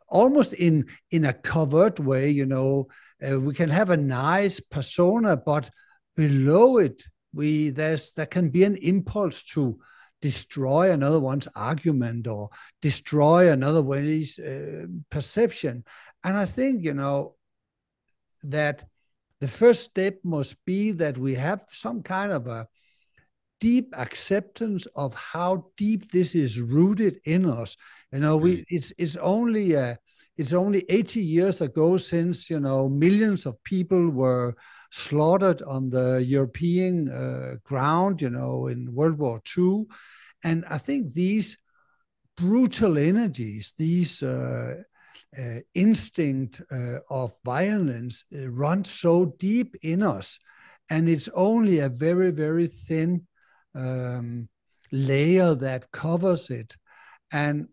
almost 0.08 0.52
in 0.52 0.86
in 1.10 1.24
a 1.24 1.32
covert 1.32 1.98
way 1.98 2.28
you 2.28 2.44
know 2.44 2.86
uh, 3.26 3.40
we 3.40 3.54
can 3.54 3.70
have 3.70 3.88
a 3.88 3.96
nice 3.96 4.60
persona 4.60 5.36
but 5.36 5.70
below 6.16 6.76
it 6.76 7.04
we 7.32 7.70
there's 7.70 8.12
there 8.12 8.26
can 8.26 8.50
be 8.50 8.64
an 8.64 8.76
impulse 8.76 9.42
to 9.42 9.78
destroy 10.22 10.92
another 10.92 11.20
one's 11.20 11.48
argument 11.54 12.26
or 12.26 12.48
destroy 12.80 13.50
another 13.50 13.82
one's 13.82 14.38
uh, 14.38 14.86
perception. 15.10 15.84
And 16.24 16.36
I 16.36 16.46
think, 16.46 16.84
you 16.84 16.94
know, 16.94 17.34
that 18.44 18.84
the 19.40 19.48
first 19.48 19.82
step 19.82 20.20
must 20.22 20.64
be 20.64 20.92
that 20.92 21.18
we 21.18 21.34
have 21.34 21.64
some 21.72 22.02
kind 22.02 22.32
of 22.32 22.46
a 22.46 22.68
deep 23.62 23.94
acceptance 23.96 24.86
of 24.96 25.14
how 25.14 25.64
deep 25.76 26.10
this 26.10 26.34
is 26.34 26.60
rooted 26.60 27.20
in 27.24 27.46
us. 27.46 27.76
You 28.12 28.18
know, 28.18 28.36
we 28.36 28.64
it's 28.68 28.92
it's 28.98 29.16
only 29.16 29.76
uh, 29.76 29.94
it's 30.36 30.52
only 30.52 30.84
80 30.88 31.22
years 31.22 31.60
ago 31.60 31.96
since 31.96 32.50
you 32.50 32.58
know 32.58 32.88
millions 32.88 33.46
of 33.46 33.62
people 33.62 34.10
were 34.10 34.56
slaughtered 34.90 35.62
on 35.62 35.90
the 35.90 36.24
European 36.26 37.08
uh, 37.08 37.54
ground, 37.62 38.20
you 38.20 38.30
know, 38.30 38.66
in 38.66 38.92
World 38.92 39.18
War 39.18 39.40
II. 39.56 39.84
And 40.42 40.64
I 40.68 40.78
think 40.78 41.14
these 41.14 41.56
brutal 42.36 42.98
energies, 42.98 43.74
these 43.78 44.24
uh, 44.24 44.82
uh, 45.38 45.60
instinct 45.74 46.60
uh, 46.70 46.98
of 47.08 47.32
violence 47.44 48.24
uh, 48.34 48.50
run 48.50 48.82
so 48.82 49.36
deep 49.38 49.76
in 49.82 50.02
us. 50.02 50.40
And 50.90 51.08
it's 51.08 51.28
only 51.32 51.78
a 51.78 51.88
very, 51.88 52.32
very 52.32 52.66
thin 52.66 53.26
um, 53.74 54.48
layer 54.90 55.54
that 55.54 55.90
covers 55.90 56.50
it. 56.50 56.76
And, 57.32 57.68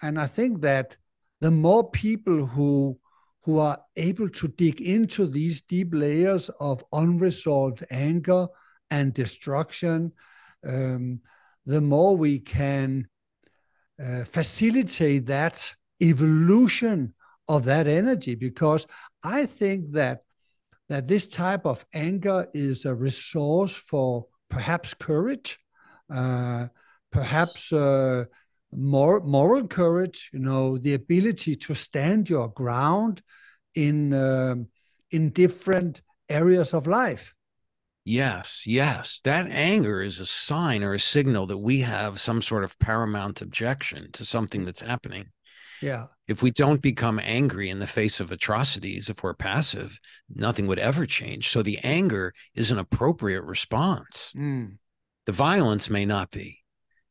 and 0.00 0.18
I 0.18 0.26
think 0.26 0.62
that 0.62 0.96
the 1.40 1.50
more 1.50 1.90
people 1.90 2.46
who 2.46 2.98
who 3.44 3.58
are 3.58 3.80
able 3.96 4.28
to 4.28 4.48
dig 4.48 4.80
into 4.80 5.26
these 5.26 5.62
deep 5.62 5.88
layers 5.92 6.48
of 6.60 6.84
unresolved 6.92 7.84
anger 7.90 8.46
and 8.90 9.12
destruction, 9.12 10.12
um, 10.64 11.20
the 11.66 11.80
more 11.80 12.16
we 12.16 12.38
can 12.38 13.08
uh, 14.02 14.24
facilitate 14.24 15.26
that 15.26 15.74
evolution 16.00 17.14
of 17.48 17.64
that 17.64 17.86
energy. 17.86 18.34
Because 18.36 18.86
I 19.24 19.46
think 19.46 19.92
that 19.92 20.22
that 20.88 21.08
this 21.08 21.26
type 21.26 21.64
of 21.66 21.84
anger 21.94 22.46
is 22.52 22.84
a 22.84 22.94
resource 22.94 23.74
for 23.74 24.26
perhaps 24.52 24.92
courage, 24.92 25.58
uh, 26.14 26.66
perhaps 27.10 27.72
uh, 27.72 28.24
more 28.70 29.20
moral 29.20 29.66
courage, 29.66 30.30
you 30.32 30.40
know, 30.40 30.76
the 30.76 30.92
ability 30.94 31.56
to 31.56 31.74
stand 31.74 32.28
your 32.28 32.48
ground 32.48 33.22
in 33.74 34.12
um, 34.12 34.68
in 35.10 35.30
different 35.30 36.02
areas 36.28 36.74
of 36.74 36.86
life. 36.86 37.34
Yes, 38.04 38.64
yes. 38.66 39.20
That 39.24 39.46
anger 39.48 40.02
is 40.02 40.20
a 40.20 40.26
sign 40.26 40.82
or 40.82 40.94
a 40.94 41.00
signal 41.00 41.46
that 41.46 41.58
we 41.58 41.80
have 41.80 42.20
some 42.20 42.42
sort 42.42 42.64
of 42.64 42.78
paramount 42.78 43.40
objection 43.40 44.10
to 44.12 44.24
something 44.24 44.64
that's 44.64 44.82
happening. 44.82 45.26
Yeah. 45.82 46.06
If 46.28 46.42
we 46.42 46.50
don't 46.50 46.80
become 46.80 47.20
angry 47.22 47.68
in 47.68 47.80
the 47.80 47.86
face 47.86 48.20
of 48.20 48.30
atrocities, 48.30 49.08
if 49.10 49.22
we're 49.22 49.34
passive, 49.34 49.98
nothing 50.32 50.66
would 50.68 50.78
ever 50.78 51.04
change. 51.04 51.50
So 51.50 51.62
the 51.62 51.78
anger 51.82 52.32
is 52.54 52.70
an 52.70 52.78
appropriate 52.78 53.42
response. 53.42 54.32
Mm. 54.36 54.78
The 55.26 55.32
violence 55.32 55.90
may 55.90 56.06
not 56.06 56.30
be. 56.30 56.60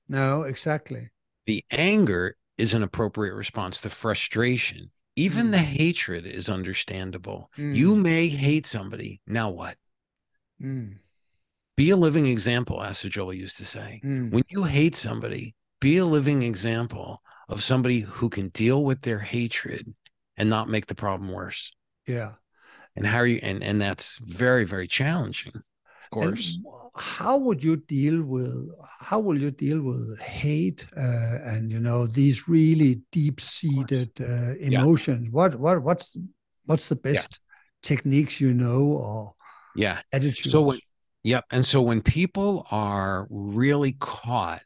No, 0.08 0.44
exactly. 0.44 1.10
The 1.46 1.64
anger 1.72 2.36
is 2.58 2.74
an 2.74 2.84
appropriate 2.84 3.34
response. 3.34 3.82
The 3.82 3.90
frustration, 3.90 4.92
even 5.16 5.48
mm. 5.48 5.52
the 5.52 5.58
hatred 5.60 6.26
is 6.26 6.50
understandable. 6.50 7.52
Mm. 7.58 7.76
You 7.76 7.96
may 7.96 8.30
hate 8.30 8.66
somebody. 8.66 9.22
Now 9.28 9.50
what? 9.50 9.76
Mm. 10.62 10.98
Be 11.76 11.90
a 11.90 11.98
living 11.98 12.28
example, 12.28 12.82
as 12.82 13.02
Joel 13.02 13.34
used 13.34 13.58
to 13.58 13.66
say. 13.66 14.02
Mm. 14.04 14.32
When 14.32 14.44
you 14.50 14.64
hate 14.64 14.96
somebody, 14.96 15.56
be 15.80 15.98
a 15.98 16.06
living 16.06 16.44
example 16.44 17.22
of 17.52 17.62
somebody 17.64 18.00
who 18.00 18.30
can 18.30 18.48
deal 18.50 18.84
with 18.84 19.02
their 19.02 19.20
hatred 19.20 19.94
and 20.38 20.50
not 20.50 20.70
make 20.70 20.88
the 20.88 20.96
problem 20.96 21.32
worse. 21.32 21.72
Yeah. 22.08 22.32
And 22.96 23.06
how 23.06 23.20
are 23.20 23.28
you 23.28 23.40
and 23.44 23.64
and 23.64 23.82
that's 23.82 24.18
very, 24.18 24.66
very 24.66 24.88
challenging, 24.88 25.54
of 25.56 26.10
course. 26.10 26.56
And 26.56 26.66
how 26.96 27.38
would 27.38 27.64
you 27.64 27.78
deal 27.78 28.22
with 28.24 28.70
how 29.00 29.20
will 29.20 29.40
you 29.40 29.52
deal 29.52 29.82
with 29.82 30.20
hate 30.20 30.86
uh, 30.98 31.38
and 31.44 31.72
you 31.72 31.80
know 31.80 32.06
these 32.06 32.50
really 32.50 33.02
deep 33.12 33.40
seated 33.40 34.12
uh, 34.20 34.56
emotions 34.60 35.26
yeah. 35.26 35.32
what 35.32 35.56
what 35.56 35.82
what's 35.82 36.18
what's 36.66 36.90
the 36.90 36.96
best 36.96 37.30
yeah. 37.32 37.38
techniques 37.82 38.42
you 38.42 38.54
know 38.54 38.82
or 38.82 39.34
yeah 39.74 40.02
attitudes 40.12 40.52
so 40.52 40.62
when, 40.62 40.80
yep 41.24 41.46
and 41.50 41.66
so 41.66 41.82
when 41.82 42.02
people 42.02 42.68
are 42.72 43.26
really 43.30 43.94
caught 43.94 44.62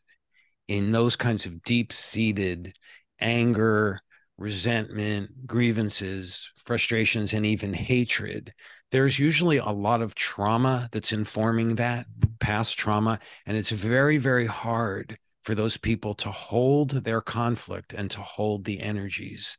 in 0.68 0.92
those 0.92 1.16
kinds 1.16 1.46
of 1.46 1.62
deep 1.64 1.92
seated 1.94 2.74
anger 3.20 4.00
resentment 4.38 5.30
grievances 5.48 6.52
frustrations 6.58 7.34
and 7.34 7.46
even 7.46 7.74
hatred 7.74 8.54
there's 8.92 9.20
usually 9.20 9.58
a 9.58 9.66
lot 9.66 10.02
of 10.02 10.16
trauma 10.16 10.88
that's 10.92 11.12
informing 11.12 11.76
that 11.76 12.06
past 12.40 12.78
trauma. 12.78 13.20
And 13.46 13.58
it's 13.58 13.72
very, 13.72 14.18
very 14.18 14.46
hard 14.46 15.18
for 15.44 15.56
those 15.56 15.78
people 15.78 16.14
to 16.16 16.32
hold 16.32 16.92
their 16.92 17.22
conflict 17.22 17.94
and 17.94 18.10
to 18.12 18.22
hold 18.22 18.64
the 18.64 18.80
energies. 18.80 19.58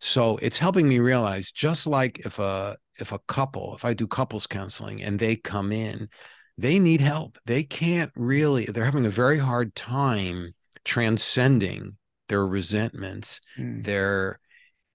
So 0.00 0.38
it's 0.38 0.58
helping 0.58 0.88
me 0.88 0.98
realize 1.00 1.52
just 1.52 1.86
like 1.86 2.20
if 2.20 2.38
a 2.38 2.76
if 2.98 3.12
a 3.12 3.18
couple, 3.28 3.74
if 3.74 3.84
I 3.84 3.94
do 3.94 4.06
couples 4.06 4.46
counseling 4.46 5.02
and 5.02 5.18
they 5.18 5.36
come 5.36 5.72
in, 5.72 6.08
they 6.58 6.78
need 6.78 7.00
help. 7.00 7.38
They 7.46 7.64
can't 7.64 8.12
really, 8.14 8.66
they're 8.66 8.84
having 8.84 9.06
a 9.06 9.10
very 9.10 9.38
hard 9.38 9.74
time 9.74 10.54
transcending 10.84 11.96
their 12.28 12.46
resentments, 12.46 13.40
mm. 13.58 13.84
their 13.84 14.38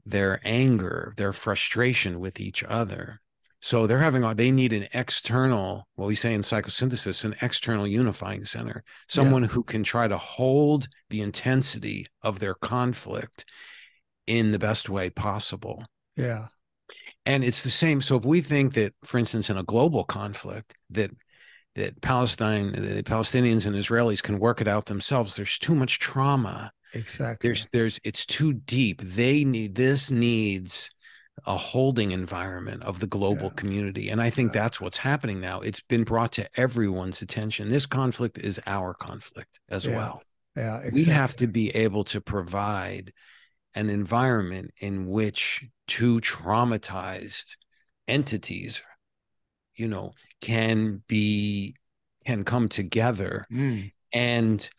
their 0.06 0.40
anger, 0.46 1.14
their 1.18 1.34
frustration 1.34 2.20
with 2.20 2.40
each 2.40 2.64
other. 2.64 3.20
So 3.60 3.88
they're 3.88 4.00
having 4.00 4.22
they 4.36 4.52
need 4.52 4.72
an 4.72 4.88
external, 4.94 5.88
what 5.96 6.08
we 6.08 6.16
say 6.16 6.34
in 6.34 6.42
psychosynthesis, 6.42 7.26
an 7.26 7.36
external 7.42 7.88
unifying 7.88 8.46
center, 8.46 8.84
someone 9.10 9.42
yeah. 9.44 9.50
who 9.50 9.64
can 9.64 9.84
try 9.84 10.08
to 10.08 10.18
hold 10.18 10.88
the 11.10 11.22
intensity 11.22 12.06
of 12.22 12.40
their 12.40 12.54
conflict 12.54 13.46
in 14.28 14.52
the 14.52 14.60
best 14.60 14.90
way 14.90 15.10
possible. 15.10 15.84
Yeah. 16.16 16.48
And 17.26 17.44
it's 17.44 17.64
the 17.64 17.70
same. 17.70 18.00
So 18.02 18.16
if 18.16 18.26
we 18.26 18.42
think 18.42 18.76
that, 18.76 18.94
for 19.04 19.18
instance, 19.18 19.50
in 19.50 19.58
a 19.58 19.64
global 19.64 20.06
conflict, 20.06 20.74
that 20.92 21.12
that 21.78 22.02
Palestine, 22.02 22.74
the 22.74 23.04
Palestinians 23.04 23.66
and 23.66 23.76
Israelis 23.76 24.22
can 24.22 24.40
work 24.40 24.62
it 24.62 24.68
out 24.68 24.86
themselves, 24.86 25.36
there's 25.36 25.58
too 25.58 25.76
much 25.76 26.00
trauma. 26.00 26.72
Exactly. 26.94 27.48
There's 27.48 27.68
there's 27.72 28.00
it's 28.04 28.26
too 28.26 28.54
deep. 28.54 29.02
They 29.02 29.44
need 29.44 29.76
this 29.76 30.12
needs 30.12 30.90
a 31.46 31.56
holding 31.56 32.12
environment 32.12 32.84
of 32.84 33.00
the 33.00 33.08
global 33.08 33.48
yeah. 33.48 33.56
community. 33.56 34.10
And 34.10 34.22
I 34.22 34.30
think 34.30 34.54
yeah. 34.54 34.64
that's 34.64 34.82
what's 34.82 34.98
happening 34.98 35.40
now. 35.40 35.62
It's 35.62 35.80
been 35.80 36.04
brought 36.04 36.32
to 36.34 36.50
everyone's 36.60 37.22
attention. 37.22 37.70
This 37.70 37.86
conflict 37.86 38.38
is 38.40 38.60
our 38.66 38.94
conflict 38.94 39.60
as 39.70 39.86
yeah. 39.86 39.96
well. 39.96 40.24
Yeah, 40.56 40.78
exactly. 40.78 41.06
We 41.06 41.12
have 41.12 41.36
to 41.38 41.48
be 41.48 41.70
able 41.76 42.04
to 42.06 42.22
provide 42.22 43.14
an 43.76 43.90
environment 43.92 44.72
in 44.80 45.08
which 45.08 45.64
two 45.88 46.20
traumatized 46.22 47.56
entities, 48.08 48.82
you 49.78 49.88
know, 49.88 50.14
can 50.42 51.02
be 51.08 51.76
can 52.26 52.44
come 52.44 52.68
together 52.68 53.46
mm. 53.52 53.92
and 54.12 54.70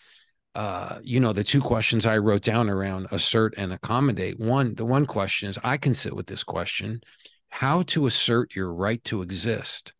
uh, 0.54 0.98
you 1.04 1.20
know, 1.20 1.32
the 1.32 1.44
two 1.44 1.60
questions 1.60 2.04
I 2.04 2.18
wrote 2.18 2.42
down 2.42 2.68
around 2.68 3.06
assert 3.12 3.54
and 3.56 3.72
accommodate. 3.72 4.40
One, 4.40 4.74
the 4.74 4.84
one 4.84 5.06
question 5.06 5.48
is 5.48 5.56
I 5.62 5.76
can 5.76 5.94
sit 5.94 6.16
with 6.16 6.26
this 6.26 6.42
question 6.42 7.00
how 7.48 7.82
to 7.82 8.06
assert 8.06 8.54
your 8.54 8.74
right 8.74 9.02
to 9.04 9.22
exist 9.22 9.94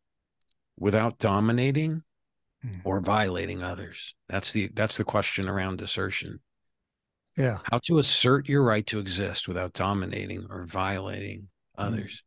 without 0.77 1.19
dominating 1.19 2.03
mm. 2.65 2.81
or 2.85 3.01
violating 3.01 3.63
others. 3.63 4.15
That's 4.29 4.53
the 4.53 4.69
that's 4.75 4.97
the 4.97 5.05
question 5.05 5.49
around 5.49 5.81
assertion. 5.81 6.41
Yeah. 7.37 7.59
How 7.71 7.79
to 7.85 7.99
assert 7.99 8.49
your 8.49 8.65
right 8.65 8.87
to 8.87 8.99
exist 8.99 9.47
without 9.47 9.73
dominating 9.73 10.47
or 10.51 10.67
violating 10.67 11.43
mm. 11.43 11.47
others. 11.79 12.17
Mm. 12.17 12.23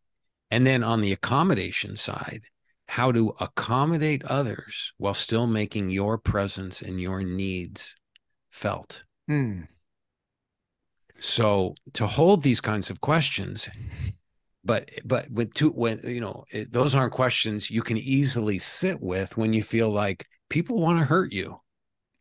And 0.53 0.67
then 0.67 0.83
on 0.83 1.01
the 1.01 1.11
accommodation 1.11 1.95
side, 1.97 2.43
how 2.91 3.09
to 3.09 3.33
accommodate 3.39 4.21
others 4.25 4.91
while 4.97 5.13
still 5.13 5.47
making 5.47 5.89
your 5.89 6.17
presence 6.17 6.81
and 6.81 6.99
your 6.99 7.23
needs 7.23 7.95
felt. 8.49 9.05
Mm. 9.29 9.69
So 11.17 11.75
to 11.93 12.05
hold 12.05 12.43
these 12.43 12.59
kinds 12.59 12.89
of 12.89 12.99
questions, 12.99 13.69
but 14.65 14.89
but 15.05 15.31
with 15.31 15.53
two 15.53 15.69
when 15.69 16.01
you 16.03 16.19
know 16.19 16.43
it, 16.51 16.73
those 16.73 16.93
aren't 16.93 17.13
questions 17.13 17.71
you 17.71 17.81
can 17.81 17.95
easily 17.95 18.59
sit 18.59 19.01
with 19.01 19.37
when 19.37 19.53
you 19.53 19.63
feel 19.63 19.89
like 19.89 20.27
people 20.49 20.77
want 20.77 20.99
to 20.99 21.05
hurt 21.05 21.31
you. 21.31 21.61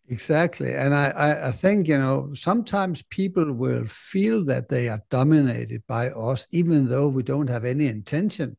Exactly, 0.09 0.73
and 0.73 0.95
I 0.95 1.49
I 1.49 1.51
think 1.51 1.89
you 1.89 1.99
know 1.99 2.33
sometimes 2.35 3.03
people 3.11 3.53
will 3.53 3.87
feel 3.87 4.45
that 4.45 4.69
they 4.69 4.89
are 4.89 5.03
dominated 5.11 5.83
by 5.89 6.11
us, 6.11 6.47
even 6.53 6.87
though 6.87 7.09
we 7.09 7.25
don't 7.25 7.51
have 7.51 7.65
any 7.65 7.89
intention 7.89 8.57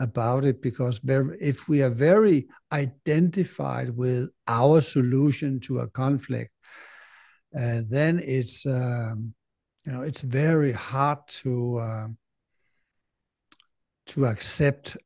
about 0.00 0.44
it 0.44 0.62
because 0.62 1.00
if 1.04 1.68
we 1.68 1.82
are 1.82 1.90
very 1.90 2.46
identified 2.72 3.90
with 3.90 4.30
our 4.46 4.80
solution 4.80 5.58
to 5.58 5.80
a 5.80 5.88
conflict 5.88 6.52
uh, 7.56 7.80
then 7.88 8.20
it's 8.22 8.66
um, 8.66 9.34
you 9.84 9.92
know 9.92 10.02
it's 10.02 10.20
very 10.20 10.72
hard 10.72 11.18
to 11.28 11.78
uh, 11.78 12.08
to 14.06 14.26
accept 14.26 14.96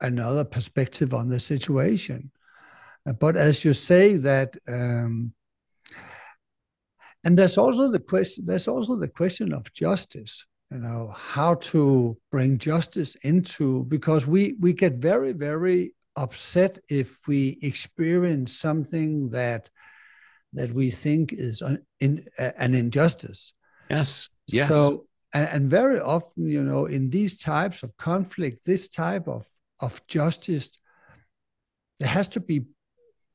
another 0.00 0.44
perspective 0.44 1.14
on 1.14 1.28
the 1.28 1.40
situation. 1.40 2.30
Uh, 3.06 3.12
but 3.14 3.36
as 3.36 3.64
you 3.64 3.72
say 3.72 4.16
that, 4.16 4.56
um, 4.68 5.32
and 7.24 7.36
there's 7.36 7.58
also 7.58 7.90
the 7.90 8.00
question. 8.00 8.44
There's 8.46 8.68
also 8.68 8.96
the 8.96 9.08
question 9.08 9.54
of 9.54 9.72
justice. 9.72 10.44
You 10.70 10.78
know 10.78 11.14
how 11.16 11.54
to 11.54 12.16
bring 12.30 12.58
justice 12.58 13.14
into 13.22 13.84
because 13.84 14.26
we 14.26 14.54
we 14.60 14.74
get 14.74 14.94
very 14.94 15.32
very 15.32 15.94
upset 16.16 16.78
if 16.88 17.26
we 17.26 17.58
experience 17.62 18.54
something 18.54 19.30
that 19.30 19.70
that 20.52 20.72
we 20.72 20.90
think 20.90 21.32
is 21.32 21.62
an, 21.62 21.84
in, 22.00 22.24
an 22.38 22.74
injustice. 22.74 23.52
Yes. 23.90 24.28
Yes. 24.46 24.68
So, 24.68 25.06
and, 25.34 25.48
and, 25.48 25.70
very 25.70 26.00
often, 26.00 26.48
you 26.48 26.64
know, 26.64 26.86
in 26.86 27.10
these 27.10 27.38
types 27.38 27.82
of 27.82 27.96
conflict, 27.96 28.64
this 28.64 28.88
type 28.88 29.28
of, 29.28 29.46
of 29.80 30.04
justice, 30.06 30.70
there 32.00 32.08
has 32.08 32.28
to 32.28 32.40
be 32.40 32.64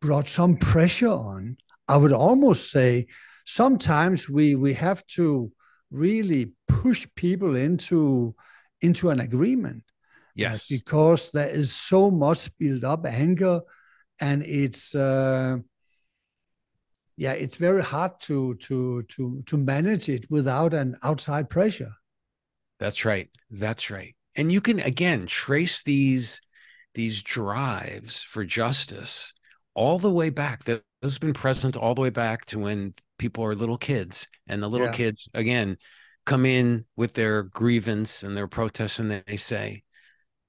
brought 0.01 0.27
some 0.27 0.57
pressure 0.57 1.09
on. 1.09 1.57
I 1.87 1.97
would 1.97 2.13
almost 2.13 2.71
say 2.71 3.07
sometimes 3.45 4.29
we 4.29 4.55
we 4.55 4.73
have 4.73 5.05
to 5.07 5.51
really 5.91 6.53
push 6.83 7.07
people 7.15 7.55
into 7.55 8.35
into 8.81 9.09
an 9.09 9.21
agreement. 9.21 9.83
Yes. 10.35 10.69
Uh, 10.69 10.75
because 10.75 11.31
there 11.31 11.47
is 11.47 11.71
so 11.71 12.11
much 12.11 12.49
built 12.57 12.83
up 12.83 13.05
anger 13.05 13.61
and 14.19 14.43
it's 14.43 14.93
uh, 14.93 15.57
yeah, 17.15 17.33
it's 17.33 17.55
very 17.55 17.83
hard 17.83 18.19
to 18.21 18.55
to 18.55 19.03
to 19.03 19.43
to 19.45 19.57
manage 19.57 20.09
it 20.09 20.25
without 20.29 20.73
an 20.73 20.95
outside 21.03 21.49
pressure. 21.49 21.93
That's 22.79 23.05
right. 23.05 23.29
That's 23.49 23.89
right. 23.89 24.15
And 24.35 24.51
you 24.51 24.59
can 24.61 24.79
again 24.81 25.25
trace 25.27 25.83
these 25.83 26.41
these 26.95 27.21
drives 27.21 28.21
for 28.21 28.43
justice 28.43 29.33
all 29.73 29.99
the 29.99 30.11
way 30.11 30.29
back. 30.31 30.65
That 30.65 30.83
has 31.01 31.17
been 31.17 31.33
present 31.33 31.77
all 31.77 31.95
the 31.95 32.01
way 32.01 32.09
back 32.09 32.45
to 32.47 32.59
when 32.59 32.93
people 33.17 33.45
are 33.45 33.55
little 33.55 33.77
kids, 33.77 34.27
and 34.47 34.61
the 34.61 34.69
little 34.69 34.87
yeah. 34.87 34.93
kids 34.93 35.29
again 35.33 35.77
come 36.25 36.45
in 36.45 36.85
with 36.95 37.13
their 37.13 37.43
grievance 37.43 38.23
and 38.23 38.35
their 38.35 38.47
protests, 38.47 38.99
and 38.99 39.11
they 39.11 39.37
say, 39.37 39.83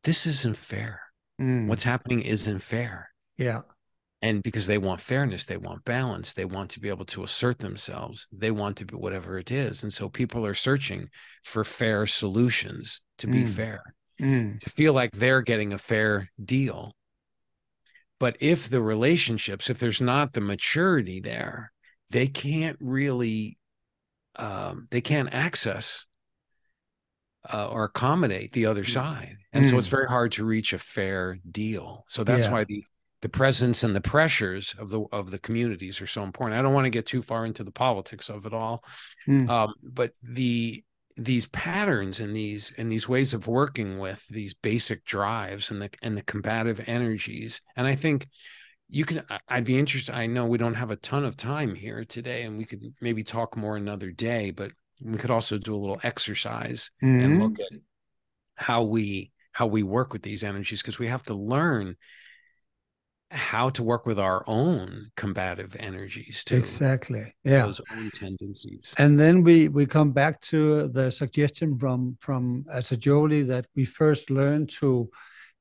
"This 0.04 0.26
isn't 0.26 0.56
fair. 0.56 1.00
Mm. 1.40 1.66
What's 1.68 1.84
happening 1.84 2.20
isn't 2.22 2.60
fair." 2.60 3.10
Yeah 3.36 3.62
and 4.24 4.42
because 4.42 4.66
they 4.66 4.78
want 4.78 5.00
fairness 5.00 5.44
they 5.44 5.58
want 5.58 5.84
balance 5.84 6.32
they 6.32 6.46
want 6.46 6.70
to 6.70 6.80
be 6.80 6.88
able 6.88 7.04
to 7.04 7.22
assert 7.22 7.58
themselves 7.58 8.26
they 8.32 8.50
want 8.50 8.76
to 8.76 8.86
be 8.86 8.96
whatever 8.96 9.38
it 9.38 9.50
is 9.50 9.82
and 9.82 9.92
so 9.92 10.08
people 10.08 10.46
are 10.46 10.54
searching 10.54 11.08
for 11.44 11.62
fair 11.62 12.06
solutions 12.06 13.02
to 13.18 13.26
be 13.26 13.44
mm. 13.44 13.48
fair 13.48 13.82
mm. 14.20 14.58
to 14.58 14.70
feel 14.70 14.94
like 14.94 15.12
they're 15.12 15.42
getting 15.42 15.74
a 15.74 15.78
fair 15.78 16.30
deal 16.42 16.92
but 18.18 18.36
if 18.40 18.70
the 18.70 18.80
relationships 18.80 19.68
if 19.68 19.78
there's 19.78 20.00
not 20.00 20.32
the 20.32 20.40
maturity 20.40 21.20
there 21.20 21.70
they 22.10 22.26
can't 22.26 22.78
really 22.80 23.58
um, 24.36 24.88
they 24.90 25.00
can't 25.00 25.32
access 25.32 26.06
uh, 27.52 27.68
or 27.68 27.84
accommodate 27.84 28.52
the 28.52 28.66
other 28.66 28.84
mm. 28.84 28.92
side 28.92 29.36
and 29.52 29.64
mm. 29.64 29.70
so 29.70 29.78
it's 29.78 29.88
mm. 29.88 29.92
very 29.92 30.08
hard 30.08 30.32
to 30.32 30.44
reach 30.44 30.72
a 30.72 30.78
fair 30.78 31.38
deal 31.50 32.04
so 32.08 32.24
that's 32.24 32.46
yeah. 32.46 32.52
why 32.52 32.64
the 32.64 32.84
the 33.24 33.28
presence 33.30 33.82
and 33.84 33.96
the 33.96 34.02
pressures 34.02 34.74
of 34.78 34.90
the 34.90 35.00
of 35.10 35.30
the 35.30 35.38
communities 35.38 35.98
are 36.02 36.06
so 36.06 36.22
important. 36.22 36.58
I 36.58 36.62
don't 36.62 36.74
want 36.74 36.84
to 36.84 36.90
get 36.90 37.06
too 37.06 37.22
far 37.22 37.46
into 37.46 37.64
the 37.64 37.70
politics 37.70 38.28
of 38.28 38.44
it 38.44 38.52
all, 38.52 38.84
mm. 39.26 39.48
um, 39.48 39.72
but 39.82 40.12
the 40.22 40.84
these 41.16 41.46
patterns 41.46 42.20
and 42.20 42.36
these 42.36 42.74
and 42.76 42.92
these 42.92 43.08
ways 43.08 43.32
of 43.32 43.46
working 43.48 43.98
with 43.98 44.28
these 44.28 44.52
basic 44.52 45.06
drives 45.06 45.70
and 45.70 45.80
the 45.80 45.88
and 46.02 46.18
the 46.18 46.22
combative 46.22 46.82
energies, 46.86 47.62
and 47.76 47.86
I 47.86 47.94
think 47.94 48.28
you 48.88 49.04
can 49.04 49.22
i'd 49.48 49.64
be 49.64 49.78
interested 49.78 50.14
i 50.14 50.26
know 50.26 50.44
we 50.44 50.58
don't 50.58 50.74
have 50.74 50.90
a 50.90 50.96
ton 50.96 51.24
of 51.24 51.36
time 51.36 51.74
here 51.74 52.04
today 52.04 52.42
and 52.42 52.58
we 52.58 52.64
could 52.64 52.82
maybe 53.00 53.22
talk 53.22 53.56
more 53.56 53.76
another 53.76 54.10
day 54.10 54.50
but 54.50 54.70
we 55.02 55.18
could 55.18 55.30
also 55.30 55.58
do 55.58 55.74
a 55.74 55.76
little 55.76 56.00
exercise 56.02 56.90
mm-hmm. 57.02 57.20
and 57.20 57.42
look 57.42 57.58
at 57.60 57.78
how 58.56 58.82
we 58.82 59.32
how 59.52 59.66
we 59.66 59.82
work 59.82 60.12
with 60.12 60.22
these 60.22 60.42
energies 60.42 60.82
because 60.82 60.98
we 60.98 61.06
have 61.06 61.22
to 61.22 61.34
learn 61.34 61.96
how 63.30 63.68
to 63.68 63.82
work 63.82 64.06
with 64.06 64.18
our 64.18 64.44
own 64.46 65.10
combative 65.16 65.76
energies 65.78 66.44
too. 66.44 66.56
Exactly. 66.56 67.24
Yeah. 67.42 67.66
Those 67.66 67.80
own 67.90 68.10
tendencies. 68.10 68.94
And 68.98 69.18
then 69.18 69.42
we 69.42 69.68
we 69.68 69.86
come 69.86 70.12
back 70.12 70.40
to 70.42 70.88
the 70.88 71.10
suggestion 71.10 71.78
from 71.78 72.16
from 72.20 72.64
Assagioli 72.72 73.46
that 73.48 73.66
we 73.74 73.84
first 73.84 74.30
learn 74.30 74.66
to 74.78 75.10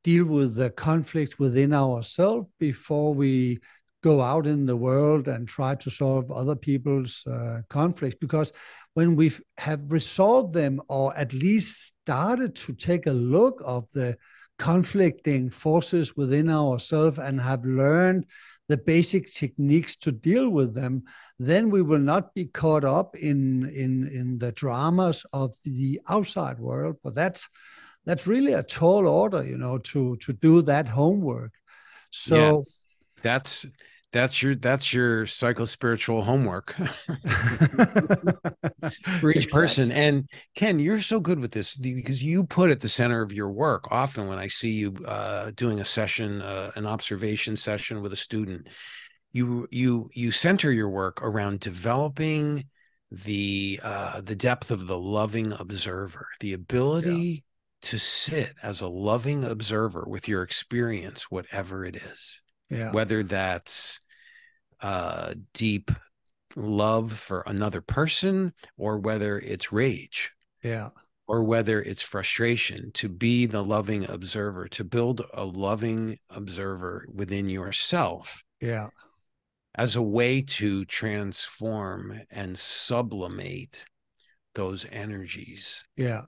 deal 0.04 0.26
with 0.26 0.56
the 0.56 0.70
conflict 0.70 1.40
within 1.40 1.74
ourselves 1.74 2.48
before 2.60 3.14
we 3.14 3.60
go 4.04 4.22
out 4.22 4.46
in 4.46 4.66
the 4.66 4.76
world 4.76 5.28
and 5.28 5.48
try 5.48 5.74
to 5.76 5.90
solve 5.90 6.30
other 6.30 6.56
people's 6.56 7.26
uh, 7.26 7.62
conflicts 7.70 8.18
because 8.20 8.52
when 8.96 9.16
we 9.16 9.32
have 9.58 9.92
resolved 9.92 10.54
them 10.54 10.82
or 10.90 11.16
at 11.18 11.34
least 11.34 11.94
started 12.04 12.54
to 12.56 12.74
take 12.74 13.08
a 13.08 13.12
look 13.12 13.62
of 13.66 13.90
the 13.94 14.18
conflicting 14.60 15.50
forces 15.50 16.16
within 16.16 16.50
ourselves 16.50 17.18
and 17.18 17.42
have 17.42 17.66
learned 17.66 18.26
the 18.70 18.78
basic 18.78 19.34
techniques 19.34 19.96
to 19.96 20.12
deal 20.12 20.50
with 20.50 20.74
them, 20.74 21.04
then 21.40 21.70
we 21.70 21.82
will 21.82 22.00
not 22.00 22.34
be 22.34 22.46
caught 22.46 22.86
up 22.86 23.16
in 23.16 23.70
in 23.70 24.08
in 24.08 24.38
the 24.38 24.52
dramas 24.52 25.26
of 25.34 25.54
the 25.64 26.00
outside 26.08 26.60
world. 26.60 26.96
But 27.04 27.16
that's 27.16 27.50
that's 28.06 28.28
really 28.28 28.54
a 28.54 28.64
tall 28.64 29.08
order, 29.08 29.44
you 29.44 29.58
know, 29.58 29.78
to 29.80 30.16
to 30.18 30.34
do 30.34 30.62
that 30.64 30.88
homework. 30.88 31.54
So 32.12 32.58
yes. 32.58 32.86
that's 33.22 33.66
that's 34.12 34.42
your 34.44 34.56
that's 34.56 34.94
your 34.94 35.26
psycho 35.26 35.66
spiritual 35.66 36.24
homework 36.24 36.74
for 39.20 39.32
each 39.32 39.38
exactly. 39.38 39.52
person 39.52 39.92
and 39.92 40.30
ken 40.56 40.78
you're 40.78 41.02
so 41.02 41.20
good 41.20 41.40
with 41.40 41.52
this 41.52 41.74
because 41.74 42.22
you 42.22 42.44
put 42.44 42.70
at 42.70 42.80
the 42.80 42.88
center 42.88 43.24
of 43.24 43.34
your 43.34 43.50
work 43.50 43.88
often 43.90 44.28
when 44.28 44.38
i 44.38 44.46
see 44.46 44.70
you 44.70 44.94
uh, 45.08 45.50
doing 45.56 45.80
a 45.80 45.86
session 45.86 46.44
uh, 46.44 46.70
an 46.76 46.86
observation 46.86 47.56
session 47.56 48.04
with 48.04 48.14
a 48.14 48.16
student 48.16 48.70
you 49.32 49.68
you 49.72 50.08
you 50.14 50.30
center 50.30 50.72
your 50.72 50.90
work 50.90 51.20
around 51.24 51.60
developing 51.60 52.64
the 53.12 53.80
uh, 53.84 54.22
the 54.22 54.36
depth 54.36 54.72
of 54.72 54.88
the 54.88 54.98
loving 54.98 55.52
observer 55.54 56.28
the 56.40 56.54
ability. 56.54 57.44
To 57.84 58.00
sit 58.00 58.54
as 58.64 58.82
a 58.82 58.88
loving 58.88 59.44
observer 59.44 60.06
with 60.08 60.28
your 60.28 60.42
experience 60.42 61.30
whatever 61.30 61.86
it 61.86 61.96
is 61.96 62.42
yeah. 62.74 62.92
whether 62.92 63.24
that's 63.24 64.00
uh, 64.82 65.34
deep 65.54 65.92
love 66.56 67.14
for 67.14 67.44
another 67.46 67.82
person 67.82 68.54
or 68.78 68.98
whether 68.98 69.40
it's 69.40 69.72
rage. 69.72 70.32
Yeah. 70.64 70.90
Or 71.26 71.44
whether 71.46 71.82
it's 71.82 72.02
frustration, 72.02 72.92
to 72.96 73.08
be 73.08 73.46
the 73.46 73.64
loving 73.64 74.10
observer, 74.10 74.68
to 74.68 74.84
build 74.84 75.22
a 75.34 75.46
loving 75.46 76.20
observer 76.30 77.08
within 77.14 77.48
yourself. 77.50 78.44
Yeah. 78.60 78.90
as 79.76 79.96
a 79.96 80.02
way 80.02 80.42
to 80.42 80.86
transform 80.86 82.22
and 82.30 82.58
sublimate 82.58 83.86
those 84.54 84.86
energies. 84.92 85.86
Yeah. 85.96 86.24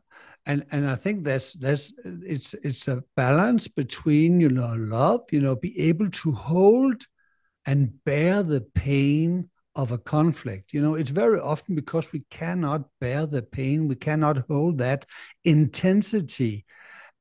And 0.45 0.65
and 0.71 0.87
I 0.87 0.95
think 0.95 1.23
that's 1.23 1.53
that's 1.53 1.93
it's 2.05 2.53
it's 2.53 2.87
a 2.87 3.03
balance 3.15 3.67
between, 3.67 4.39
you 4.39 4.49
know, 4.49 4.75
love, 4.77 5.21
you 5.31 5.41
know, 5.41 5.55
be 5.55 5.79
able 5.79 6.09
to 6.11 6.31
hold 6.31 7.03
and 7.65 8.03
bear 8.03 8.43
the 8.43 8.61
pain 8.61 9.49
of 9.75 9.91
a 9.91 9.97
conflict. 9.97 10.71
You 10.71 10.81
know, 10.81 10.95
it's 10.95 11.09
very 11.09 11.39
often 11.39 11.75
because 11.75 12.11
we 12.11 12.23
cannot 12.29 12.85
bear 13.01 13.25
the 13.25 13.41
pain, 13.41 13.87
we 13.87 13.95
cannot 13.95 14.37
hold 14.47 14.77
that 14.77 15.05
intensity. 15.43 16.65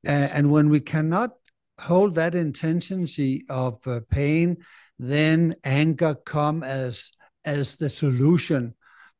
Yes. 0.03 0.31
Uh, 0.31 0.35
and 0.35 0.51
when 0.51 0.69
we 0.69 0.79
cannot 0.79 1.31
hold 1.79 2.15
that 2.15 2.35
intensity 2.35 3.43
of 3.49 3.85
uh, 3.87 3.99
pain, 4.09 4.57
then 4.99 5.55
anger 5.63 6.15
come 6.15 6.63
as 6.63 7.11
as 7.43 7.75
the 7.75 7.89
solution 7.89 8.73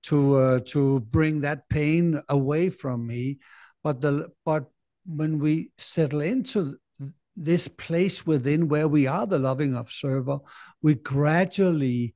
to 0.03 0.35
uh, 0.35 0.59
to 0.67 0.99
bring 1.11 1.41
that 1.41 1.67
pain 1.69 2.21
away 2.29 2.69
from 2.69 3.05
me. 3.05 3.39
But 3.85 4.01
the 4.01 4.31
but 4.43 4.65
when 5.05 5.37
we 5.37 5.69
settle 5.77 6.21
into 6.21 6.77
this 7.35 7.67
place 7.67 8.25
within 8.25 8.67
where 8.67 8.87
we 8.87 9.05
are 9.05 9.27
the 9.27 9.37
loving 9.37 9.75
observer, 9.75 10.39
we 10.81 10.95
gradually 10.95 12.15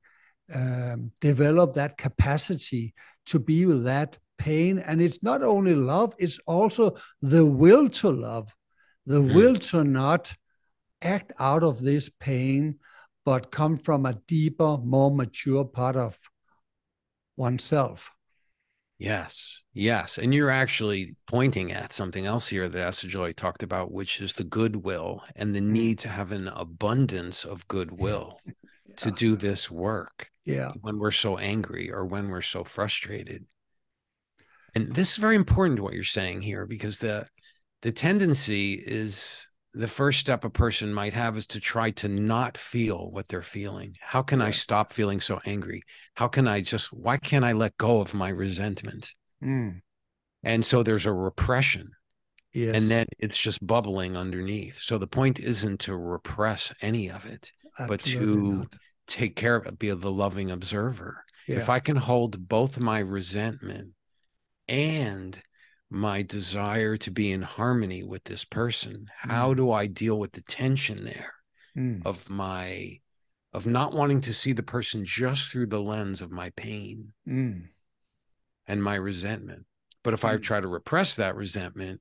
um, 0.52 1.12
develop 1.20 1.74
that 1.74 1.96
capacity 1.96 2.92
to 3.26 3.38
be 3.38 3.66
with 3.66 3.84
that 3.84 4.18
pain. 4.36 4.80
And 4.80 5.00
it's 5.00 5.22
not 5.22 5.44
only 5.44 5.76
love, 5.76 6.12
it's 6.18 6.40
also 6.44 6.96
the 7.20 7.46
will 7.46 7.88
to 8.00 8.10
love, 8.10 8.52
the 9.06 9.20
mm. 9.20 9.32
will 9.32 9.54
to 9.54 9.84
not 9.84 10.34
act 11.00 11.32
out 11.38 11.62
of 11.62 11.80
this 11.80 12.10
pain, 12.18 12.80
but 13.24 13.52
come 13.52 13.76
from 13.76 14.06
a 14.06 14.18
deeper, 14.26 14.76
more 14.76 15.12
mature 15.14 15.64
part 15.64 15.94
of 15.94 16.18
oneself. 17.36 18.10
Yes, 19.00 19.62
yes. 19.72 20.18
And 20.18 20.34
you're 20.34 20.50
actually 20.50 21.16
pointing 21.26 21.72
at 21.72 21.90
something 21.90 22.26
else 22.26 22.46
here 22.46 22.68
that 22.68 22.78
Assagioli 22.78 23.34
talked 23.34 23.62
about, 23.62 23.90
which 23.90 24.20
is 24.20 24.34
the 24.34 24.44
goodwill 24.44 25.22
and 25.36 25.56
the 25.56 25.60
need 25.62 25.98
to 26.00 26.10
have 26.10 26.32
an 26.32 26.48
abundance 26.48 27.46
of 27.46 27.66
goodwill 27.66 28.38
yeah. 28.46 28.52
to 28.98 29.10
do 29.10 29.36
this 29.36 29.70
work. 29.70 30.28
Yeah. 30.44 30.72
When 30.82 30.98
we're 30.98 31.12
so 31.12 31.38
angry 31.38 31.90
or 31.90 32.04
when 32.04 32.28
we're 32.28 32.42
so 32.42 32.62
frustrated. 32.62 33.46
And 34.74 34.94
this 34.94 35.12
is 35.12 35.16
very 35.16 35.34
important 35.34 35.80
what 35.80 35.94
you're 35.94 36.04
saying 36.04 36.42
here 36.42 36.66
because 36.66 36.98
the 36.98 37.26
the 37.80 37.92
tendency 37.92 38.74
is 38.74 39.46
the 39.72 39.88
first 39.88 40.18
step 40.18 40.44
a 40.44 40.50
person 40.50 40.92
might 40.92 41.12
have 41.12 41.36
is 41.36 41.46
to 41.48 41.60
try 41.60 41.90
to 41.92 42.08
not 42.08 42.58
feel 42.58 43.10
what 43.10 43.28
they're 43.28 43.42
feeling. 43.42 43.96
How 44.00 44.22
can. 44.22 44.42
I 44.42 44.50
stop 44.50 44.92
feeling 44.92 45.20
so 45.20 45.40
angry? 45.44 45.82
How 46.14 46.26
can 46.28 46.48
I 46.48 46.60
just, 46.60 46.92
why 46.92 47.18
can't 47.18 47.44
I 47.44 47.52
let 47.52 47.76
go 47.76 48.00
of 48.00 48.14
my 48.14 48.30
resentment? 48.30 49.14
Mm. 49.42 49.80
And 50.42 50.64
so 50.64 50.82
there's 50.82 51.06
a 51.06 51.12
repression. 51.12 51.90
Yes. 52.52 52.74
And 52.74 52.88
then 52.88 53.06
it's 53.18 53.38
just 53.38 53.64
bubbling 53.64 54.16
underneath. 54.16 54.80
So 54.80 54.98
the 54.98 55.06
point 55.06 55.38
isn't 55.38 55.80
to 55.80 55.96
repress 55.96 56.72
any 56.82 57.10
of 57.10 57.26
it, 57.26 57.52
Absolutely 57.78 57.86
but 57.88 58.04
to 58.04 58.52
not. 58.52 58.74
take 59.06 59.36
care 59.36 59.54
of 59.54 59.66
it, 59.66 59.78
be 59.78 59.90
the 59.90 60.10
loving 60.10 60.50
observer. 60.50 61.24
Yeah. 61.46 61.58
If 61.58 61.68
I 61.68 61.78
can 61.78 61.96
hold 61.96 62.48
both 62.48 62.80
my 62.80 62.98
resentment 62.98 63.90
and 64.66 65.40
my 65.90 66.22
desire 66.22 66.96
to 66.96 67.10
be 67.10 67.32
in 67.32 67.42
harmony 67.42 68.04
with 68.04 68.22
this 68.24 68.44
person 68.44 69.06
how 69.18 69.52
mm. 69.52 69.56
do 69.56 69.72
i 69.72 69.86
deal 69.86 70.18
with 70.18 70.32
the 70.32 70.42
tension 70.42 71.04
there 71.04 71.34
mm. 71.76 72.00
of 72.06 72.28
my 72.30 72.96
of 73.52 73.66
not 73.66 73.92
wanting 73.92 74.20
to 74.20 74.32
see 74.32 74.52
the 74.52 74.62
person 74.62 75.04
just 75.04 75.50
through 75.50 75.66
the 75.66 75.80
lens 75.80 76.20
of 76.20 76.30
my 76.30 76.50
pain 76.50 77.12
mm. 77.28 77.62
and 78.68 78.82
my 78.82 78.94
resentment 78.94 79.64
but 80.04 80.14
if 80.14 80.24
i 80.24 80.36
mm. 80.36 80.42
try 80.42 80.60
to 80.60 80.68
repress 80.68 81.16
that 81.16 81.34
resentment 81.34 82.00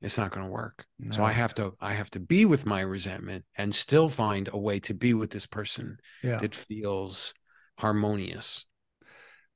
it's 0.00 0.18
not 0.18 0.30
going 0.30 0.46
to 0.46 0.52
work 0.52 0.84
no. 1.00 1.10
so 1.10 1.24
i 1.24 1.32
have 1.32 1.54
to 1.54 1.72
i 1.80 1.92
have 1.92 2.10
to 2.10 2.20
be 2.20 2.44
with 2.44 2.64
my 2.64 2.82
resentment 2.82 3.44
and 3.56 3.74
still 3.74 4.08
find 4.08 4.48
a 4.52 4.58
way 4.58 4.78
to 4.78 4.94
be 4.94 5.12
with 5.12 5.30
this 5.30 5.46
person 5.46 5.96
yeah. 6.22 6.38
that 6.38 6.54
feels 6.54 7.34
harmonious 7.78 8.66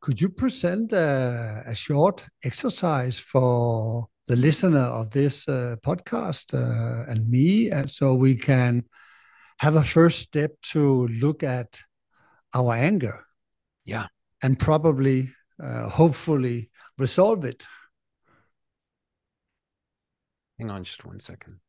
could 0.01 0.21
you 0.21 0.29
present 0.29 0.93
a, 0.93 1.63
a 1.67 1.75
short 1.75 2.25
exercise 2.45 3.19
for 3.19 4.09
the 4.27 4.37
listener 4.37 4.79
of 4.79 5.11
this 5.11 5.49
uh, 5.49 5.77
podcast 5.83 6.55
uh, 6.55 7.11
and 7.11 7.29
me, 7.29 7.71
and 7.71 7.91
so 7.91 8.15
we 8.15 8.37
can 8.37 8.85
have 9.59 9.77
a 9.77 9.83
first 9.83 10.21
step 10.21 10.53
to 10.63 11.09
look 11.09 11.43
at 11.43 11.81
our 12.55 12.75
anger? 12.75 13.25
Yeah. 13.85 14.07
And 14.43 14.59
probably, 14.59 15.33
uh, 15.63 15.89
hopefully, 15.89 16.71
resolve 16.97 17.45
it. 17.45 17.67
Hang 20.59 20.71
on 20.71 20.85
just 20.85 21.05
one 21.05 21.21
second. 21.21 21.61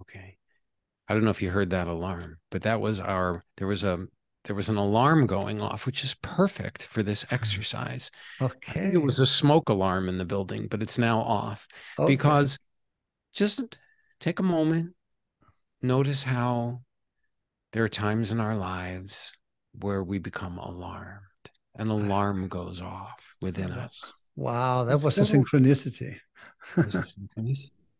Okay. 0.00 0.38
I 1.10 1.12
don't 1.12 1.24
know 1.24 1.30
if 1.30 1.42
you 1.42 1.50
heard 1.50 1.70
that 1.70 1.88
alarm, 1.88 2.36
but 2.52 2.62
that 2.62 2.80
was 2.80 3.00
our 3.00 3.42
there 3.56 3.66
was 3.66 3.82
a 3.82 4.06
there 4.44 4.54
was 4.54 4.68
an 4.68 4.76
alarm 4.76 5.26
going 5.26 5.60
off, 5.60 5.84
which 5.84 6.04
is 6.04 6.14
perfect 6.22 6.84
for 6.84 7.02
this 7.02 7.24
mm. 7.24 7.32
exercise. 7.32 8.12
Okay. 8.40 8.92
It 8.92 9.02
was 9.02 9.18
a 9.18 9.26
smoke 9.26 9.68
alarm 9.70 10.08
in 10.08 10.18
the 10.18 10.24
building, 10.24 10.68
but 10.70 10.82
it's 10.84 10.98
now 10.98 11.18
off 11.18 11.66
okay. 11.98 12.06
because 12.06 12.60
just 13.32 13.76
take 14.20 14.38
a 14.38 14.44
moment, 14.44 14.94
notice 15.82 16.22
how 16.22 16.82
there 17.72 17.82
are 17.82 17.88
times 17.88 18.30
in 18.30 18.38
our 18.38 18.54
lives 18.54 19.32
where 19.80 20.04
we 20.04 20.20
become 20.20 20.58
alarmed. 20.58 21.24
An 21.74 21.88
alarm 21.88 22.46
goes 22.46 22.80
off 22.80 23.34
within 23.40 23.72
us. 23.72 24.12
Wow, 24.36 24.84
that 24.84 25.00
was 25.00 25.18
a 25.18 25.22
synchronicity. 25.22 26.20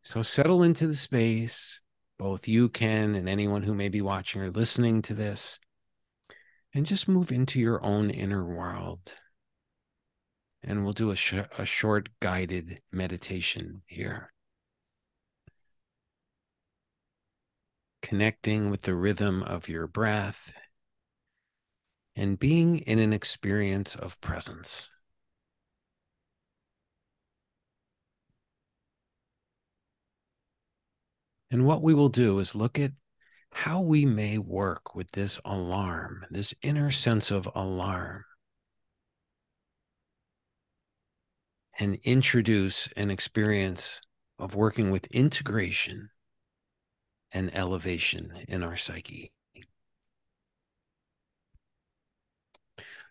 so 0.01 0.23
settle 0.23 0.63
into 0.63 0.87
the 0.87 0.95
space 0.95 1.81
both 2.21 2.47
you 2.47 2.69
can 2.69 3.15
and 3.15 3.31
anyone 3.31 3.63
who 3.63 3.75
may 3.75 3.89
be 3.89 4.03
watching 4.03 4.43
or 4.43 4.51
listening 4.51 5.01
to 5.01 5.15
this, 5.15 5.59
and 6.75 6.85
just 6.85 7.09
move 7.09 7.33
into 7.33 7.59
your 7.59 7.83
own 7.83 8.11
inner 8.11 8.45
world. 8.45 9.15
And 10.63 10.85
we'll 10.85 10.93
do 10.93 11.11
a, 11.11 11.17
sh- 11.17 11.49
a 11.57 11.65
short 11.65 12.11
guided 12.21 12.83
meditation 12.93 13.81
here. 13.87 14.31
Connecting 18.03 18.69
with 18.69 18.83
the 18.83 18.95
rhythm 18.95 19.43
of 19.43 19.71
your 19.71 19.87
breath 19.87 20.53
and 22.15 22.39
being 22.39 22.81
in 22.81 22.99
an 22.99 23.15
experience 23.15 23.97
of 23.97 24.21
presence. 24.21 24.91
And 31.51 31.67
what 31.67 31.83
we 31.83 31.95
will 31.95 32.09
do 32.09 32.39
is 32.39 32.55
look 32.55 32.79
at 32.79 32.93
how 33.53 33.81
we 33.81 34.07
may 34.07 34.39
work 34.39 34.95
with 34.95 35.11
this 35.13 35.41
alarm, 35.45 36.25
this 36.31 36.55
inner 36.63 36.91
sense 36.91 37.31
of 37.31 37.49
alarm, 37.55 38.25
and 41.79 41.99
introduce 42.05 42.89
an 42.97 43.11
experience 43.11 44.01
of 44.39 44.55
working 44.55 44.91
with 44.91 45.07
integration 45.07 46.11
and 47.33 47.55
elevation 47.55 48.33
in 48.49 48.63
our 48.63 48.77
psyche. 48.77 49.33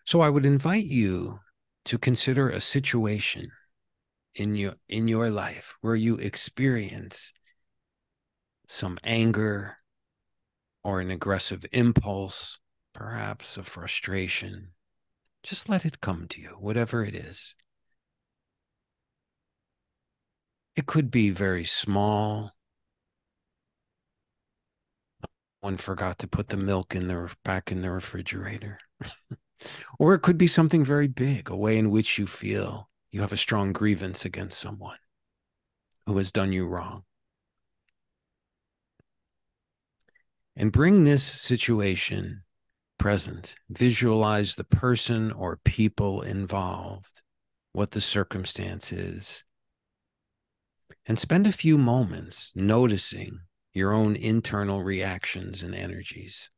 So 0.04 0.20
I 0.20 0.28
would 0.28 0.46
invite 0.46 0.86
you 0.86 1.40
to 1.86 1.98
consider 1.98 2.48
a 2.48 2.60
situation 2.60 3.50
in 4.34 4.56
your 4.56 4.74
in 4.88 5.08
your 5.08 5.30
life 5.30 5.76
where 5.80 5.94
you 5.94 6.16
experience 6.16 7.32
some 8.70 8.98
anger 9.02 9.76
or 10.84 11.00
an 11.00 11.10
aggressive 11.10 11.64
impulse, 11.72 12.60
perhaps 12.92 13.56
a 13.56 13.64
frustration. 13.64 14.68
Just 15.42 15.68
let 15.68 15.84
it 15.84 16.00
come 16.00 16.28
to 16.28 16.40
you, 16.40 16.50
whatever 16.50 17.04
it 17.04 17.14
is. 17.14 17.56
It 20.76 20.86
could 20.86 21.10
be 21.10 21.30
very 21.30 21.64
small. 21.64 22.52
One 25.60 25.76
forgot 25.76 26.20
to 26.20 26.28
put 26.28 26.48
the 26.48 26.56
milk 26.56 26.94
in 26.94 27.08
the 27.08 27.34
back 27.44 27.72
in 27.72 27.82
the 27.82 27.90
refrigerator. 27.90 28.78
or 29.98 30.14
it 30.14 30.20
could 30.20 30.38
be 30.38 30.46
something 30.46 30.84
very 30.84 31.08
big, 31.08 31.50
a 31.50 31.56
way 31.56 31.76
in 31.76 31.90
which 31.90 32.18
you 32.18 32.26
feel 32.26 32.88
you 33.10 33.20
have 33.20 33.32
a 33.32 33.36
strong 33.36 33.72
grievance 33.72 34.24
against 34.24 34.60
someone 34.60 34.98
who 36.06 36.16
has 36.16 36.30
done 36.30 36.52
you 36.52 36.66
wrong. 36.66 37.02
And 40.60 40.72
bring 40.72 41.04
this 41.04 41.24
situation 41.24 42.42
present. 42.98 43.54
Visualize 43.70 44.56
the 44.56 44.64
person 44.64 45.32
or 45.32 45.58
people 45.64 46.20
involved, 46.20 47.22
what 47.72 47.92
the 47.92 48.00
circumstance 48.00 48.92
is, 48.92 49.42
and 51.06 51.18
spend 51.18 51.46
a 51.46 51.52
few 51.52 51.78
moments 51.78 52.52
noticing 52.54 53.40
your 53.72 53.94
own 53.94 54.14
internal 54.14 54.82
reactions 54.82 55.62
and 55.62 55.74
energies. 55.74 56.50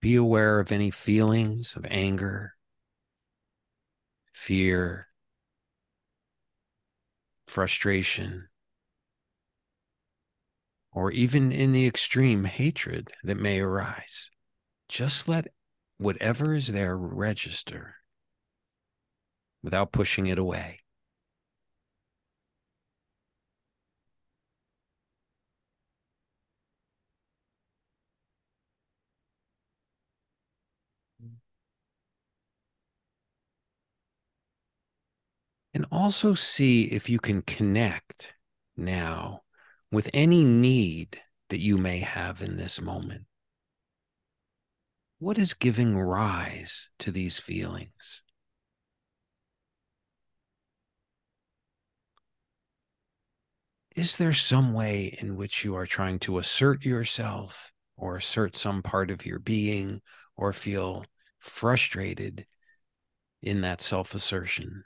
Be 0.00 0.14
aware 0.14 0.60
of 0.60 0.72
any 0.72 0.90
feelings 0.90 1.76
of 1.76 1.84
anger, 1.90 2.53
fear, 4.34 5.06
frustration, 7.46 8.48
or 10.92 11.10
even 11.12 11.52
in 11.52 11.72
the 11.72 11.86
extreme 11.86 12.44
hatred 12.44 13.12
that 13.22 13.36
may 13.36 13.60
arise. 13.60 14.30
Just 14.88 15.28
let 15.28 15.48
whatever 15.96 16.54
is 16.54 16.68
there 16.68 16.96
register 16.96 17.96
without 19.62 19.92
pushing 19.92 20.26
it 20.26 20.38
away. 20.38 20.80
And 35.74 35.86
also 35.90 36.34
see 36.34 36.84
if 36.84 37.10
you 37.10 37.18
can 37.18 37.42
connect 37.42 38.32
now 38.76 39.42
with 39.90 40.08
any 40.14 40.44
need 40.44 41.20
that 41.48 41.58
you 41.58 41.76
may 41.76 41.98
have 41.98 42.40
in 42.42 42.56
this 42.56 42.80
moment. 42.80 43.24
What 45.18 45.36
is 45.36 45.52
giving 45.52 45.98
rise 45.98 46.90
to 47.00 47.10
these 47.10 47.38
feelings? 47.38 48.22
Is 53.96 54.16
there 54.16 54.32
some 54.32 54.74
way 54.74 55.16
in 55.20 55.34
which 55.36 55.64
you 55.64 55.74
are 55.74 55.86
trying 55.86 56.20
to 56.20 56.38
assert 56.38 56.84
yourself 56.84 57.72
or 57.96 58.16
assert 58.16 58.56
some 58.56 58.82
part 58.82 59.10
of 59.10 59.26
your 59.26 59.38
being 59.40 60.02
or 60.36 60.52
feel 60.52 61.04
frustrated 61.38 62.46
in 63.42 63.60
that 63.62 63.80
self 63.80 64.14
assertion? 64.14 64.84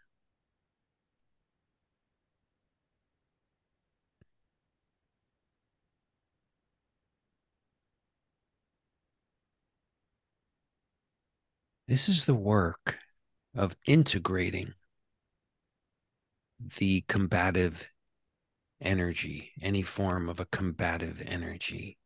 This 11.89 12.07
is 12.07 12.27
the 12.27 12.35
work 12.35 12.99
of 13.55 13.75
integrating 13.87 14.75
the 16.79 17.03
combative 17.09 17.91
energy, 18.79 19.53
any 19.63 19.81
form 19.81 20.29
of 20.29 20.39
a 20.39 20.45
combative 20.45 21.23
energy. 21.25 21.97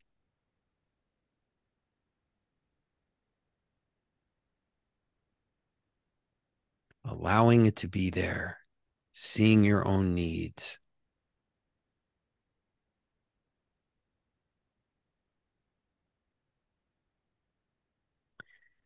Allowing 7.04 7.66
it 7.66 7.74
to 7.74 7.88
be 7.88 8.08
there, 8.08 8.58
seeing 9.12 9.64
your 9.64 9.84
own 9.84 10.14
needs, 10.14 10.78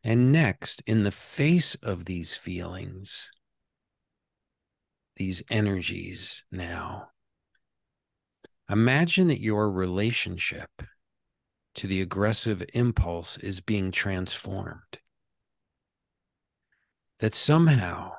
And 0.07 0.31
next, 0.31 0.85
in 0.87 1.03
the 1.03 1.11
face 1.11 1.75
of 1.83 2.05
these 2.05 2.37
feelings, 2.37 3.29
these 5.17 5.43
energies 5.51 6.45
now, 6.49 7.09
imagine 8.71 9.27
that 9.27 9.41
your 9.41 9.69
relationship 9.69 10.71
to 11.75 11.89
the 11.89 12.01
aggressive 12.01 12.63
impulse 12.73 13.37
is 13.39 13.61
being 13.61 13.91
transformed. 13.91 15.01
That 17.19 17.35
somehow 17.35 18.13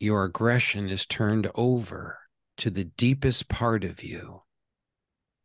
your 0.00 0.24
aggression 0.24 0.88
is 0.88 1.04
turned 1.04 1.50
over 1.54 2.18
to 2.56 2.70
the 2.70 2.84
deepest 2.84 3.50
part 3.50 3.84
of 3.84 4.02
you, 4.02 4.40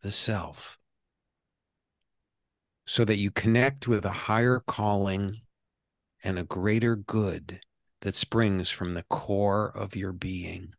the 0.03 0.11
self, 0.11 0.79
so 2.85 3.03
that 3.03 3.17
you 3.17 3.29
connect 3.29 3.89
with 3.89 4.05
a 4.05 4.09
higher 4.11 4.61
calling 4.65 5.41
and 6.23 6.39
a 6.39 6.43
greater 6.43 6.95
good 6.95 7.61
that 8.01 8.15
springs 8.15 8.69
from 8.69 8.93
the 8.93 9.03
core 9.03 9.69
of 9.75 9.95
your 9.95 10.13
being. 10.13 10.73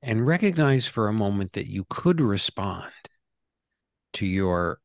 And 0.00 0.26
recognize 0.26 0.86
for 0.86 1.06
a 1.06 1.12
moment 1.12 1.52
that 1.52 1.66
you 1.66 1.84
could 1.90 2.18
respond 2.18 2.92
to 4.14 4.26
your 4.26 4.80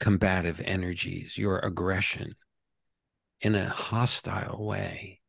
combative 0.00 0.60
energies, 0.64 1.36
your 1.38 1.58
aggression 1.58 2.34
in 3.40 3.54
a 3.54 3.68
hostile 3.68 4.64
way, 4.66 5.20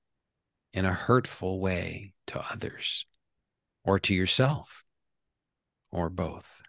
in 0.74 0.86
a 0.86 0.94
hurtful 0.94 1.60
way 1.60 2.14
to 2.28 2.40
others 2.52 3.06
or 3.84 4.00
to 4.00 4.14
yourself 4.14 4.84
or 5.92 6.10
both. 6.10 6.62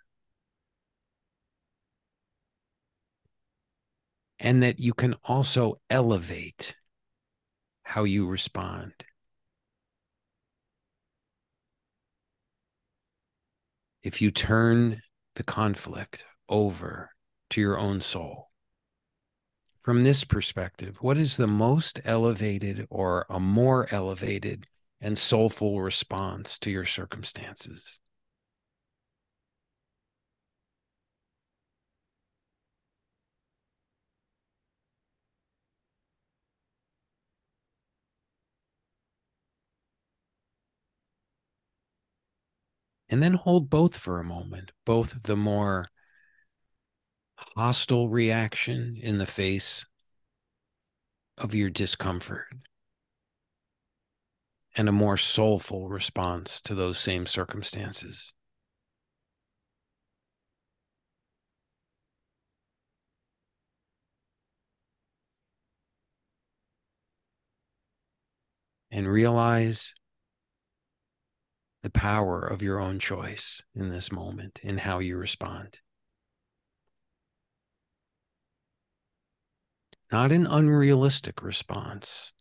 And 4.38 4.62
that 4.64 4.80
you 4.80 4.92
can 4.92 5.14
also 5.24 5.80
elevate 5.88 6.74
how 7.84 8.03
you 8.03 8.26
respond. 8.26 8.92
If 14.03 14.20
you 14.20 14.32
turn 14.32 15.03
the 15.36 15.44
conflict 15.44 16.24
over 16.48 17.11
to 17.53 17.61
your 17.61 17.78
own 17.78 18.00
soul. 18.00 18.50
From 19.80 20.05
this 20.05 20.24
perspective, 20.24 20.98
what 21.03 21.16
is 21.16 21.36
the 21.36 21.46
most 21.46 22.00
elevated 22.05 22.86
or 22.90 23.26
a 23.28 23.40
more 23.40 23.86
elevated 23.92 24.66
and 25.00 25.18
soulful 25.18 25.80
response 25.80 26.59
to 26.61 26.70
your 26.70 26.84
circumstances? 26.84 28.00
and 43.12 43.22
then 43.22 43.34
hold 43.34 43.68
both 43.68 43.98
for 43.98 44.18
a 44.18 44.24
moment, 44.24 44.72
both 44.86 45.24
the 45.24 45.36
more 45.36 45.91
hostile 47.57 48.09
reaction 48.09 48.96
in 49.00 49.18
the 49.18 49.26
face 49.26 49.84
of 51.36 51.55
your 51.55 51.70
discomfort 51.70 52.46
and 54.74 54.88
a 54.88 54.92
more 54.92 55.16
soulful 55.16 55.88
response 55.88 56.61
to 56.62 56.74
those 56.74 56.98
same 56.98 57.26
circumstances. 57.26 58.32
And 68.90 69.09
realize 69.09 69.94
the 71.82 71.90
power 71.90 72.40
of 72.40 72.62
your 72.62 72.78
own 72.78 72.98
choice 72.98 73.62
in 73.74 73.88
this 73.88 74.12
moment 74.12 74.61
in 74.62 74.78
how 74.78 74.98
you 74.98 75.16
respond. 75.16 75.80
Not 80.12 80.30
an 80.30 80.46
unrealistic 80.46 81.42
response. 81.42 82.34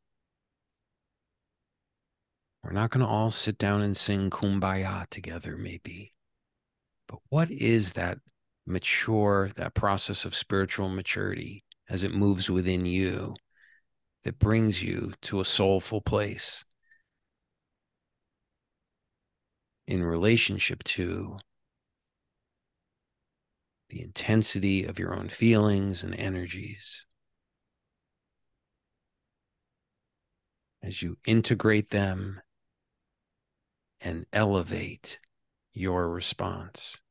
We're 2.62 2.74
not 2.74 2.92
going 2.92 3.04
to 3.04 3.10
all 3.10 3.32
sit 3.32 3.58
down 3.58 3.82
and 3.82 3.96
sing 3.96 4.30
kumbaya 4.30 5.10
together, 5.10 5.56
maybe. 5.58 6.14
But 7.08 7.20
what 7.30 7.50
is 7.50 7.94
that 7.94 8.20
mature, 8.68 9.50
that 9.56 9.74
process 9.74 10.26
of 10.26 10.36
spiritual 10.36 10.90
maturity 10.90 11.64
as 11.90 12.04
it 12.04 12.14
moves 12.14 12.52
within 12.52 12.86
you 12.86 13.36
that 14.26 14.38
brings 14.38 14.84
you 14.84 15.14
to 15.22 15.40
a 15.40 15.46
soulful 15.46 16.02
place 16.02 16.66
in 19.88 20.04
relationship 20.04 20.84
to 20.84 21.38
the 23.90 24.02
intensity 24.02 24.84
of 24.84 25.00
your 25.00 25.16
own 25.16 25.30
feelings 25.30 26.04
and 26.04 26.14
energies? 26.16 27.08
As 30.84 31.02
you 31.02 31.18
integrate 31.26 31.90
them 31.90 32.42
and 34.00 34.26
elevate 34.34 35.20
your 35.74 36.10
response. 36.10 37.02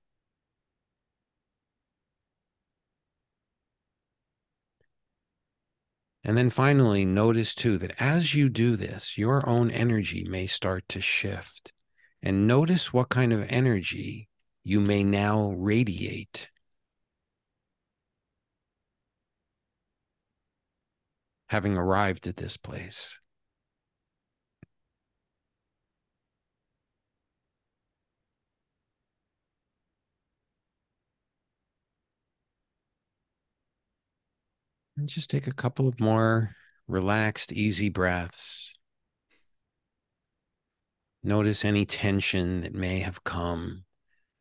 And 6.23 6.37
then 6.37 6.51
finally, 6.51 7.05
notice 7.05 7.55
too 7.55 7.79
that 7.79 7.95
as 7.99 8.35
you 8.35 8.49
do 8.49 8.77
this, 8.77 9.17
your 9.17 9.49
own 9.49 9.71
energy 9.71 10.25
may 10.29 10.47
start 10.47 10.87
to 10.89 11.01
shift. 11.01 11.73
And 12.23 12.47
notice 12.47 12.93
what 12.93 13.09
kind 13.09 13.33
of 13.33 13.47
energy 13.49 14.29
you 14.63 14.81
may 14.81 15.03
now 15.03 15.51
radiate. 15.57 16.51
Having 21.47 21.77
arrived 21.79 22.27
at 22.27 22.37
this 22.37 22.59
place. 22.59 23.20
And 35.01 35.09
just 35.09 35.31
take 35.31 35.47
a 35.47 35.55
couple 35.55 35.89
of 35.89 35.99
more 35.99 36.55
relaxed, 36.87 37.55
easy 37.55 37.89
breaths. 37.89 38.77
Notice 41.23 41.65
any 41.65 41.87
tension 41.87 42.61
that 42.61 42.75
may 42.75 42.99
have 42.99 43.25
come 43.25 43.85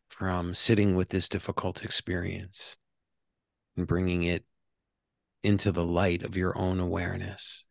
from 0.10 0.54
sitting 0.54 0.98
with 0.98 1.08
this 1.08 1.30
difficult 1.30 1.86
experience 1.86 2.76
and 3.78 3.88
bringing 3.88 4.24
it 4.24 4.44
into 5.44 5.72
the 5.72 5.86
light 5.86 6.24
of 6.24 6.36
your 6.36 6.58
own 6.58 6.82
awareness. 6.82 7.66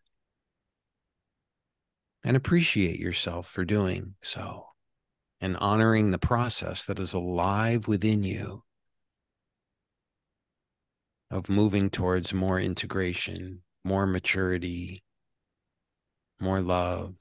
And 2.25 2.39
appreciate 2.39 2.99
yourself 2.99 3.51
for 3.51 3.67
doing 3.67 4.15
so 4.23 4.65
and 5.43 5.59
honoring 5.59 6.11
the 6.11 6.19
process 6.19 6.87
that 6.87 7.01
is 7.01 7.13
alive 7.13 7.87
within 7.87 8.23
you 8.23 8.63
of 11.31 11.49
moving 11.49 11.91
towards 11.91 12.33
more 12.33 12.59
integration, 12.59 13.63
more 13.85 14.07
maturity, 14.07 15.03
more 16.41 16.61
love, 16.61 17.17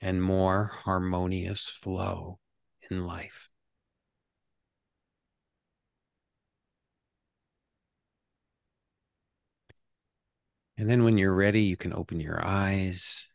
and 0.00 0.22
more 0.22 0.72
harmonious 0.84 1.68
flow 1.68 2.38
in 2.90 3.06
life. 3.06 3.48
And 10.78 10.90
then 10.90 11.04
when 11.04 11.16
you're 11.16 11.34
ready, 11.34 11.62
you 11.62 11.76
can 11.76 11.94
open 11.94 12.20
your 12.20 12.44
eyes, 12.44 13.28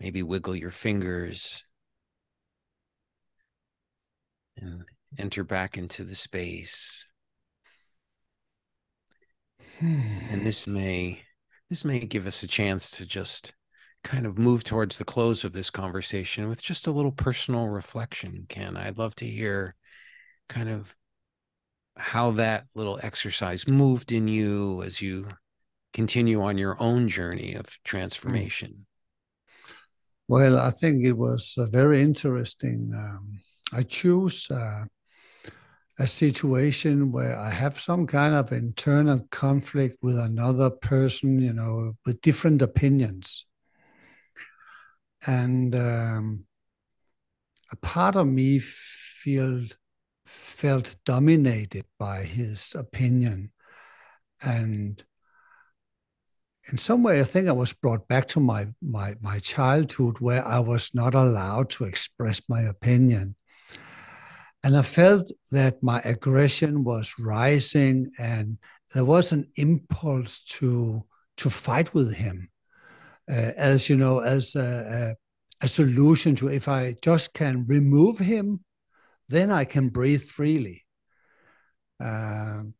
maybe 0.00 0.22
wiggle 0.22 0.56
your 0.56 0.70
fingers, 0.70 1.66
and 4.56 4.84
enter 5.18 5.44
back 5.44 5.76
into 5.76 6.04
the 6.04 6.14
space 6.14 7.08
and 9.82 10.46
this 10.46 10.66
may 10.66 11.20
this 11.68 11.84
may 11.84 11.98
give 12.00 12.26
us 12.26 12.42
a 12.42 12.46
chance 12.46 12.90
to 12.92 13.06
just 13.06 13.54
kind 14.04 14.26
of 14.26 14.38
move 14.38 14.62
towards 14.62 14.96
the 14.96 15.04
close 15.04 15.44
of 15.44 15.52
this 15.52 15.70
conversation 15.70 16.48
with 16.48 16.62
just 16.62 16.86
a 16.86 16.90
little 16.90 17.12
personal 17.12 17.68
reflection 17.68 18.46
ken. 18.48 18.76
I'd 18.76 18.98
love 18.98 19.14
to 19.16 19.26
hear 19.26 19.74
kind 20.48 20.68
of 20.68 20.94
how 21.96 22.32
that 22.32 22.66
little 22.74 22.98
exercise 23.02 23.66
moved 23.66 24.12
in 24.12 24.28
you 24.28 24.82
as 24.82 25.00
you 25.00 25.28
continue 25.92 26.42
on 26.42 26.58
your 26.58 26.76
own 26.80 27.08
journey 27.08 27.54
of 27.54 27.66
transformation. 27.84 28.86
Well 30.28 30.58
i 30.58 30.70
think 30.70 31.04
it 31.04 31.12
was 31.12 31.54
uh, 31.58 31.66
very 31.66 32.00
interesting. 32.00 32.92
Um, 32.94 33.40
i 33.72 33.82
choose 33.82 34.46
uh, 34.50 34.84
a 35.98 36.06
situation 36.06 37.12
where 37.12 37.38
I 37.38 37.50
have 37.50 37.78
some 37.78 38.06
kind 38.06 38.34
of 38.34 38.52
internal 38.52 39.26
conflict 39.30 39.98
with 40.02 40.18
another 40.18 40.70
person, 40.70 41.38
you 41.38 41.52
know, 41.52 41.96
with 42.06 42.20
different 42.22 42.62
opinions. 42.62 43.44
And 45.26 45.74
um, 45.74 46.44
a 47.70 47.76
part 47.76 48.16
of 48.16 48.26
me 48.26 48.58
feel, 48.58 49.64
felt 50.26 50.96
dominated 51.04 51.84
by 51.98 52.22
his 52.22 52.74
opinion. 52.74 53.52
And 54.42 55.02
in 56.70 56.78
some 56.78 57.02
way, 57.02 57.20
I 57.20 57.24
think 57.24 57.48
I 57.48 57.52
was 57.52 57.72
brought 57.72 58.08
back 58.08 58.28
to 58.28 58.40
my, 58.40 58.68
my, 58.80 59.14
my 59.20 59.40
childhood 59.40 60.18
where 60.20 60.44
I 60.46 60.58
was 60.58 60.90
not 60.94 61.14
allowed 61.14 61.70
to 61.70 61.84
express 61.84 62.40
my 62.48 62.62
opinion 62.62 63.36
and 64.64 64.76
I 64.76 64.82
felt 64.82 65.30
that 65.50 65.82
my 65.82 66.00
aggression 66.00 66.84
was 66.84 67.14
rising, 67.18 68.06
and 68.18 68.58
there 68.94 69.04
was 69.04 69.32
an 69.32 69.50
impulse 69.56 70.40
to 70.56 71.04
to 71.38 71.50
fight 71.50 71.92
with 71.94 72.12
him, 72.12 72.50
uh, 73.28 73.52
as 73.56 73.88
you 73.88 73.96
know, 73.96 74.20
as 74.20 74.54
a, 74.54 75.16
a, 75.60 75.64
a, 75.64 75.68
solution 75.68 76.36
to 76.36 76.48
if 76.48 76.68
I 76.68 76.96
just 77.02 77.32
can 77.32 77.64
remove 77.66 78.18
him, 78.18 78.64
then 79.28 79.50
I 79.50 79.64
can 79.64 79.88
breathe 79.88 80.22
freely. 80.22 80.84
Um, 81.98 82.74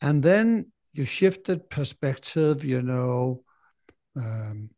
and 0.00 0.22
then 0.22 0.72
you 0.92 1.04
shifted 1.04 1.68
perspective, 1.68 2.64
you 2.64 2.80
know, 2.80 3.42
um, 4.16 4.70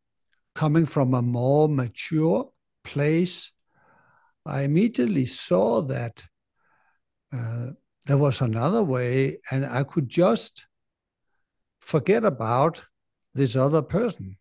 coming 0.54 0.86
from 0.86 1.14
a 1.14 1.22
more 1.22 1.68
mature 1.68 2.50
place 2.82 3.52
I 4.47 4.62
immediately 4.62 5.26
saw 5.26 5.82
that 5.82 6.24
uh, 7.32 7.70
there 8.07 8.18
was 8.18 8.41
another 8.41 8.82
way, 8.82 9.38
and 9.51 9.66
I 9.66 9.84
could 9.84 10.09
just 10.09 10.66
forget 11.80 12.24
about 12.24 12.82
this 13.34 13.55
other 13.57 13.82
person 13.82 14.36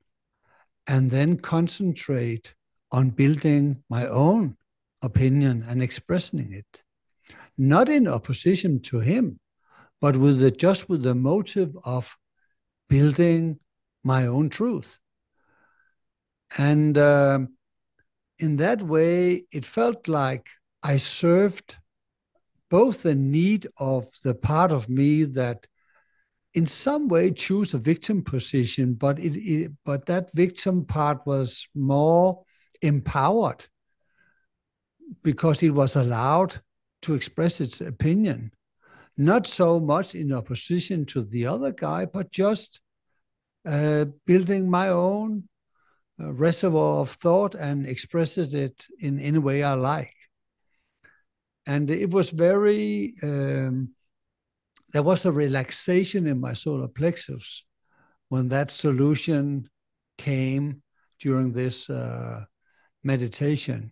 and 0.87 1.11
then 1.11 1.37
concentrate 1.37 2.55
on 2.91 3.11
building 3.11 3.83
my 3.89 4.07
own 4.07 4.57
opinion 5.01 5.63
and 5.67 5.83
expressing 5.83 6.51
it. 6.51 6.81
Not 7.57 7.89
in 7.89 8.07
opposition 8.07 8.81
to 8.83 8.99
him, 8.99 9.39
but 10.01 10.17
with 10.17 10.39
the, 10.39 10.49
just 10.51 10.89
with 10.89 11.03
the 11.03 11.13
motive 11.13 11.77
of 11.85 12.17
building 12.87 13.59
my 14.03 14.25
own 14.25 14.49
truth. 14.49 14.97
And 16.57 16.97
um, 16.97 17.57
in 18.39 18.55
that 18.57 18.81
way, 18.81 19.45
it 19.51 19.65
felt 19.65 20.07
like 20.07 20.49
I 20.81 20.97
served 20.97 21.75
both 22.69 23.03
the 23.03 23.15
need 23.15 23.67
of 23.77 24.07
the 24.23 24.33
part 24.33 24.71
of 24.71 24.89
me 24.89 25.25
that 25.25 25.67
in 26.53 26.65
some 26.65 27.07
way 27.07 27.31
choose 27.31 27.73
a 27.73 27.77
victim 27.77 28.23
position, 28.23 28.93
but 28.93 29.19
it, 29.19 29.35
it, 29.37 29.71
but 29.85 30.05
that 30.05 30.31
victim 30.33 30.85
part 30.85 31.25
was 31.25 31.67
more 31.75 32.43
empowered 32.81 33.65
because 35.21 35.61
it 35.61 35.71
was 35.71 35.95
allowed 35.95 36.61
to 37.01 37.13
express 37.13 37.59
its 37.61 37.81
opinion, 37.81 38.51
not 39.17 39.47
so 39.47 39.79
much 39.79 40.15
in 40.15 40.33
opposition 40.33 41.05
to 41.05 41.21
the 41.21 41.45
other 41.45 41.71
guy, 41.71 42.05
but 42.05 42.31
just 42.31 42.79
uh, 43.65 44.05
building 44.25 44.69
my 44.69 44.89
own 44.89 45.43
reservoir 46.19 47.01
of 47.01 47.11
thought 47.11 47.55
and 47.55 47.87
expressed 47.87 48.37
it 48.37 48.85
in 48.99 49.19
any 49.19 49.39
way 49.39 49.63
I 49.63 49.73
like. 49.73 50.13
And 51.65 51.89
it 51.89 52.09
was 52.09 52.31
very, 52.31 53.15
um, 53.23 53.93
there 54.91 55.03
was 55.03 55.25
a 55.25 55.31
relaxation 55.31 56.27
in 56.27 56.39
my 56.39 56.53
solar 56.53 56.87
plexus 56.87 57.63
when 58.29 58.49
that 58.49 58.71
solution 58.71 59.69
came 60.17 60.81
during 61.19 61.53
this 61.53 61.89
uh, 61.89 62.45
meditation. 63.03 63.91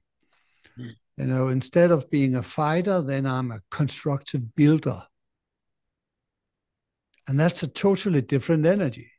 Mm. 0.77 0.95
You 1.17 1.25
know, 1.25 1.47
instead 1.47 1.91
of 1.91 2.09
being 2.09 2.35
a 2.35 2.43
fighter, 2.43 3.01
then 3.01 3.25
I'm 3.25 3.51
a 3.51 3.61
constructive 3.71 4.55
builder. 4.55 5.03
And 7.27 7.39
that's 7.39 7.63
a 7.63 7.67
totally 7.67 8.21
different 8.21 8.65
energy. 8.65 9.11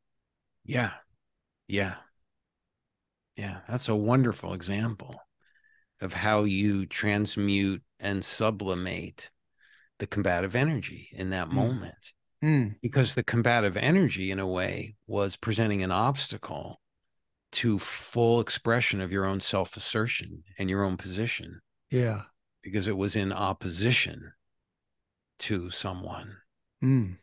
Yeah. 0.65 0.93
Yeah. 1.67 1.95
Yeah, 3.39 3.59
that's 3.69 3.89
a 3.89 3.95
wonderful 3.95 4.53
example 4.53 5.15
of 6.01 6.13
how 6.13 6.43
you 6.43 6.87
transmute 6.87 7.83
and 8.01 8.25
sublimate 8.25 9.31
the 10.01 10.09
combative 10.09 10.57
energy 10.57 11.09
in 11.13 11.31
that 11.31 11.49
mm. 11.49 11.53
moment. 11.53 12.13
Mm. 12.43 12.75
Because 12.83 13.15
the 13.15 13.23
combative 13.23 13.77
energy, 13.77 14.33
in 14.33 14.41
a 14.41 14.47
way, 14.47 14.97
was 15.07 15.37
presenting 15.37 15.85
an 15.85 15.93
obstacle 15.93 16.81
to 17.53 17.79
full 17.79 18.41
expression 18.41 19.01
of 19.01 19.13
your 19.13 19.25
own 19.25 19.39
self 19.39 19.77
assertion 19.77 20.43
and 20.59 20.69
your 20.69 20.83
own 20.83 20.97
position. 20.97 21.61
Yeah. 21.93 22.23
Because 22.63 22.89
it 22.89 22.97
was 22.97 23.15
in 23.15 23.33
opposition 23.33 24.33
to 25.41 25.71
someone. 25.71 26.37
Mm. 26.83 27.19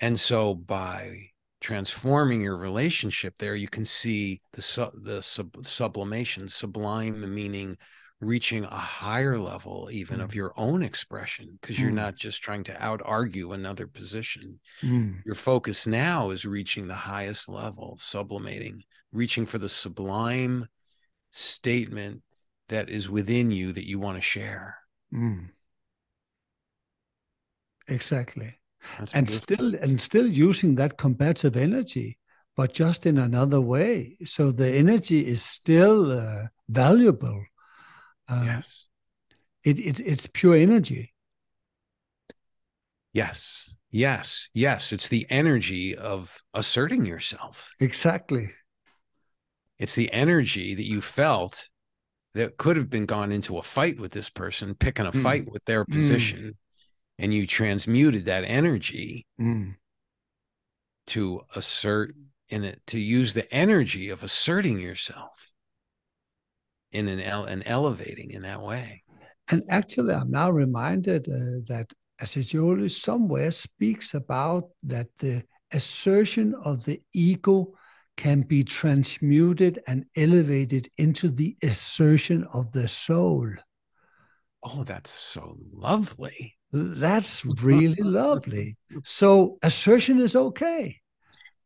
And 0.00 0.18
so 0.18 0.52
by 0.52 1.30
transforming 1.64 2.42
your 2.42 2.58
relationship 2.58 3.32
there 3.38 3.54
you 3.54 3.68
can 3.68 3.86
see 3.86 4.38
the 4.52 4.60
su- 4.60 5.00
the 5.02 5.22
sub- 5.22 5.64
sublimation 5.64 6.46
sublime 6.46 7.34
meaning 7.34 7.74
reaching 8.20 8.64
a 8.64 8.76
higher 8.76 9.38
level 9.38 9.88
even 9.90 10.18
Mm. 10.18 10.24
of 10.24 10.34
your 10.34 10.52
own 10.58 10.82
expression 10.82 11.58
because 11.58 11.80
you're 11.80 11.90
Mm. 11.90 12.04
not 12.04 12.16
just 12.16 12.42
trying 12.42 12.64
to 12.64 12.84
out 12.84 13.00
argue 13.02 13.52
another 13.52 13.86
position 13.86 14.60
Mm. 14.82 15.24
your 15.24 15.34
focus 15.34 15.86
now 15.86 16.28
is 16.28 16.44
reaching 16.44 16.86
the 16.86 16.94
highest 17.12 17.48
level 17.48 17.96
sublimating 17.98 18.82
reaching 19.10 19.46
for 19.46 19.56
the 19.56 19.68
sublime 19.70 20.68
statement 21.30 22.22
that 22.68 22.90
is 22.90 23.08
within 23.08 23.50
you 23.50 23.72
that 23.72 23.88
you 23.88 23.98
want 23.98 24.18
to 24.18 24.20
share 24.34 24.76
Mm. 25.14 25.48
Exactly. 27.88 28.58
That's 28.98 29.14
and 29.14 29.28
still 29.28 29.74
and 29.76 30.00
still 30.00 30.26
using 30.26 30.74
that 30.76 30.96
combative 30.98 31.56
energy 31.56 32.18
but 32.56 32.72
just 32.72 33.06
in 33.06 33.18
another 33.18 33.60
way. 33.60 34.16
So 34.24 34.52
the 34.52 34.70
energy 34.70 35.26
is 35.26 35.42
still 35.42 36.12
uh, 36.12 36.44
valuable. 36.68 37.44
Uh, 38.28 38.42
yes. 38.44 38.88
it, 39.64 39.78
it 39.78 40.00
it's 40.00 40.26
pure 40.26 40.54
energy. 40.54 41.12
Yes. 43.12 43.74
Yes. 43.90 44.48
Yes. 44.54 44.92
It's 44.92 45.08
the 45.08 45.26
energy 45.30 45.96
of 45.96 46.42
asserting 46.52 47.04
yourself. 47.04 47.72
Exactly. 47.80 48.50
It's 49.78 49.94
the 49.94 50.12
energy 50.12 50.74
that 50.74 50.86
you 50.86 51.00
felt 51.00 51.68
that 52.34 52.56
could 52.56 52.76
have 52.76 52.90
been 52.90 53.06
gone 53.06 53.30
into 53.30 53.58
a 53.58 53.62
fight 53.62 53.98
with 54.00 54.12
this 54.12 54.30
person 54.30 54.74
picking 54.74 55.06
a 55.06 55.12
Mm. 55.12 55.22
fight 55.22 55.50
with 55.50 55.64
their 55.64 55.84
position 55.84 56.56
and 57.18 57.32
you 57.32 57.46
transmuted 57.46 58.24
that 58.26 58.44
energy 58.44 59.26
Mm. 59.40 59.76
to 61.08 61.42
assert 61.54 62.14
in 62.48 62.64
it 62.64 62.80
to 62.88 62.98
use 62.98 63.34
the 63.34 63.52
energy 63.52 64.10
of 64.10 64.22
asserting 64.22 64.78
yourself 64.78 65.52
in 66.92 67.08
an 67.08 67.20
ele- 67.20 67.46
and 67.46 67.62
elevating 67.66 68.30
in 68.30 68.42
that 68.42 68.62
way. 68.62 69.02
And 69.50 69.62
actually 69.70 70.14
i'm 70.14 70.30
now 70.30 70.50
reminded 70.50 71.28
uh, 71.28 71.60
that 71.68 71.92
Assagioli 72.22 72.90
somewhere 72.90 73.50
speaks 73.50 74.14
about 74.14 74.70
that 74.84 75.08
the 75.18 75.42
assertion 75.72 76.54
of 76.64 76.84
the 76.84 77.02
ego 77.12 77.74
can 78.16 78.42
be 78.42 78.62
transmuted 78.62 79.80
and 79.88 80.04
elevated 80.16 80.88
into 80.96 81.28
the 81.28 81.56
assertion 81.62 82.46
of 82.54 82.70
the 82.70 82.86
soul. 82.86 83.50
Oh 84.62 84.84
that's 84.84 85.10
so 85.10 85.56
lovely 85.72 86.54
That's 86.74 87.44
really 87.62 88.02
lovely. 88.02 88.76
So 89.04 89.58
assertion 89.62 90.18
is 90.18 90.34
okay. 90.34 91.00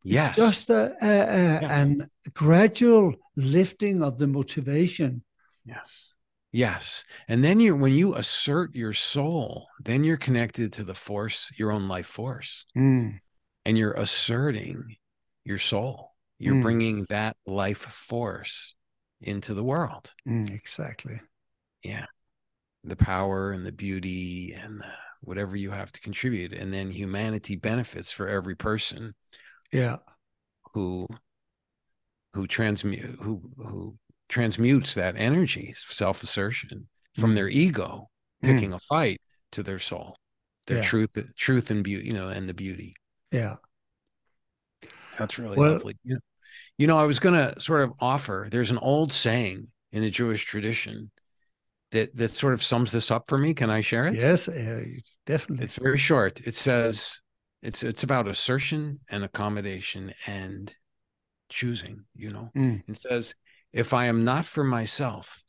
yes 0.03 0.27
It's 0.29 0.37
just 0.37 0.69
a, 0.69 0.95
a, 1.01 1.09
a 1.09 1.61
Yes. 1.61 1.71
an 1.71 2.09
gradual 2.33 3.15
lifting 3.35 4.03
of 4.03 4.17
the 4.19 4.27
motivation. 4.27 5.23
Yes. 5.65 6.13
Yes. 6.51 7.03
And 7.27 7.43
then 7.43 7.59
you 7.59 7.75
when 7.75 7.91
you 7.91 8.15
assert 8.15 8.75
your 8.75 8.93
soul, 8.93 9.67
then 9.83 10.03
you're 10.03 10.17
connected 10.17 10.73
to 10.73 10.83
the 10.83 10.95
force, 10.95 11.49
your 11.57 11.71
own 11.71 11.87
life 11.87 12.07
force, 12.07 12.65
Mm, 12.77 13.19
and 13.65 13.77
you're 13.77 13.93
asserting 13.93 14.95
your 15.43 15.59
soul. 15.59 16.13
You're 16.37 16.55
Mm. 16.55 16.61
bringing 16.61 17.05
that 17.09 17.35
life 17.45 17.79
force 17.79 18.75
into 19.21 19.53
the 19.53 19.63
world. 19.63 20.13
mm, 20.25 20.49
exactly. 20.53 21.19
Yeah. 21.83 22.05
The 22.83 22.95
power 22.95 23.51
and 23.51 23.65
the 23.65 23.71
beauty 23.71 24.53
and 24.53 24.79
the, 24.79 24.91
whatever 25.21 25.55
you 25.55 25.71
have 25.71 25.91
to 25.91 25.99
contribute. 25.99 26.53
And 26.53 26.73
then 26.73 26.89
humanity 26.89 27.55
benefits 27.55 28.11
for 28.11 28.27
every 28.27 28.55
person 28.55 29.13
Yeah. 29.71 29.97
who 30.73 31.07
who 32.33 32.45
transmute 32.47 33.19
who 33.19 33.41
who 33.57 33.97
transmutes 34.29 34.93
that 34.93 35.15
energy, 35.17 35.73
self-assertion 35.75 36.87
from 37.15 37.31
Mm. 37.31 37.35
their 37.35 37.49
ego 37.49 38.09
Mm. 38.43 38.53
picking 38.53 38.73
a 38.73 38.79
fight 38.79 39.19
to 39.51 39.63
their 39.63 39.79
soul, 39.79 40.15
their 40.67 40.77
Yeah. 40.77 40.83
truth, 40.83 41.09
truth 41.35 41.71
and 41.71 41.83
beauty, 41.83 42.07
you 42.07 42.13
know, 42.13 42.27
and 42.29 42.47
the 42.47 42.53
beauty. 42.53 42.95
Yeah. 43.31 43.55
That's 45.17 45.37
really 45.37 45.57
Well- 45.57 45.73
lovely. 45.73 45.97
You 46.03 46.13
know, 46.15 46.19
you 46.77 46.87
know, 46.87 46.97
I 46.97 47.03
was 47.03 47.19
going 47.19 47.33
to 47.35 47.59
sort 47.59 47.81
of 47.81 47.93
offer. 47.99 48.47
There's 48.49 48.71
an 48.71 48.77
old 48.77 49.11
saying 49.11 49.71
in 49.91 50.01
the 50.01 50.09
Jewish 50.09 50.45
tradition 50.45 51.11
that 51.91 52.15
that 52.15 52.29
sort 52.29 52.53
of 52.53 52.63
sums 52.63 52.91
this 52.91 53.11
up 53.11 53.27
for 53.27 53.37
me. 53.37 53.53
Can 53.53 53.69
I 53.69 53.81
share 53.81 54.05
it? 54.05 54.15
Yes, 54.15 54.47
uh, 54.47 54.83
definitely. 55.25 55.63
It's 55.65 55.75
very 55.75 55.97
short. 55.97 56.41
It 56.41 56.55
says 56.55 57.19
it's 57.61 57.83
it's 57.83 58.03
about 58.03 58.27
assertion 58.27 58.99
and 59.09 59.23
accommodation 59.23 60.13
and 60.27 60.73
choosing. 61.49 62.05
You 62.15 62.31
know, 62.31 62.51
Mm. 62.55 62.83
it 62.87 62.97
says, 62.97 63.35
"If 63.73 63.93
I 63.93 64.05
am 64.05 64.23
not 64.23 64.45
for 64.45 64.63
myself, 64.63 65.43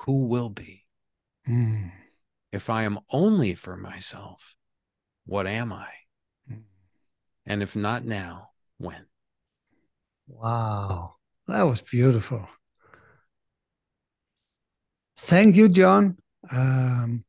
who 0.00 0.26
will 0.26 0.50
be? 0.50 0.86
Mm, 1.48 1.92
If 2.52 2.70
I 2.70 2.84
am 2.84 2.98
only 3.10 3.54
for 3.54 3.76
myself, 3.76 4.56
what 5.26 5.46
am 5.46 5.72
I? 5.72 5.92
Mm. 6.50 6.64
And 7.44 7.62
if 7.62 7.76
not 7.76 8.04
now, 8.04 8.50
when?" 8.78 9.06
Wow. 10.26 11.16
That 11.46 11.62
was 11.62 11.82
beautiful. 11.82 12.48
Thank 15.18 15.56
you, 15.56 15.68
Jon. 15.68 16.18
Um, 16.50 17.24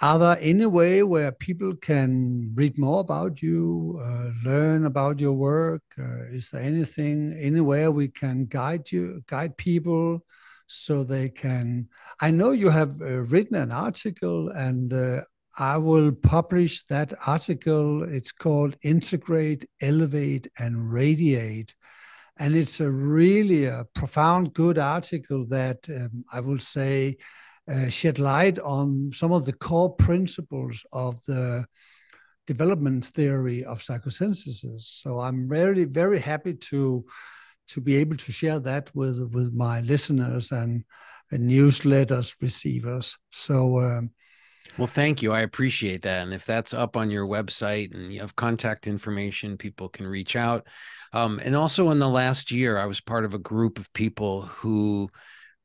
are 0.00 0.18
there 0.18 0.38
any 0.40 0.66
way 0.66 1.02
where 1.02 1.32
people 1.32 1.74
can 1.76 2.52
read 2.54 2.78
more 2.78 3.00
about 3.00 3.42
you, 3.42 3.98
uh, 4.00 4.30
learn 4.44 4.86
about 4.86 5.20
your 5.20 5.32
work? 5.32 5.82
Uh, 5.98 6.24
is 6.30 6.50
there 6.50 6.62
anything, 6.62 7.34
anywhere 7.34 7.90
we 7.90 8.08
can 8.08 8.46
guide 8.46 8.90
you, 8.90 9.22
guide 9.26 9.56
people 9.56 10.24
so 10.68 11.04
they 11.04 11.28
can? 11.28 11.88
I 12.20 12.30
know 12.30 12.52
you 12.52 12.70
have 12.70 13.00
uh, 13.02 13.22
written 13.24 13.56
an 13.56 13.72
article 13.72 14.48
and 14.50 14.92
uh, 14.92 15.22
I 15.58 15.76
will 15.78 16.12
publish 16.12 16.84
that 16.84 17.12
article. 17.26 18.04
It's 18.04 18.30
called 18.30 18.76
Integrate, 18.82 19.68
Elevate, 19.80 20.46
and 20.58 20.92
Radiate. 20.92 21.74
And 22.38 22.54
it's 22.54 22.80
a 22.80 22.90
really 22.90 23.64
a 23.66 23.84
profound, 23.94 24.54
good 24.54 24.78
article 24.78 25.44
that 25.46 25.88
um, 25.88 26.24
I 26.32 26.40
will 26.40 26.60
say 26.60 27.16
uh, 27.70 27.88
shed 27.88 28.18
light 28.18 28.58
on 28.60 29.10
some 29.12 29.32
of 29.32 29.44
the 29.44 29.52
core 29.52 29.94
principles 29.96 30.84
of 30.92 31.16
the 31.26 31.66
development 32.46 33.04
theory 33.04 33.64
of 33.64 33.82
psychosynthesis. 33.82 34.82
So 35.02 35.20
I'm 35.20 35.48
really 35.48 35.84
very 35.84 36.20
happy 36.20 36.54
to 36.54 37.04
to 37.68 37.80
be 37.82 37.96
able 37.96 38.16
to 38.16 38.32
share 38.32 38.58
that 38.60 38.94
with 38.94 39.18
with 39.32 39.52
my 39.52 39.80
listeners 39.80 40.52
and, 40.52 40.84
and 41.30 41.50
newsletters 41.50 42.34
receivers. 42.40 43.18
So 43.30 43.80
um, 43.80 44.10
Well, 44.78 44.86
thank 44.86 45.22
you. 45.22 45.32
I 45.32 45.40
appreciate 45.40 46.02
that. 46.02 46.22
And 46.22 46.32
if 46.32 46.46
that's 46.46 46.72
up 46.72 46.96
on 46.96 47.10
your 47.10 47.26
website 47.26 47.94
and 47.94 48.12
you 48.12 48.20
have 48.20 48.36
contact 48.36 48.86
information, 48.86 49.58
people 49.58 49.88
can 49.88 50.06
reach 50.06 50.36
out. 50.36 50.66
Um, 51.12 51.40
and 51.42 51.56
also 51.56 51.90
in 51.90 51.98
the 51.98 52.08
last 52.08 52.50
year, 52.50 52.78
I 52.78 52.86
was 52.86 53.00
part 53.00 53.24
of 53.24 53.34
a 53.34 53.38
group 53.38 53.78
of 53.78 53.92
people 53.92 54.42
who 54.42 55.08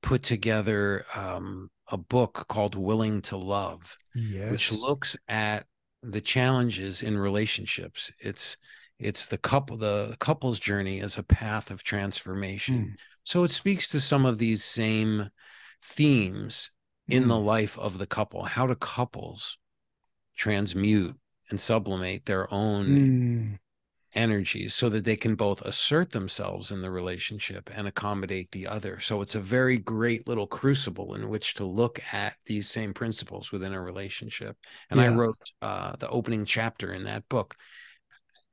put 0.01 0.23
together 0.23 1.05
um, 1.15 1.69
a 1.89 1.97
book 1.97 2.45
called 2.49 2.75
Willing 2.75 3.21
to 3.23 3.37
Love, 3.37 3.97
yes, 4.15 4.51
which 4.51 4.71
looks 4.71 5.15
at 5.27 5.65
the 6.01 6.21
challenges 6.21 7.03
in 7.03 7.17
relationships. 7.17 8.11
It's 8.19 8.57
it's 8.99 9.25
the 9.25 9.37
couple 9.37 9.77
the 9.77 10.15
couple's 10.19 10.59
journey 10.59 11.01
as 11.01 11.17
a 11.17 11.23
path 11.23 11.71
of 11.71 11.83
transformation. 11.83 12.75
Mm. 12.75 12.95
So 13.23 13.43
it 13.43 13.51
speaks 13.51 13.89
to 13.89 13.99
some 13.99 14.25
of 14.25 14.37
these 14.37 14.63
same 14.63 15.29
themes 15.83 16.71
in 17.07 17.27
the 17.27 17.35
Mm. 17.35 17.45
life 17.45 17.77
of 17.79 17.97
the 17.97 18.07
couple. 18.07 18.43
How 18.43 18.67
do 18.67 18.75
couples 18.75 19.57
transmute 20.35 21.15
and 21.49 21.59
sublimate 21.59 22.25
their 22.25 22.51
own 22.53 22.87
Mm. 22.87 23.59
Energies 24.15 24.73
so 24.73 24.89
that 24.89 25.03
they 25.03 25.15
can 25.15 25.35
both 25.35 25.61
assert 25.63 26.11
themselves 26.11 26.71
in 26.71 26.81
the 26.81 26.91
relationship 26.91 27.69
and 27.73 27.87
accommodate 27.87 28.51
the 28.51 28.67
other. 28.67 28.99
So 28.99 29.21
it's 29.21 29.35
a 29.35 29.39
very 29.39 29.77
great 29.77 30.27
little 30.27 30.47
crucible 30.47 31.15
in 31.15 31.29
which 31.29 31.55
to 31.55 31.65
look 31.65 31.99
at 32.11 32.35
these 32.45 32.69
same 32.69 32.93
principles 32.93 33.51
within 33.51 33.73
a 33.73 33.81
relationship. 33.81 34.57
And 34.89 35.01
I 35.01 35.07
wrote 35.07 35.37
uh, 35.61 35.95
the 35.97 36.09
opening 36.09 36.45
chapter 36.45 36.93
in 36.93 37.03
that 37.05 37.27
book. 37.29 37.55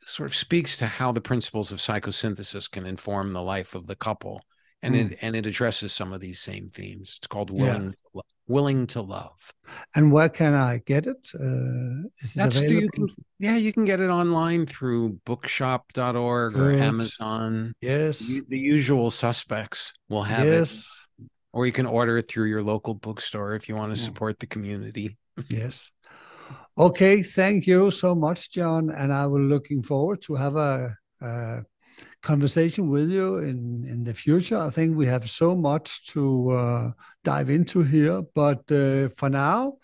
Sort 0.07 0.31
of 0.31 0.35
speaks 0.35 0.79
to 0.79 0.87
how 0.87 1.13
the 1.13 1.21
principles 1.21 1.73
of 1.73 1.79
psychosynthesis 1.79 2.71
can 2.71 2.87
inform 2.87 3.31
the 3.31 3.43
life 3.43 3.75
of 3.75 3.87
the 3.87 3.95
couple, 3.95 4.43
and 4.83 4.95
Mm. 4.95 5.13
it 5.13 5.19
and 5.21 5.37
it 5.37 5.47
addresses 5.47 5.93
some 5.93 6.15
of 6.15 6.21
these 6.23 6.41
same 6.41 6.71
themes. 6.71 7.17
It's 7.19 7.27
called 7.27 7.51
Yeah. 7.51 7.63
willing 7.63 7.93
to 7.93 7.99
Lo- 8.15 8.23
willing 8.51 8.87
to 8.89 9.01
love. 9.01 9.55
And 9.95 10.13
where 10.13 10.29
can 10.29 10.55
I 10.55 10.83
get 10.85 11.07
it? 11.07 11.31
Uh, 11.35 12.05
is 12.21 12.35
it 12.35 12.37
That's 12.37 12.57
available? 12.57 12.83
you 12.83 12.91
can, 12.91 13.09
yeah, 13.39 13.57
you 13.57 13.73
can 13.73 13.85
get 13.85 14.01
it 14.01 14.11
online 14.11 14.67
through 14.67 15.21
bookshop.org 15.25 16.59
or 16.59 16.73
Amazon. 16.73 17.73
yes. 17.81 18.19
The 18.49 18.59
usual 18.59 19.11
suspects 19.11 19.95
will 20.09 20.25
have 20.25 20.47
it, 20.47 20.71
or 21.53 21.65
you 21.65 21.73
can 21.73 21.87
order 21.87 22.19
it 22.19 22.29
through 22.29 22.47
your 22.47 22.63
local 22.63 22.95
bookstore 22.95 23.55
if 23.55 23.69
you 23.69 23.77
want 23.77 23.95
to 23.95 24.01
support 24.01 24.39
the 24.39 24.47
community. 24.47 25.17
Yes. 25.49 25.91
Okay. 26.77 27.23
Thank 27.23 27.67
you 27.67 27.91
so 27.91 28.15
much, 28.15 28.51
Jon. 28.51 28.91
And 28.91 29.11
I 29.11 29.25
will 29.25 29.41
looking 29.41 29.83
forward 29.83 30.21
to 30.23 30.35
have 30.35 30.57
a, 30.57 30.95
a 31.23 31.63
conversation 32.23 32.89
with 32.89 33.11
you 33.11 33.39
in, 33.39 33.85
in 33.89 34.05
the 34.05 34.15
future. 34.15 34.59
I 34.59 34.71
think 34.71 34.97
we 34.97 35.07
have 35.07 35.29
so 35.31 35.57
much 35.57 36.07
to 36.09 36.51
uh, 36.51 36.91
dive 37.25 37.51
into 37.51 37.83
here, 37.83 38.23
but 38.35 38.71
uh, 38.71 39.09
for 39.17 39.29
now, 39.29 39.79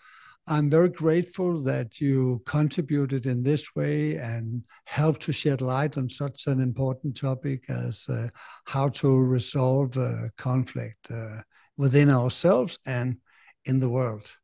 I'm 0.49 0.69
very 0.69 0.89
grateful 0.89 1.61
that 1.63 1.99
you 1.99 2.41
contributed 2.45 3.25
in 3.25 3.43
this 3.43 3.75
way 3.75 4.15
and 4.15 4.63
helped 4.85 5.21
to 5.23 5.33
shed 5.33 5.61
light 5.61 5.97
on 5.97 6.07
such 6.07 6.47
an 6.47 6.61
important 6.61 7.17
topic 7.17 7.65
as 7.69 8.05
uh, 8.07 8.29
how 8.65 8.87
to 8.89 9.09
resolve 9.09 9.97
conflict 10.37 11.11
uh, 11.11 11.41
within 11.75 12.09
ourselves 12.09 12.79
and 12.85 13.17
in 13.65 13.79
the 13.81 13.89
world. 13.89 14.37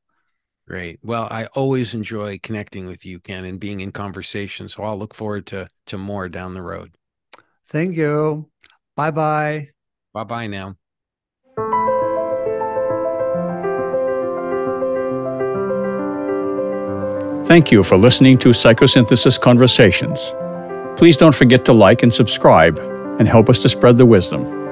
Great. 0.68 1.00
Well, 1.04 1.28
I 1.30 1.46
always 1.48 1.94
enjoy 1.94 2.40
connecting 2.42 2.86
with 2.86 3.06
you, 3.06 3.20
Ken, 3.20 3.44
and 3.44 3.60
being 3.60 3.82
in 3.82 3.92
conversation. 3.92 4.70
So 4.70 4.84
I'll 4.84 4.98
look 4.98 5.14
forward 5.14 5.46
to 5.48 5.68
to 5.88 5.98
more 5.98 6.30
down 6.30 6.54
the 6.54 6.62
road. 6.62 6.96
Thank 7.74 7.98
you. 7.98 8.48
Bye 8.96 9.10
bye. 9.10 9.70
Bye 10.14 10.24
bye 10.24 10.48
now. 10.48 10.78
Thank 17.48 17.72
you 17.72 17.84
for 17.84 17.98
listening 17.98 18.38
to 18.40 18.50
Psychosynthesis 18.50 19.42
Conversations. 19.42 20.34
Please 20.98 21.18
don't 21.18 21.36
forget 21.36 21.66
to 21.66 21.74
like 21.74 22.04
and 22.04 22.14
subscribe 22.14 22.80
and 23.20 23.28
help 23.28 23.50
us 23.50 23.62
to 23.64 23.70
spread 23.70 23.98
the 23.98 24.06
wisdom. 24.06 24.63